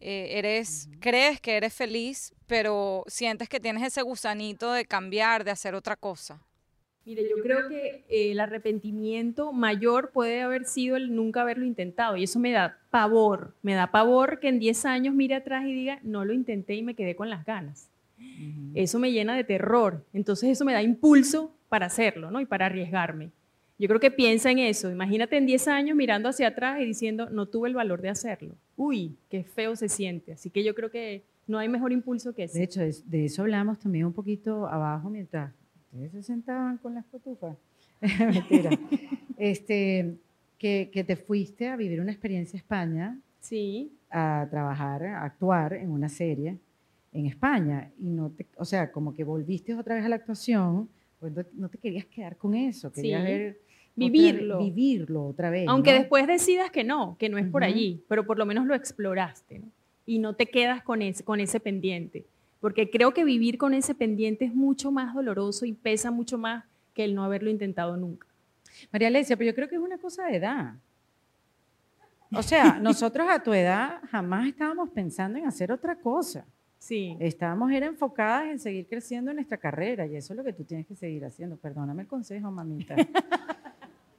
[0.00, 5.50] eh, eres, crees que eres feliz, pero sientes que tienes ese gusanito de cambiar, de
[5.50, 6.40] hacer otra cosa.
[7.04, 12.16] Mire, yo creo que eh, el arrepentimiento mayor puede haber sido el nunca haberlo intentado
[12.16, 15.72] y eso me da pavor, me da pavor que en 10 años mire atrás y
[15.72, 17.88] diga, no lo intenté y me quedé con las ganas.
[18.74, 20.04] Eso me llena de terror.
[20.12, 22.40] Entonces eso me da impulso para hacerlo, ¿no?
[22.40, 23.30] Y para arriesgarme.
[23.78, 24.90] Yo creo que piensa en eso.
[24.90, 28.56] Imagínate en 10 años mirando hacia atrás y diciendo, no tuve el valor de hacerlo.
[28.76, 30.32] Uy, qué feo se siente.
[30.32, 32.58] Así que yo creo que no hay mejor impulso que ese.
[32.58, 37.04] De hecho, de eso hablamos también un poquito abajo mientras ustedes se sentaban con las
[37.06, 37.56] cotufas.
[38.00, 38.70] Mentira.
[39.36, 40.16] este,
[40.58, 43.18] que, que, te fuiste a vivir una experiencia en España.
[43.40, 43.92] Sí.
[44.10, 46.58] A trabajar, a actuar en una serie
[47.12, 50.88] en España y no te, o sea, como que volviste otra vez a la actuación,
[51.18, 53.60] pues no, te querías quedar con eso, querías ver
[53.96, 55.66] vivirlo, vivirlo otra vez.
[55.68, 58.74] Aunque después decidas que no, que no es por allí, pero por lo menos lo
[58.74, 59.62] exploraste
[60.06, 62.26] y no te quedas con ese, con ese pendiente,
[62.60, 66.64] porque creo que vivir con ese pendiente es mucho más doloroso y pesa mucho más
[66.94, 68.26] que el no haberlo intentado nunca.
[68.92, 70.74] María Alesia, pero yo creo que es una cosa de edad.
[72.32, 76.46] O sea, nosotros a tu edad jamás estábamos pensando en hacer otra cosa.
[76.78, 77.16] Sí.
[77.20, 80.64] Estábamos era enfocadas en seguir creciendo en nuestra carrera y eso es lo que tú
[80.64, 81.56] tienes que seguir haciendo.
[81.56, 82.94] Perdóname el consejo, mamita.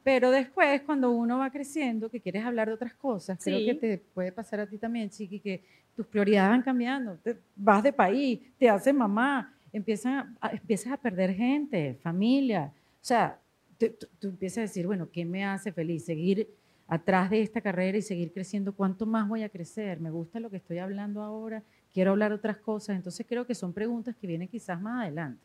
[0.04, 3.98] Pero después, cuando uno va creciendo, que quieres hablar de otras cosas, creo que te
[3.98, 5.64] puede pasar a ti también, Chiqui, que
[5.96, 7.18] tus prioridades van cambiando.
[7.18, 12.74] Te, vas de país, te haces mamá, empiezas a, empiezas a perder gente, familia.
[12.76, 13.40] O sea,
[13.78, 16.06] tú empiezas a decir, bueno, ¿qué me hace feliz?
[16.06, 16.50] Seguir
[16.88, 18.74] atrás de esta carrera y seguir creciendo.
[18.74, 20.00] ¿Cuánto más voy a crecer?
[20.00, 21.64] ¿Me gusta lo que estoy hablando ahora?
[22.00, 22.96] Quiero hablar otras cosas.
[22.96, 25.44] Entonces creo que son preguntas que vienen quizás más adelante.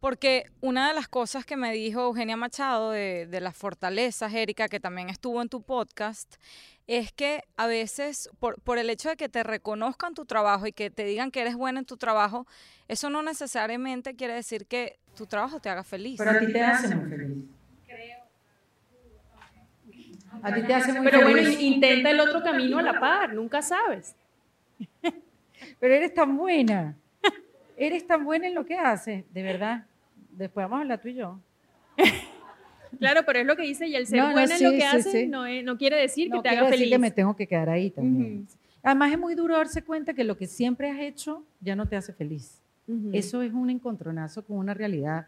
[0.00, 4.80] Porque una de las cosas que me dijo Eugenia Machado de, las fortalezas, Erika, que
[4.80, 6.34] también estuvo en tu podcast,
[6.88, 10.72] es que a veces por, por, el hecho de que te reconozcan tu trabajo y
[10.72, 12.48] que te digan que eres buena en tu trabajo,
[12.88, 16.18] eso no necesariamente quiere decir que tu trabajo te haga feliz.
[16.18, 17.44] Pero a ti te hace muy feliz.
[17.86, 18.18] Creo.
[20.42, 23.62] A ti te hace muy Pero bueno, intenta el otro camino a la par, nunca
[23.62, 24.16] sabes.
[25.80, 26.96] Pero eres tan buena.
[27.76, 29.86] Eres tan buena en lo que haces, de verdad.
[30.30, 31.38] Después vamos a hablar tú y yo.
[32.98, 35.44] Claro, pero es lo que dice, y el ser buena en lo que haces no,
[35.62, 36.88] no, quiere decir que te haga feliz.
[36.90, 38.48] que me tengo que quedar ahí también.
[38.82, 41.96] Además es muy duro darse cuenta que lo que siempre has hecho ya no te
[41.96, 42.62] hace feliz.
[43.12, 45.26] Eso es un encontronazo con una realidad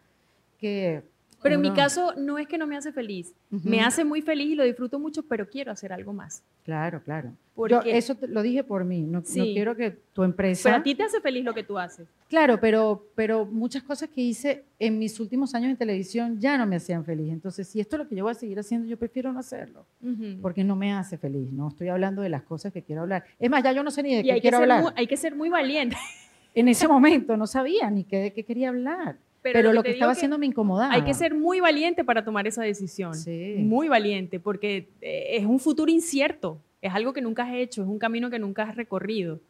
[0.58, 1.02] que
[1.42, 3.34] Pero en mi caso no es que no me hace feliz.
[3.50, 6.42] Me hace muy feliz y lo disfruto mucho, pero quiero hacer algo más.
[6.64, 7.32] Claro, claro.
[7.68, 9.02] Yo eso te- lo dije por mí.
[9.02, 9.52] No, no Sí.
[9.54, 10.62] quiero que tu empresa.
[10.68, 12.06] pero a ti te hace feliz lo que tú haces.
[12.28, 16.66] Claro, pero, pero muchas cosas que hice en mis últimos años en televisión ya no
[16.66, 17.30] me hacían feliz.
[17.32, 19.84] Entonces, si esto es lo que yo voy a seguir haciendo, yo prefiero no hacerlo.
[20.40, 21.50] Porque no me hace feliz.
[21.52, 23.24] No estoy hablando de las cosas que quiero hablar.
[23.38, 24.82] Es más, ya yo no sé ni de Y qué quiero hablar.
[24.82, 25.96] muy, hay que ser muy valiente.
[26.54, 29.16] En ese momento no sabía ni qué, de qué quería hablar.
[29.42, 30.92] Pero, Pero, lo que estaba haciendo me incomodaba.
[30.92, 33.14] Hay que ser muy valiente para tomar esa decisión.
[33.14, 33.54] Sí.
[33.58, 36.60] Muy valiente, porque eh, es un futuro incierto.
[36.82, 39.40] Es algo que nunca has hecho, es un camino que nunca has recorrido.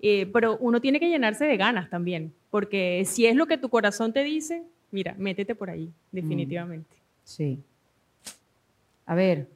[0.00, 3.70] Eh, pero uno tiene que llenarse de ganas también, porque si es lo que tu
[3.70, 6.96] corazón te dice, mira, métete por ahí, definitivamente.
[7.22, 7.58] Sí.
[9.06, 9.48] A ver,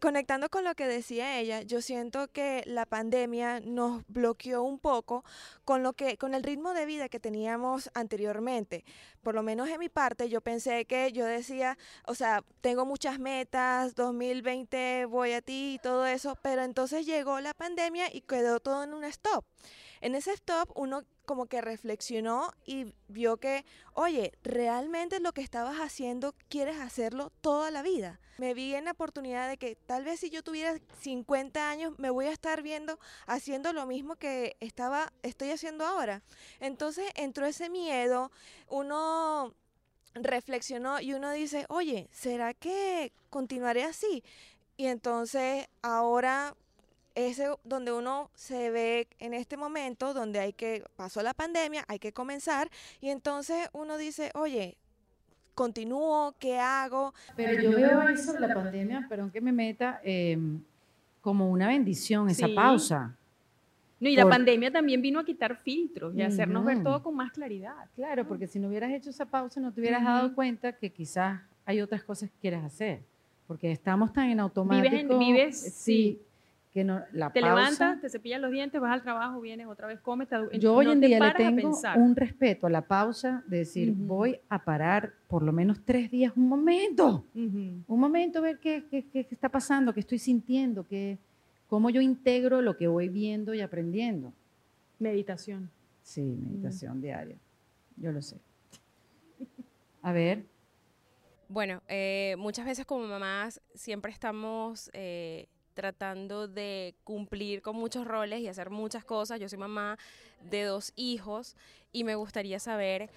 [0.00, 5.24] Conectando con lo que decía ella, yo siento que la pandemia nos bloqueó un poco
[5.64, 8.84] con lo que con el ritmo de vida que teníamos anteriormente.
[9.22, 13.18] Por lo menos en mi parte, yo pensé que yo decía, o sea, tengo muchas
[13.18, 18.60] metas, 2020 voy a ti y todo eso, pero entonces llegó la pandemia y quedó
[18.60, 19.46] todo en un stop.
[20.00, 25.76] En ese stop uno como que reflexionó y vio que, oye, realmente lo que estabas
[25.78, 28.20] haciendo quieres hacerlo toda la vida.
[28.38, 32.10] Me vi en la oportunidad de que tal vez si yo tuviera 50 años me
[32.10, 36.22] voy a estar viendo haciendo lo mismo que estaba estoy haciendo ahora.
[36.60, 38.30] Entonces entró ese miedo,
[38.68, 39.54] uno
[40.14, 44.22] reflexionó y uno dice, "Oye, ¿será que continuaré así?"
[44.76, 46.54] Y entonces ahora
[47.16, 51.98] es donde uno se ve en este momento donde hay que pasó la pandemia, hay
[51.98, 52.70] que comenzar
[53.00, 54.76] y entonces uno dice, "Oye,
[55.54, 60.38] continúo, ¿qué hago?" pero yo veo eso, la pandemia, perdón que me meta, eh,
[61.22, 62.54] como una bendición, esa Sí.
[62.54, 63.16] pausa.
[63.98, 67.02] No, y la Por- pandemia también vino a quitar filtros y a hacernos ver todo
[67.02, 67.88] con más claridad.
[67.94, 70.10] Claro, porque si no hubieras hecho esa pausa, no te hubieras Ujú.
[70.10, 73.02] dado cuenta que quizás hay otras cosas que quieres hacer.
[73.46, 74.94] Porque estamos tan en automático.
[74.94, 76.22] en- vives, sí, sí.
[76.76, 79.86] Que no, la Te pausa, levantas, te cepillas los dientes, vas al trabajo, vienes otra
[79.86, 81.98] vez, comes, te, Yo hoy no en te día le tengo pensar.
[81.98, 86.34] un respeto a la pausa de decir, voy a parar por lo menos tres días,
[86.36, 91.16] un momento, un momento, ver qué, qué, qué- qué está pasando, qué estoy sintiendo, qué,
[91.66, 94.34] cómo yo integro lo que voy viendo y aprendiendo.
[94.98, 95.70] Meditación.
[96.02, 97.38] Sí, meditación diaria,
[97.96, 98.36] yo lo sé.
[100.02, 100.44] A ver,
[101.48, 108.40] Bueno, eh, muchas veces como mamás siempre estamos eh, tratando de cumplir con muchos roles
[108.40, 109.38] y hacer muchas cosas.
[109.38, 109.96] Yo soy mamá
[110.50, 111.54] de dos hijos
[111.92, 113.10] y me gustaría saber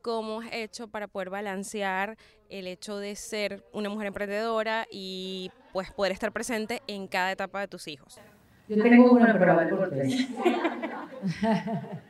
[0.00, 2.16] cómo has hecho para poder balancear
[2.48, 7.60] el hecho de ser una mujer emprendedora y pues poder estar presente en cada etapa
[7.60, 8.20] de tus hijos.
[8.68, 10.28] yo tengo una por tres.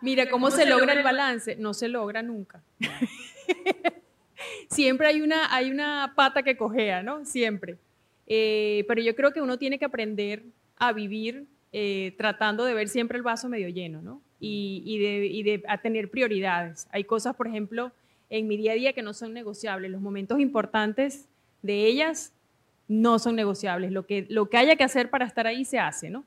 [0.00, 1.56] Mira, ¿cómo se logra el balance?
[1.56, 2.62] No se logra nunca.
[4.70, 7.26] Siempre hay una, hay una pata que cojea, ¿no?
[7.26, 7.76] Siempre.
[8.32, 10.44] Eh, pero yo creo que uno tiene que aprender
[10.76, 14.22] a vivir eh, tratando de ver siempre el vaso medio lleno, ¿no?
[14.38, 16.86] Y, de, y de- a tener prioridades.
[16.92, 17.90] Hay cosas, por ejemplo,
[18.30, 19.90] en mi día a día que no son negociables.
[19.90, 21.28] Los momentos importantes
[21.60, 22.32] de ellas
[22.86, 23.90] no son negociables.
[23.90, 26.24] Lo que, lo que haya que hacer para estar ahí se hace, ¿no?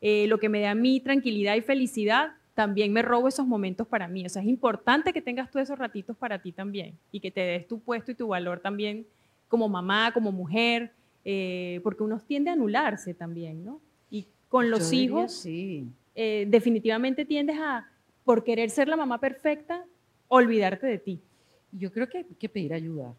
[0.00, 3.86] Eh, lo que me da a mí tranquilidad y felicidad, también me robo esos momentos
[3.86, 4.24] para mí.
[4.24, 7.40] O sea, es importante que tengas tú esos ratitos para ti también y que te
[7.42, 9.06] des tu puesto y tu valor también
[9.48, 10.90] como mamá, como mujer,
[11.24, 13.80] eh, porque uno tiende a anularse también, ¿no?
[14.10, 15.86] Y con los Yo hijos, Sí.
[16.14, 17.88] eh, definitivamente tiendes a,
[18.24, 19.84] por querer ser la mamá perfecta,
[20.28, 21.20] olvidarte de ti.
[21.72, 23.14] Yo creo que hay que pedir ayuda.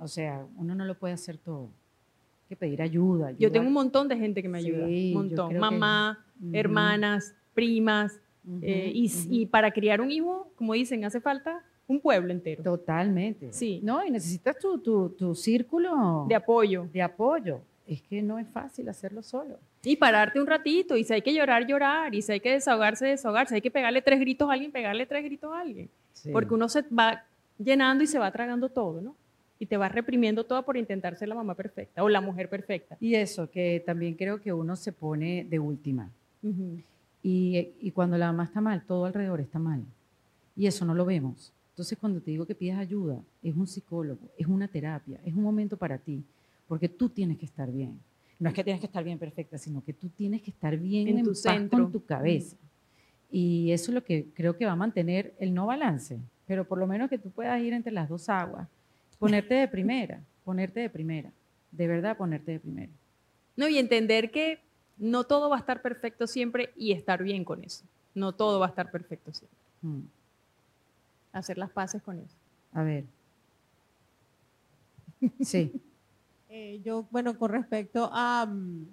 [0.00, 1.64] O sea, uno no lo puede hacer todo.
[1.64, 3.32] Hay que pedir ayuda.
[3.32, 3.82] Yo tengo un ayuda.
[3.82, 5.48] montón de gente que me ayuda, Sí, un montón.
[5.52, 11.04] que- Mamá, Ujú, hermanas, primas, ujú, eh, y, y para criar un hijo, como dicen,
[11.04, 13.52] hace falta un pueblo entero Totalmente.
[13.52, 13.80] Sí.
[13.82, 16.86] No, y necesitas tu, tu, tu círculo de apoyo.
[16.92, 17.60] de apoyo.
[17.86, 19.58] Es que no es fácil hacerlo solo.
[19.82, 23.06] Y pararte un ratito, y si hay que llorar, llorar, y si hay que desahogarse,
[23.06, 25.88] desahogarse, hay que pegarle tres gritos a alguien, pegarle tres gritos a alguien.
[26.12, 26.30] Sí.
[26.30, 27.24] Porque uno se va
[27.58, 29.16] llenando y se va tragando todo, ¿no?
[29.58, 32.98] Y te va reprimiendo todo por intentar ser la mamá perfecta o la mujer perfecta.
[33.00, 36.10] Y eso, que también creo que uno se pone de última.
[37.22, 39.82] Y, y cuando la mamá está mal, todo alrededor está mal.
[40.54, 41.52] Y eso no lo vemos.
[41.78, 45.44] Entonces, cuando te digo que pidas ayuda, es un psicólogo, es una terapia, es un
[45.44, 46.24] momento para ti,
[46.66, 48.00] porque tú tienes que estar bien.
[48.40, 51.06] No es que tienes que estar bien perfecta, sino que tú tienes que estar bien
[51.06, 51.84] En en, tu paz centro.
[51.84, 52.56] con tu cabeza.
[53.30, 56.18] Y eso es lo que creo que va a mantener el no balance,
[56.48, 58.66] pero por lo menos que tú puedas ir entre las dos aguas,
[59.20, 61.30] ponerte de primera, ponerte de primera,
[61.70, 62.90] de verdad ponerte de primera.
[63.54, 64.58] No, y entender que
[64.96, 67.84] no todo va a estar perfecto siempre y estar bien con eso.
[68.16, 69.56] No todo va a estar perfecto siempre.
[69.82, 70.17] Mm.
[71.32, 72.36] Hacer las paces con eso.
[72.72, 73.04] A ver,
[75.40, 75.72] Sí.
[76.50, 78.86] Eh, yo, bueno, con respecto a mm,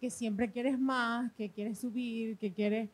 [0.00, 2.88] que siempre quieres más, que quieres subir, que quieres...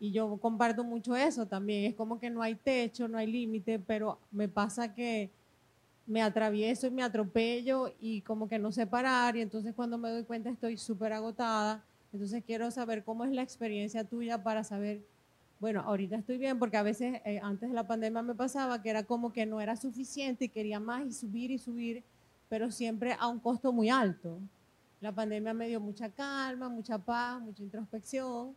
[0.00, 1.84] Y yo comparto mucho eso también.
[1.84, 5.30] Es como que no hay techo, no hay límite, pero me pasa que
[6.04, 10.10] me atravieso y me atropello y como que no sé parar y entonces cuando me
[10.10, 11.84] doy cuenta estoy súper agotada.
[12.12, 15.02] Entonces quiero saber cómo es la experiencia tuya para saber,
[15.60, 18.90] bueno, ahorita estoy bien porque a veces eh, antes de la pandemia me pasaba que
[18.90, 22.02] era como que no era suficiente y quería más y subir y subir,
[22.48, 24.38] pero siempre a un costo muy alto.
[25.00, 28.54] La pandemia me dio mucha calma, mucha paz, mucha introspección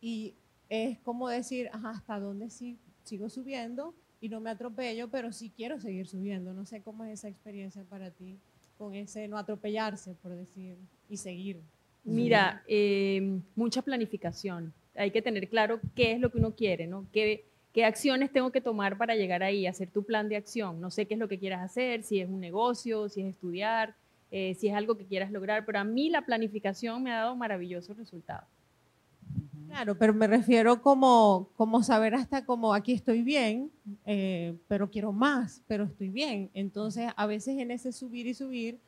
[0.00, 0.34] y
[0.68, 3.94] es como decir, ajá, ¿hasta dónde sí, sigo subiendo?
[4.20, 6.52] y no me atropello, pero sí quiero seguir subiendo.
[6.52, 8.38] No sé cómo es esa experiencia para ti,
[8.78, 10.76] con ese no atropellarse, por decir,
[11.08, 11.60] y seguir.
[12.04, 14.72] Mira, eh, mucha planificación.
[14.96, 17.06] Hay que tener claro qué es lo que uno quiere, ¿no?
[17.12, 17.44] ¿Qué,
[17.76, 20.80] ¿Qué acciones tengo que tomar para llegar ahí, hacer tu plan de acción?
[20.80, 23.94] No sé qué es lo que quieras hacer, si es un negocio, si es estudiar,
[24.30, 27.36] eh, si es algo que quieras lograr, pero a mí la planificación me ha dado
[27.36, 28.48] maravillosos resultados.
[29.68, 33.70] Claro, pero me refiero como, como saber hasta como aquí estoy bien,
[34.06, 36.50] eh, pero quiero más, pero estoy bien.
[36.54, 38.78] Entonces, a veces en ese subir y subir,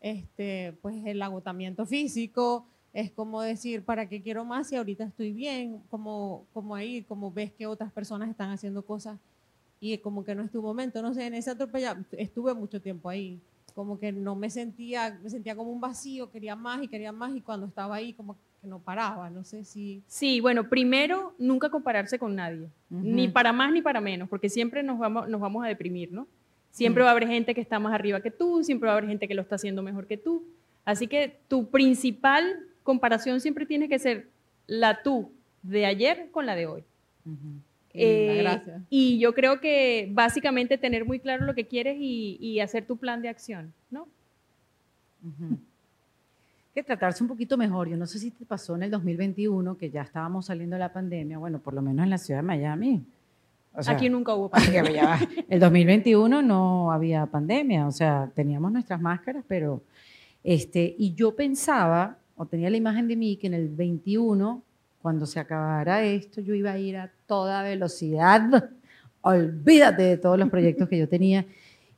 [0.00, 2.66] este, pues el agotamiento físico
[2.98, 5.80] es como decir, ¿para qué quiero más si ahorita estoy bien?
[5.88, 9.18] Como, como ahí, como ves que otras personas están haciendo cosas
[9.80, 11.00] y como que no es tu momento.
[11.00, 13.40] No sé, en ese atropella estuve mucho tiempo ahí
[13.78, 17.36] como que no me sentía, me sentía como un vacío, quería más y quería más
[17.36, 20.02] y cuando estaba ahí como que no paraba, no sé si...
[20.08, 24.82] Sí, bueno, primero, nunca compararse con nadie, ni para más ni para menos, porque siempre
[24.82, 26.26] nos vamos, nos vamos a deprimir, ¿no?
[26.72, 29.08] Siempre va a haber gente que está más arriba que tú, siempre va a haber
[29.08, 30.42] gente que lo está haciendo mejor que tú.
[30.84, 34.28] Así que tu principal comparación siempre tiene que ser
[34.66, 35.30] la tú
[35.62, 36.84] de ayer con la de hoy.
[37.92, 38.80] Eh, gracias.
[38.88, 43.20] Y yo creo que básicamente tener muy claro lo que quieres y, hacer tu plan
[43.20, 44.08] de acción, ¿no?
[46.72, 47.90] que tratarse un poquito mejor.
[47.90, 50.90] Yo no sé si te pasó en el 2021, que ya estábamos saliendo de la
[50.90, 53.04] pandemia, bueno, por lo menos en la ciudad de Miami.
[53.86, 55.18] Aquí nunca hubo pandemia.
[55.50, 59.82] el 2021 no había pandemia, o sea, teníamos nuestras máscaras, pero,
[60.42, 64.62] este, y yo pensaba, o tenía la imagen de mí, que en el 21,
[65.02, 68.70] cuando se acabara esto, yo iba a ir a toda velocidad,
[69.20, 71.44] olvídate de todos los proyectos que yo tenía,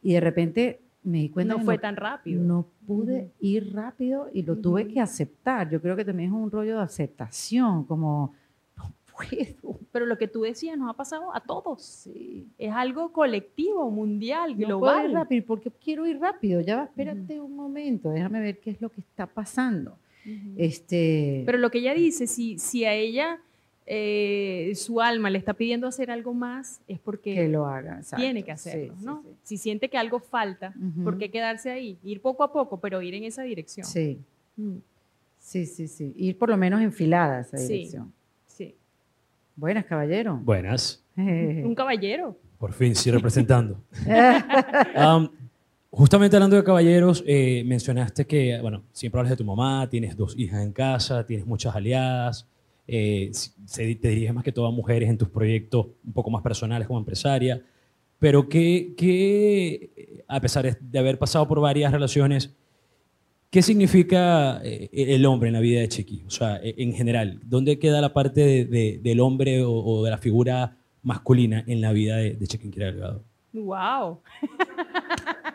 [0.03, 2.43] y de repente me di cuenta no fue tan rápido.
[2.43, 5.71] No pude ir rápido y lo tuve que aceptar.
[5.71, 8.35] Yo creo que también es un rollo de aceptación, como
[8.77, 9.79] no puedo.
[9.93, 11.83] Pero lo que tú decías nos ha pasado a todos.
[11.83, 12.47] Sí.
[12.59, 14.95] Es algo colectivo, mundial, no global.
[14.95, 16.61] Puedo ir rápido porque quiero ir rápido.
[16.61, 19.97] Ya va, espérate un momento, déjame ver qué es lo que está pasando.
[20.57, 21.43] Este...
[21.47, 23.41] Pero lo que ella dice, si, si a ella
[23.87, 28.53] eh, su alma le está pidiendo hacer algo más, es porque lo haga, tiene que
[28.53, 29.25] hacerlo, ¿no?
[29.43, 30.73] Si siente que algo falta,
[31.03, 31.99] ¿por qué quedarse ahí?
[32.05, 33.85] Ir poco a poco, pero ir en esa dirección.
[33.85, 34.21] Sí.
[34.57, 34.77] Mm.
[35.41, 36.13] Sí, sí, sí.
[36.17, 38.13] Ir por lo menos enfilada a esa dirección.
[38.47, 38.77] Sí.
[39.57, 40.37] Buenas, caballero.
[40.37, 41.03] Buenas.
[41.17, 42.39] Un caballero.
[42.59, 43.83] Por fin, sí, representando.
[44.95, 45.31] Um,
[45.91, 50.37] justamente hablando de caballeros, eh, mencionaste que, bueno, siempre hablas de tu mamá, tienes dos
[50.39, 52.47] hijas en casa, tienes muchas aliadas
[52.93, 53.31] eh,
[53.73, 56.99] te diriges más que todo a mujeres en tus proyectos un poco más personales como
[56.99, 57.63] empresaria,
[58.19, 62.53] pero que, a pesar de haber pasado por varias relaciones,
[63.49, 66.25] ¿qué significa eh, el hombre en la vida de Chiqui?
[66.27, 70.77] O sea, e, en general, ¿dónde queda la parte del hombre o, de la figura
[71.05, 73.23] masculina en la vida de, de Chiqui Delgado?
[73.53, 74.21] ¡Wow!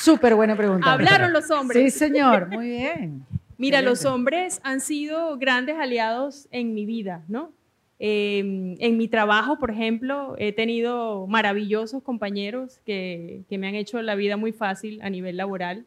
[0.00, 0.92] Súper buena pregunta.
[0.92, 1.92] Hablaron los hombres.
[1.92, 3.26] Sí, señor, muy bien.
[3.56, 7.52] Mira, los hombres han sido grandes aliados en mi vida, ¿no?
[7.98, 14.14] Em, en mi trabajo, por ejemplo, he tenido maravillosos compañeros que, me han hecho la
[14.14, 15.84] vida muy fácil a nivel laboral.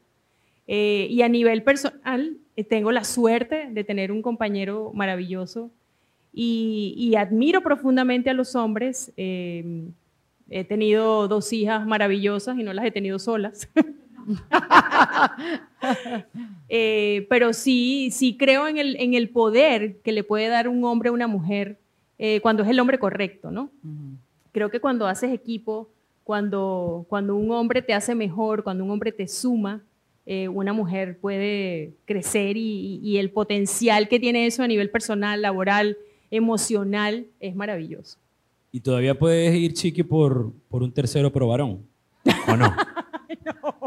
[0.67, 5.71] Eh, y a nivel personal, eh, tengo la suerte de tener un compañero maravilloso
[6.33, 9.13] y, admiro profundamente a los hombres.
[9.15, 9.93] Em,
[10.49, 13.69] he tenido dos hijas maravillosas y no las he tenido solas.
[16.73, 20.85] Eh, pero sí, sí creo en el, en el poder que le puede dar un
[20.85, 21.79] hombre a una mujer
[22.17, 23.71] eh, cuando es el hombre correcto, ¿no?
[24.53, 25.89] Creo que cuando haces equipo,
[26.23, 29.81] cuando, cuando un hombre te hace mejor, cuando un hombre te suma,
[30.25, 35.41] eh, una mujer puede crecer y, y, el potencial que tiene eso a nivel personal,
[35.41, 35.97] laboral,
[36.29, 38.19] emocional, es maravilloso.
[38.71, 41.85] ¿Y todavía puedes ir, Chiqui, por, por un tercero pro varón?
[42.47, 42.73] ¿O no?
[43.45, 43.80] no,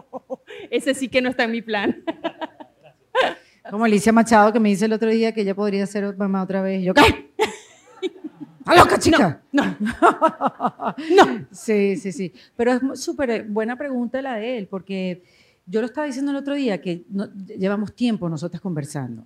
[0.77, 2.03] ese sí que no está en mi plan.
[3.71, 6.61] Como Alicia Machado que me dice el otro día que ella podría ser mamá otra
[6.63, 6.83] vez.
[6.85, 7.33] Yo, ¿qué?
[8.67, 9.43] ¡A loca, chica!
[9.53, 10.95] No, no.
[11.51, 12.33] Sí, sí, sí.
[12.57, 15.23] Pero es súper buena pregunta la de él, porque
[15.67, 19.25] yo lo estaba diciendo el otro día, que no- llevamos tiempo nosotras conversando.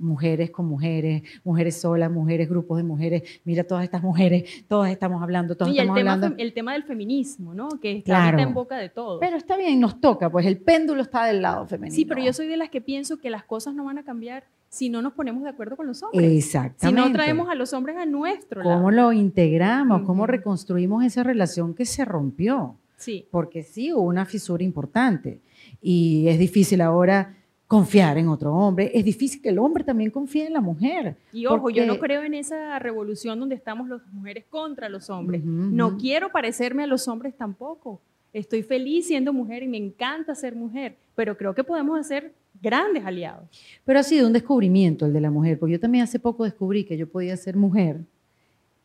[0.00, 3.22] Mujeres con mujeres, mujeres solas, mujeres, grupos de mujeres.
[3.44, 6.36] Mira todas estas mujeres, todas estamos hablando, todas y el estamos tema, hablando.
[6.42, 7.68] el tema del feminismo, ¿no?
[7.80, 8.24] Que está Claro.
[8.36, 9.20] ahorita en boca de todos.
[9.20, 11.94] Pero está bien, nos toca, pues el péndulo está del lado femenino.
[11.94, 14.44] Sí, pero yo soy de las que pienso que las cosas no van a cambiar
[14.68, 16.30] si no nos ponemos de acuerdo con los hombres.
[16.32, 16.86] Exactamente.
[17.02, 19.08] Si no traemos a los hombres a nuestro ¿Cómo lado.
[19.08, 20.02] lo integramos?
[20.02, 22.76] ¿Cómo reconstruimos esa relación que se rompió?
[22.96, 23.26] Sí.
[23.30, 25.40] Porque sí hubo una fisura importante
[25.82, 27.34] y es difícil ahora
[27.70, 28.90] confiar en otro hombre.
[28.92, 31.14] Es difícil que el hombre también confíe en la mujer.
[31.32, 35.44] Y ojo, yo no creo en esa revolución donde estamos las mujeres contra los hombres.
[35.44, 38.00] No quiero parecerme a los hombres tampoco.
[38.32, 43.04] Estoy feliz siendo mujer y me encanta ser mujer, pero creo que podemos hacer grandes
[43.04, 43.44] aliados.
[43.84, 46.82] Pero ha sido un descubrimiento el de la mujer, porque yo también hace poco descubrí
[46.82, 48.00] que yo podía ser mujer.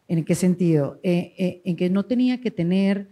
[0.07, 0.99] ¿En qué sentido?
[1.01, 3.07] Eh, eh, en que no tenía que tener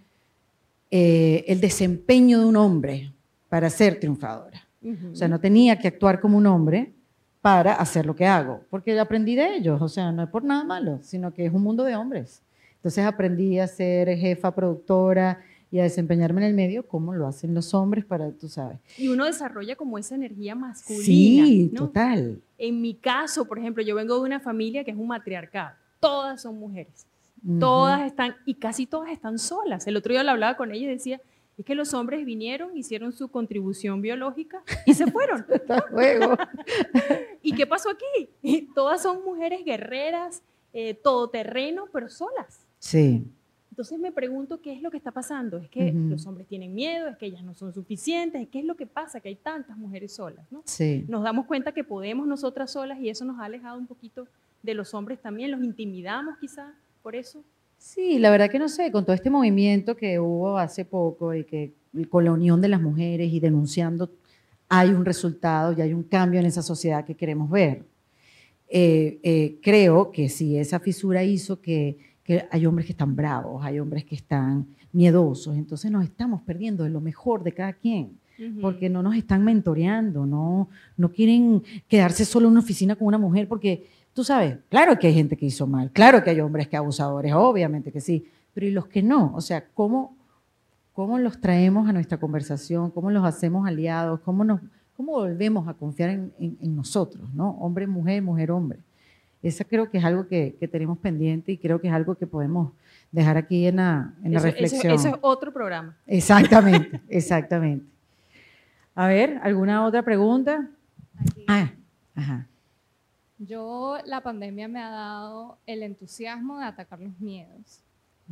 [0.91, 3.11] eh, el desempeño de un hombre
[3.49, 4.62] para ser triunfadora.
[5.11, 6.93] O sea, no tenía que actuar como un hombre
[7.41, 10.63] para hacer lo que hago, porque aprendí de ellos, o sea, no es por nada
[10.63, 12.41] malo, sino que es un mundo de hombres.
[12.75, 15.41] Entonces aprendí a ser jefa, productora
[15.71, 18.77] y a desempeñarme en el medio como lo hacen los hombres para, tú sabes.
[18.97, 21.03] Y uno desarrolla como esa energía masculina.
[21.03, 21.87] Sí, ¿no?
[21.87, 22.41] total.
[22.57, 25.75] En mi caso, por ejemplo, yo vengo de una familia que es un matriarcado.
[25.99, 27.07] Todas son mujeres.
[27.59, 29.85] Todas están, y casi todas están solas.
[29.85, 31.19] El otro día lo hablaba con ella y decía,
[31.57, 35.45] es que los hombres vinieron, hicieron su contribución biológica y se fueron.
[37.41, 38.29] ¿Y qué pasó aquí?
[38.41, 40.41] Y todas son mujeres guerreras,
[40.73, 42.65] eh, todoterreno, pero solas.
[42.79, 43.23] Sí.
[43.69, 45.57] Entonces me pregunto qué es lo que está pasando.
[45.57, 48.75] Es que los hombres tienen miedo, es que ellas no son suficientes, ¿qué es lo
[48.75, 49.19] que pasa?
[49.19, 50.61] Que hay tantas mujeres solas, ¿no?
[50.65, 51.05] Sí.
[51.07, 54.27] Nos damos cuenta que podemos nosotras solas y eso nos ha alejado un poquito
[54.61, 57.43] de los hombres también, los intimidamos quizá por eso.
[57.83, 61.43] Sí, la verdad que no sé, con todo este movimiento que hubo hace poco y
[61.43, 61.73] que
[62.09, 64.09] con la unión de las mujeres y denunciando,
[64.69, 67.83] hay un resultado y hay un cambio en esa sociedad que queremos ver.
[68.69, 73.65] Eh, eh, creo que sí, esa fisura hizo que, que hay hombres que están bravos,
[73.65, 78.17] hay hombres que están miedosos, entonces nos estamos perdiendo de lo mejor de cada quien
[78.61, 83.17] porque no nos están mentoreando, no, no quieren quedarse solo en una oficina con una
[83.17, 86.67] mujer, porque tú sabes, claro que hay gente que hizo mal, claro que hay hombres
[86.67, 89.33] que abusadores, obviamente que sí, pero ¿y los que no?
[89.35, 90.15] O sea, ¿cómo,
[90.93, 92.91] cómo los traemos a nuestra conversación?
[92.91, 94.19] ¿Cómo los hacemos aliados?
[94.21, 94.59] ¿Cómo, nos,
[94.95, 97.33] cómo volvemos a confiar en, en- en nosotros?
[97.33, 97.51] ¿no?
[97.59, 98.79] Hombre, mujer, mujer, hombre.
[99.41, 102.27] Esa creo que es algo que, que tenemos pendiente y creo que es algo que
[102.27, 102.71] podemos
[103.11, 104.93] dejar aquí en la, en la Eso- eso- reflexión.
[104.93, 105.97] eso es otro programa.
[106.07, 107.85] Exactamente, exactamente.
[108.95, 110.69] A ver, ¿alguna otra pregunta?
[111.47, 111.71] Ah,
[112.15, 112.47] ajá.
[113.39, 117.81] Yo, la pandemia me ha dado el entusiasmo de atacar los miedos.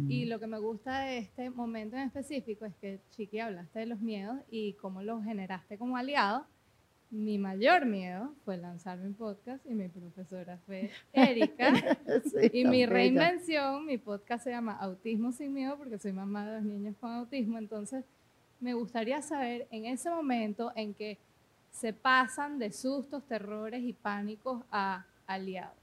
[0.07, 0.29] Y Mm.
[0.29, 3.99] lo que me gusta de este momento en específico es que, Chiqui, hablaste de los
[3.99, 6.45] miedos y cómo los generaste como aliado.
[7.09, 11.73] Mi mayor miedo fue lanzar mi podcast y mi profesora fue Erika.
[12.23, 16.53] Sí, y mi reinvención, mi podcast se llama Autismo sin Miedo porque soy mamá de
[16.55, 17.57] dos niños con autismo.
[17.57, 18.05] Entonces,
[18.61, 21.17] me gustaría saber en ese momento en que
[21.71, 25.75] se pasan de sustos, terrores y pánicos a aliados.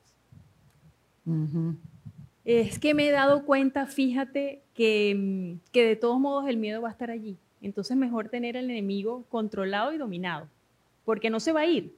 [2.44, 6.88] Es que me he dado cuenta, fíjate, que, que de todos modos el miedo va
[6.88, 7.36] a estar allí.
[7.60, 10.48] Entonces mejor tener al enemigo controlado y dominado,
[11.04, 11.92] porque no se va a ir.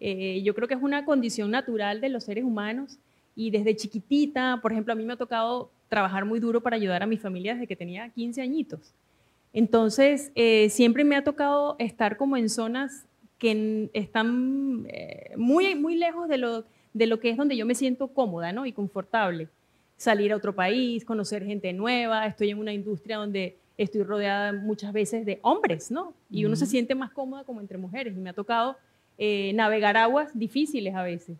[0.00, 2.98] Eh, yo creo que es una condición natural de los seres humanos
[3.36, 7.02] y desde chiquitita, por ejemplo, a mí me ha tocado trabajar muy duro para ayudar
[7.02, 8.94] a mi familia desde que tenía 15 añitos.
[9.52, 13.04] Entonces, eh, siempre me ha tocado estar como en zonas
[13.42, 16.64] que están eh, muy, muy lejos de lo,
[16.94, 18.66] de lo que es donde yo me siento cómoda ¿no?
[18.66, 19.48] y confortable.
[19.96, 24.92] Salir a otro país, conocer gente nueva, estoy en una industria donde estoy rodeada muchas
[24.92, 26.14] veces de hombres, ¿no?
[26.30, 26.70] Y uno se Ujú.
[26.70, 28.76] siente más cómoda como entre mujeres y me ha tocado
[29.18, 31.36] eh, navegar aguas difíciles a veces.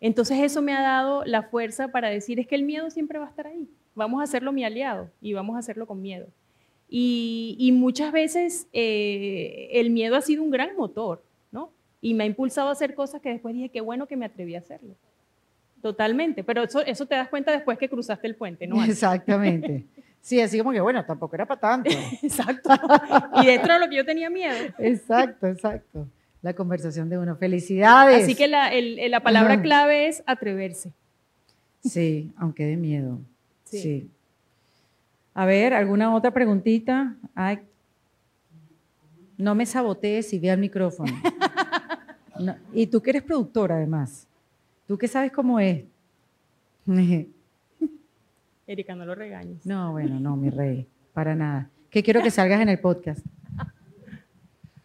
[0.00, 3.26] Entonces eso me ha dado la fuerza para decir es que el miedo siempre va
[3.26, 3.68] a estar ahí.
[3.96, 6.28] Vamos a hacerlo mi aliado y vamos a hacerlo con miedo.
[6.88, 11.24] Y, y muchas veces eh, el miedo ha sido un gran motor.
[12.02, 14.54] Y me ha impulsado a hacer cosas que después dije, qué bueno que me atreví
[14.54, 14.94] a hacerlo.
[15.80, 18.82] Totalmente, pero eso, eso te das cuenta después que cruzaste el puente, ¿no?
[18.84, 19.84] Exactamente.
[20.24, 21.90] Sí, así como que, bueno, tampoco era para tanto.
[22.22, 22.70] Exacto.
[23.42, 24.54] Y dentro de lo que yo tenía miedo.
[24.78, 26.06] Exacto, exacto.
[26.42, 27.34] La conversación de uno.
[27.34, 28.22] Felicidades.
[28.22, 29.62] Así que la, el- la palabra Ajá.
[29.62, 30.92] clave es atreverse.
[31.82, 33.18] Sí, aunque de miedo.
[33.64, 33.80] Sí.
[33.80, 34.10] Sí.
[35.34, 37.16] A ver, ¿alguna otra preguntita?
[37.34, 37.58] Ay,
[39.36, 41.12] no me sabotees y ve al micrófono.
[42.38, 44.26] No, y tú que eres productora, además.
[44.86, 45.84] Tú que sabes cómo es.
[48.66, 49.64] Erika, no lo regañes.
[49.66, 51.70] No, bueno, no, mi rey, para nada.
[51.90, 53.24] Que quiero que salgas en el podcast.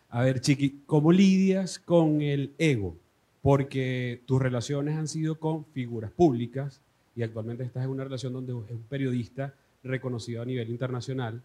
[0.09, 2.97] A ver, Chiqui, ¿cómo lidias con el ego?
[3.41, 6.81] Porque tus relaciones han sido con figuras públicas
[7.15, 9.53] y actualmente estás en una relación donde es un periodista
[9.83, 11.41] reconocido a nivel internacional.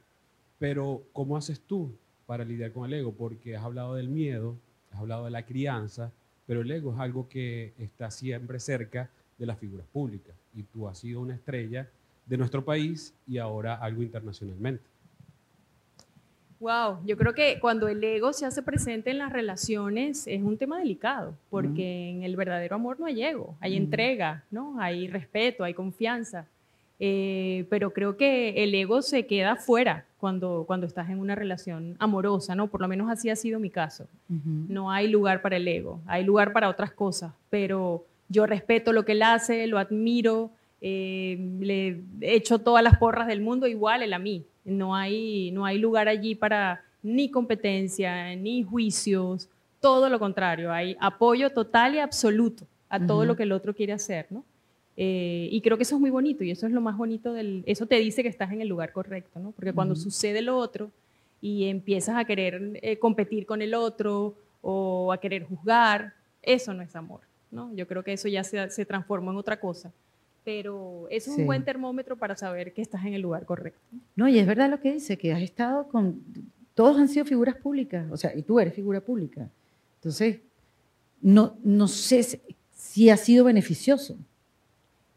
[0.59, 1.93] Pero, ¿cómo haces tú
[2.27, 3.13] para lidiar con el ego?
[3.13, 4.57] Porque has hablado del miedo,
[4.93, 6.13] has hablado de la crianza,
[6.47, 10.35] pero el ego es algo que está siempre cerca de las figuras públicas.
[10.55, 11.89] Y tú has sido una estrella
[12.27, 14.85] de nuestro país y ahora algo internacionalmente.
[16.61, 20.57] Wow, yo creo que cuando el ego se hace presente en las relaciones es un
[20.57, 24.81] tema delicado, porque en el verdadero amor no hay ego, hay entrega, ¿no?
[24.81, 26.47] Hay respeto, hay confianza.
[27.05, 31.97] Eh, pero creo que el ego se queda fuera cuando, cuando estás en una relación
[31.99, 32.69] amorosa, ¿no?
[32.69, 34.07] Por lo menos así ha sido mi caso.
[34.29, 39.05] No hay lugar para el ego, hay lugar para otras cosas, pero yo respeto lo
[39.05, 44.13] que él hace, lo admiro, eh, le echo todas las porras del mundo, igual él
[44.13, 44.47] a mí.
[44.65, 49.49] No hay, no hay lugar allí para ni competencia, ni juicios,
[49.81, 53.93] todo lo contrario, hay apoyo total y absoluto a todo lo que el otro quiere
[53.93, 54.45] hacer, ¿no?
[54.97, 57.63] Eh, y creo que eso es muy bonito y eso es lo más bonito del,
[57.67, 59.53] eso te dice que estás en el lugar correcto, ¿no?
[59.53, 60.91] Porque cuando sucede lo otro
[61.41, 66.13] y empiezas a querer eh, competir con el otro o a querer juzgar,
[66.43, 67.21] eso no es amor,
[67.51, 67.75] ¿no?
[67.75, 69.93] Yo creo que eso ya se, se transformó en otra cosa
[70.45, 71.45] pero es un Sí.
[71.45, 73.79] buen termómetro para saber que estás en el lugar correcto.
[74.17, 76.21] No, y es verdad lo que dice, que has estado con...
[76.75, 79.49] Todos han sido figuras públicas, o sea, y tú eres figura pública.
[80.01, 80.41] Entonces,
[81.21, 82.41] no, no sé
[82.75, 84.17] si ha sido beneficioso.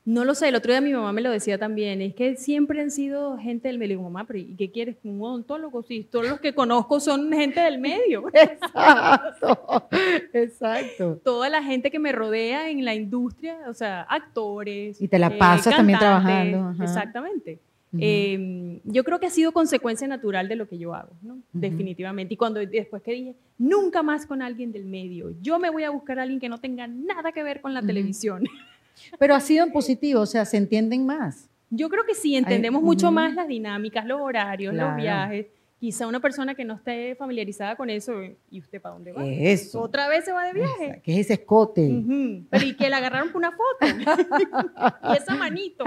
[0.06, 2.80] No lo sé, el otro día mi mamá me lo decía también, es que siempre
[2.80, 4.00] han sido gente del medio.
[4.04, 4.98] Mamá, pero ¿y qué quieres?
[5.04, 8.26] Un odontólogo, sí, todos los que conozco son gente del medio.
[8.34, 9.88] Exacto,
[10.32, 11.20] exacto.
[11.24, 15.02] Toda la gente que me rodea en la industria, o sea, actores.
[15.02, 16.84] Y te la eh, pasas también trabajando, ajá.
[16.84, 17.60] Exactamente.
[17.98, 21.40] Eh, yo creo que ha sido consecuencia natural de lo que yo hago, ¿no?
[21.54, 22.34] Definitivamente.
[22.34, 25.90] Y cuando después que dije, nunca más con alguien del medio, yo me voy a
[25.90, 28.44] buscar a alguien que no tenga nada que ver con la televisión.
[29.20, 31.50] Pero ha sido en positivo, o sea, se entienden más.
[31.70, 33.16] Yo creo que sí, entendemos mucho ujú.
[33.16, 34.90] más las dinámicas, los horarios, Claro.
[34.92, 35.48] los viajes.
[35.78, 38.14] Quizá una persona que no esté familiarizada con eso,
[38.50, 39.24] ¿y usted para dónde va?
[39.24, 39.82] ¿Qué es eso?
[39.82, 41.02] Otra vez se va de viaje.
[41.04, 41.86] ¿Qué es ese escote?
[41.92, 42.46] Ujú.
[42.50, 43.80] Pero y que le agarraron por una foto.
[45.14, 45.84] y esa manito.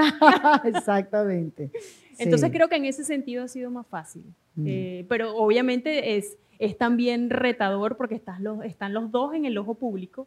[0.65, 1.71] Exactamente.
[2.19, 2.53] Entonces Sí.
[2.53, 4.25] creo que en ese sentido ha sido más fácil.
[4.57, 4.65] Mm.
[4.69, 9.57] Eh, pero obviamente es, es también retador porque estás los, están los dos en el
[9.59, 10.27] ojo público.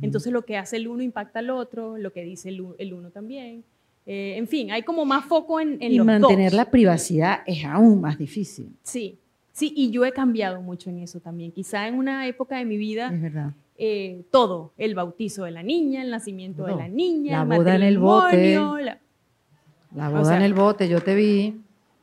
[0.00, 3.64] Entonces lo que hace el uno impacta al otro, lo que dice el, uno también.
[4.06, 6.56] Eh, en fin, hay como más foco en, en y los mantener dos.
[6.56, 8.68] la privacidad es aún más difícil.
[8.82, 9.18] Sí,
[9.52, 11.52] sí, y yo he cambiado mucho en eso también.
[11.52, 13.52] Quizá en una época de mi vida, Es verdad.
[13.78, 17.74] eh, todo, el bautizo de la niña, el nacimiento de la niña, La el boda
[17.76, 18.54] en el bote.
[18.54, 21.60] la, O boda sea, en el bote, yo te vi.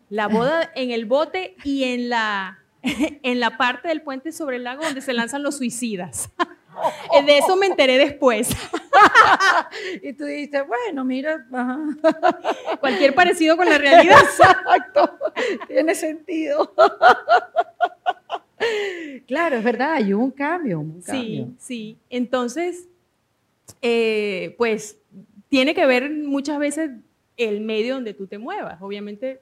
[0.09, 4.63] la boda en el bote y en la, en la parte del puente sobre el
[4.63, 6.29] lago donde se lanzan los suicidas.
[7.13, 8.49] Eh, De eso me enteré después.
[10.03, 11.79] y tú dijiste, bueno, mira, ajá.
[12.79, 14.17] Cualquier parecido con la realidad.
[14.21, 15.17] Exacto,
[15.67, 16.73] tiene sentido.
[19.27, 21.47] claro, es verdad, hay un cambio, un Sí, cambio.
[21.57, 21.97] sí.
[22.09, 22.87] Entonces,
[23.81, 24.97] eh, pues
[25.49, 26.91] tiene que ver muchas veces
[27.37, 28.81] el medio donde tú te muevas.
[28.81, 29.39] Obviamente,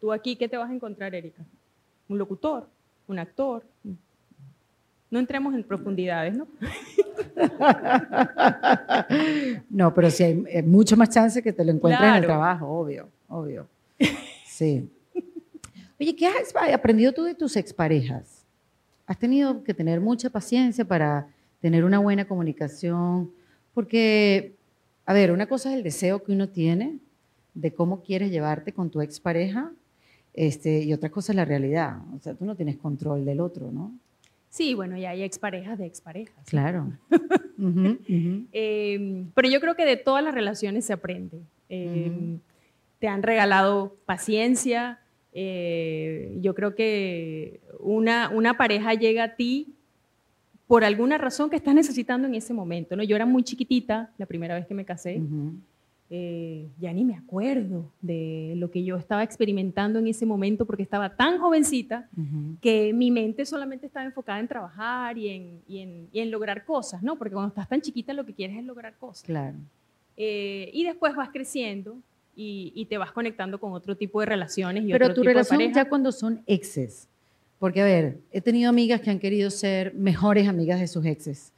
[0.00, 1.42] tú aquí, ¿qué te vas a encontrar, Erika?
[2.08, 2.68] Un locutor,
[3.06, 3.64] un actor.
[5.14, 6.48] No entremos en profundidades, ¿no?
[9.70, 12.66] No, pero sí hay eh, mucho más chance que te lo encuentres en el trabajo,
[12.66, 13.68] obvio, obvio.
[14.44, 14.90] Sí.
[16.00, 18.44] Oye, ¿qué has aprendido tú de tus exparejas?
[19.06, 21.28] ¿Has tenido que tener mucha paciencia para
[21.60, 23.30] tener una buena comunicación?
[23.72, 24.56] Porque,
[25.06, 26.98] a ver, una cosa es el deseo que uno tiene
[27.54, 29.70] de cómo quieres llevarte con tu expareja,
[30.32, 31.98] este, y otra cosa es la realidad.
[32.16, 33.92] O sea, tú no tienes control del otro, ¿no?
[34.54, 36.36] Sí, bueno, y hay exparejas de exparejas.
[36.36, 36.44] ¿no?
[36.46, 36.92] Claro.
[37.58, 38.46] Ujú, ujú.
[38.52, 41.40] Eh, pero yo creo que de todas las relaciones se aprende.
[41.68, 42.38] Eh,
[43.00, 45.00] Te han regalado paciencia.
[45.32, 49.74] eh, yo creo que una, una pareja llega a ti
[50.68, 52.94] por alguna razón que estás necesitando en ese momento.
[52.94, 53.02] ¿no?
[53.02, 55.18] Yo era muy chiquitita la primera vez que me casé.
[55.18, 55.54] Ujú.
[56.10, 60.82] Eh, ya ni me acuerdo de lo que yo estaba experimentando en ese momento porque
[60.82, 62.08] estaba tan jovencita
[62.60, 66.66] que mi mente solamente estaba enfocada en trabajar y en, y en- y en lograr
[66.66, 67.16] cosas, ¿no?
[67.16, 69.24] Porque cuando estás tan chiquita lo que quieres es lograr cosas.
[69.24, 69.56] Claro.
[70.16, 71.96] Eh, y después vas creciendo
[72.36, 75.28] y, y te vas conectando con otro tipo de relaciones y Pero otro tu tipo
[75.32, 77.08] relación ya cuando son exes,
[77.58, 81.50] porque a ver, he tenido amigas que han querido ser mejores amigas de sus exes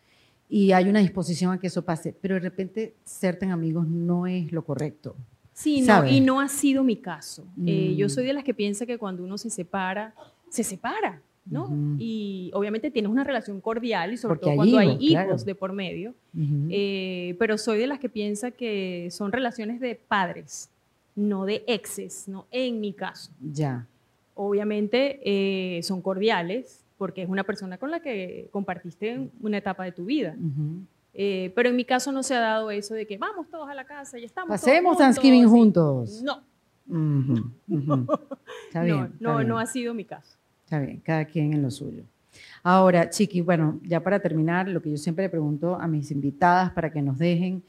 [0.48, 4.26] y hay una disposición a que eso pase, pero de repente ser tan amigos no
[4.26, 5.16] es lo correcto.
[5.52, 7.44] Sí, no, y no ha sido mi caso.
[7.66, 8.10] Eh, yo Mm.
[8.10, 10.14] soy de las que piensa que cuando uno se separa,
[10.50, 11.70] se separa, ¿no?
[11.98, 15.36] Y obviamente tienes una relación cordial y sobre Porque todo hay cuando hay hijos, claro.
[15.44, 16.14] de por medio.
[16.68, 20.68] Eh, pero soy de las que piensa que son relaciones de padres,
[21.14, 23.30] no de exes, no en mi caso.
[23.40, 23.86] Ya.
[24.34, 29.92] Obviamente eh, son cordiales porque es una persona con la que compartiste una etapa de
[29.92, 30.34] tu vida.
[30.38, 30.82] Ujú.
[31.14, 33.74] Eh, pero en mi caso no se ha dado eso de que vamos todos a
[33.74, 34.48] la casa y estamos.
[34.48, 36.22] todos Pasemos juntos", Thanksgiving y- juntos.
[36.22, 36.42] No,
[36.88, 38.06] Ujú, ujú.
[38.68, 38.96] Está bien.
[38.98, 39.48] no, está no, bien.
[39.48, 40.36] no ha sido mi caso.
[40.64, 42.02] Está bien, cada quien en lo suyo.
[42.62, 46.70] Ahora, Chiqui, bueno, ya para terminar, lo que yo siempre le pregunto a mis invitadas
[46.72, 47.62] para que nos dejen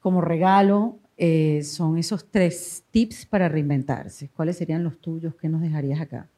[0.00, 4.30] como regalo eh, son esos tres tips para reinventarse.
[4.34, 5.34] ¿Cuáles serían los tuyos?
[5.34, 6.28] ¿Qué nos dejarías acá?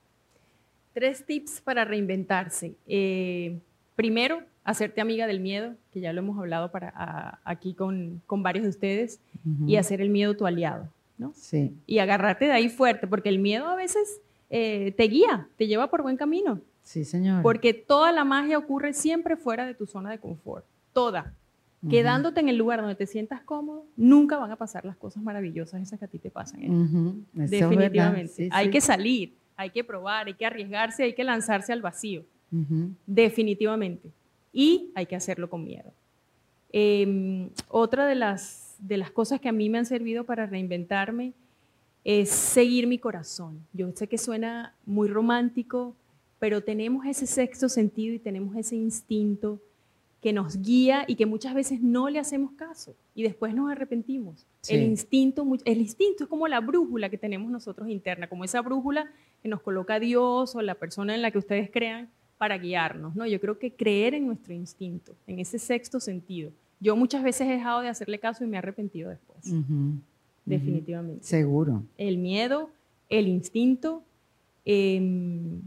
[0.99, 2.75] Tres tips para reinventarse.
[2.89, 3.61] Eh,
[3.95, 8.43] primero, hacerte amiga del miedo, que ya lo hemos hablado para, a- aquí con, con
[8.43, 9.79] varios de ustedes, y Ujú.
[9.79, 11.33] hacer el miedo tu aliado, ¿no?
[11.37, 14.21] Sí, Y agarrarte de ahí fuerte, porque el miedo a veces
[14.51, 17.43] eh, te guía, te lleva por buen camino, sí, señor.
[17.45, 21.33] porque toda la magia ocurre siempre fuera de tu zona de confort, toda.
[21.81, 21.91] Ujú.
[21.93, 25.81] Quedándote en el lugar donde te sientas cómodo, nunca van a pasar las cosas maravillosas
[25.81, 26.61] esas que a ti te pasan.
[26.65, 26.67] ¿eh?
[26.67, 28.33] Es verdad, Definitivamente.
[28.33, 28.71] sí, hay sí.
[28.73, 32.25] que salir, hay que probar, hay que arriesgarse, hay que lanzarse al vacío.
[33.07, 34.11] Definitivamente.
[34.53, 35.93] Y hay que hacerlo con miedo.
[36.73, 41.33] Eh, otra de las, de las cosas que a mí me han servido para reinventarme
[42.05, 43.67] es seguir mi corazón.
[43.73, 45.97] Yo sé que suena muy romántico,
[46.39, 49.61] pero tenemos ese sexto sentido y tenemos ese instinto
[50.21, 54.47] que nos guía y que muchas veces no le hacemos caso y después nos arrepentimos.
[54.63, 54.75] Sí.
[54.75, 59.11] El instinto, el instinto es como la brújula que tenemos nosotros interna, como esa brújula
[59.43, 63.27] que nos coloca Dios o la persona en la que ustedes crean para guiarnos, ¿no?
[63.27, 66.51] Yo creo que creer en nuestro instinto, en ese sexto sentido.
[66.81, 69.53] Yo muchas veces he dejado de hacerle caso y me he arrepentido después,
[70.45, 71.25] definitivamente.
[71.25, 71.83] Seguro.
[71.97, 72.71] El miedo,
[73.09, 74.03] el instinto,
[74.65, 75.61] em,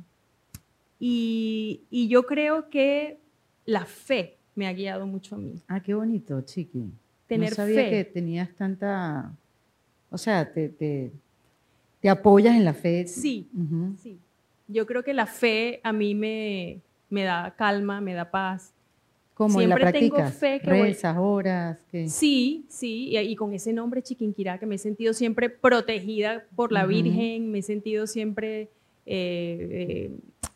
[1.00, 3.18] y, y yo creo que
[3.66, 5.56] la fe me ha guiado mucho a mí.
[5.68, 6.86] Ah, qué bonito, Chiqui.
[7.28, 7.90] Tener no sabía fe.
[7.90, 9.32] que tenías tanta...
[10.10, 11.12] O sea, te, te,
[12.02, 13.08] te apoyas en la fe.
[13.08, 13.48] Sí,
[14.02, 14.18] sí.
[14.68, 16.80] Yo creo que la fe a mí me,
[17.10, 18.74] me da calma, me da paz.
[19.34, 23.54] ¿Cómo la Siempre tengo fe que voy- Rezas, horas, que Sí, sí, y, y con
[23.54, 26.86] ese nombre Chiquinquirá que me he sentido siempre protegida por la.
[26.86, 28.70] Virgen, me he sentido siempre
[29.06, 30.12] eh, eh,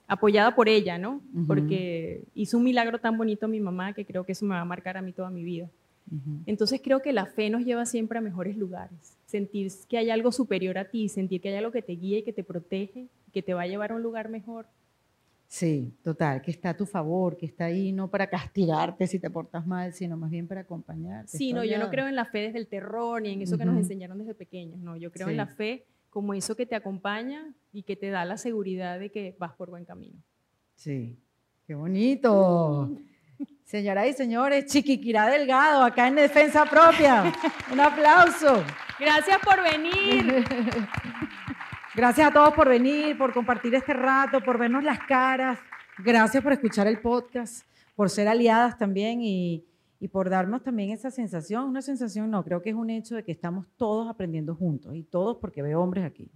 [0.07, 1.21] apoyada por ella, ¿no?
[1.47, 4.65] Porque hizo un milagro tan bonito mi mamá que creo que eso me va a
[4.65, 5.69] marcar a mí toda mi vida.
[6.45, 9.17] Entonces creo que la fe nos lleva siempre a mejores lugares.
[9.25, 12.23] Sentir que hay algo superior a ti, sentir que hay algo que te guía y
[12.23, 14.67] que te protege, que te va a llevar a un lugar mejor.
[15.47, 19.29] Sí, total, que está a tu favor, que está ahí no para castigarte si te
[19.29, 21.37] portas mal, sino más bien para acompañarte.
[21.37, 23.65] Sí, no, yo no creo en la fe desde el terror ni en eso que
[23.65, 25.31] nos enseñaron desde pequeños, no, yo creo Sí.
[25.31, 25.85] en la fe
[26.15, 29.69] como eso que te acompaña y que te da la seguridad de que vas por
[29.69, 30.17] buen camino.
[30.73, 31.19] Sí,
[31.67, 32.89] qué bonito.
[33.65, 37.33] Señoras y señores, Chiquiquirá Delgado, acá en Defensa Propia.
[37.69, 38.63] Un aplauso.
[38.97, 40.45] Gracias por venir.
[41.95, 45.59] Gracias a todos por venir, por compartir este rato, por vernos las caras.
[45.97, 49.65] Gracias por escuchar el podcast, por ser aliadas también y,
[50.05, 51.67] y por darnos también esa sensación.
[51.67, 55.01] Una sensación no, creo que es un hecho de que estamos todos aprendiendo juntos y
[55.01, 56.29] todos, porque veo hombres aquí,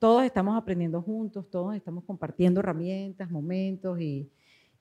[0.00, 4.28] todos estamos aprendiendo juntos, todos estamos compartiendo herramientas, momentos y,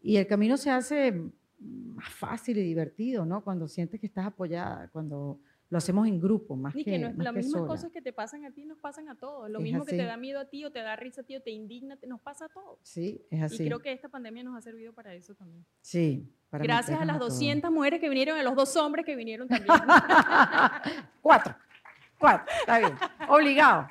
[0.02, 1.12] y el camino se hace
[1.60, 3.44] más fácil y divertido, ¿no?
[3.44, 5.38] Cuando sientes que estás apoyada, cuando
[5.74, 7.68] lo hacemos en grupo, más Y que, que no es- más las que mismas sola.
[7.68, 9.50] cosas que te pasan a ti nos pasan a todos.
[9.50, 10.08] Lo Es mismo que te así.
[10.08, 12.46] da miedo a ti o te da risa a ti o te indigna, nos pasa
[12.46, 12.78] a todos.
[12.84, 13.64] Sí, es así.
[13.64, 15.66] Y creo que esta pandemia nos ha servido para eso también.
[15.82, 16.32] Sí.
[16.50, 17.34] para Gracias a las todos.
[17.34, 19.74] 200 mujeres que vinieron, a los dos hombres que vinieron también.
[21.22, 21.56] Cuatro.
[22.20, 22.46] Cuatro.
[22.60, 22.94] Está bien.
[23.28, 23.88] Obligado.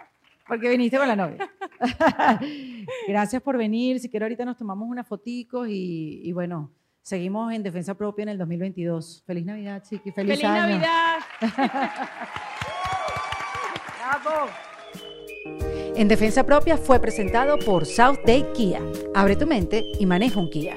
[0.46, 1.50] Porque viniste con la novia.
[3.08, 3.98] Gracias por venir.
[4.00, 6.70] Si quiero, ahorita nos tomamos unas foticos y, y bueno,
[7.02, 9.24] seguimos en Defensa Propia en el 2022.
[9.26, 10.12] Feliz Navidad, Chiqui.
[10.12, 10.78] Feliz, ¡Feliz año.
[10.78, 11.18] Navidad!
[13.98, 14.50] ¡Bravo!
[15.94, 18.80] En Defensa Propia fue presentado por South Day Kia.
[19.14, 20.76] Abre tu mente y maneja un Kia.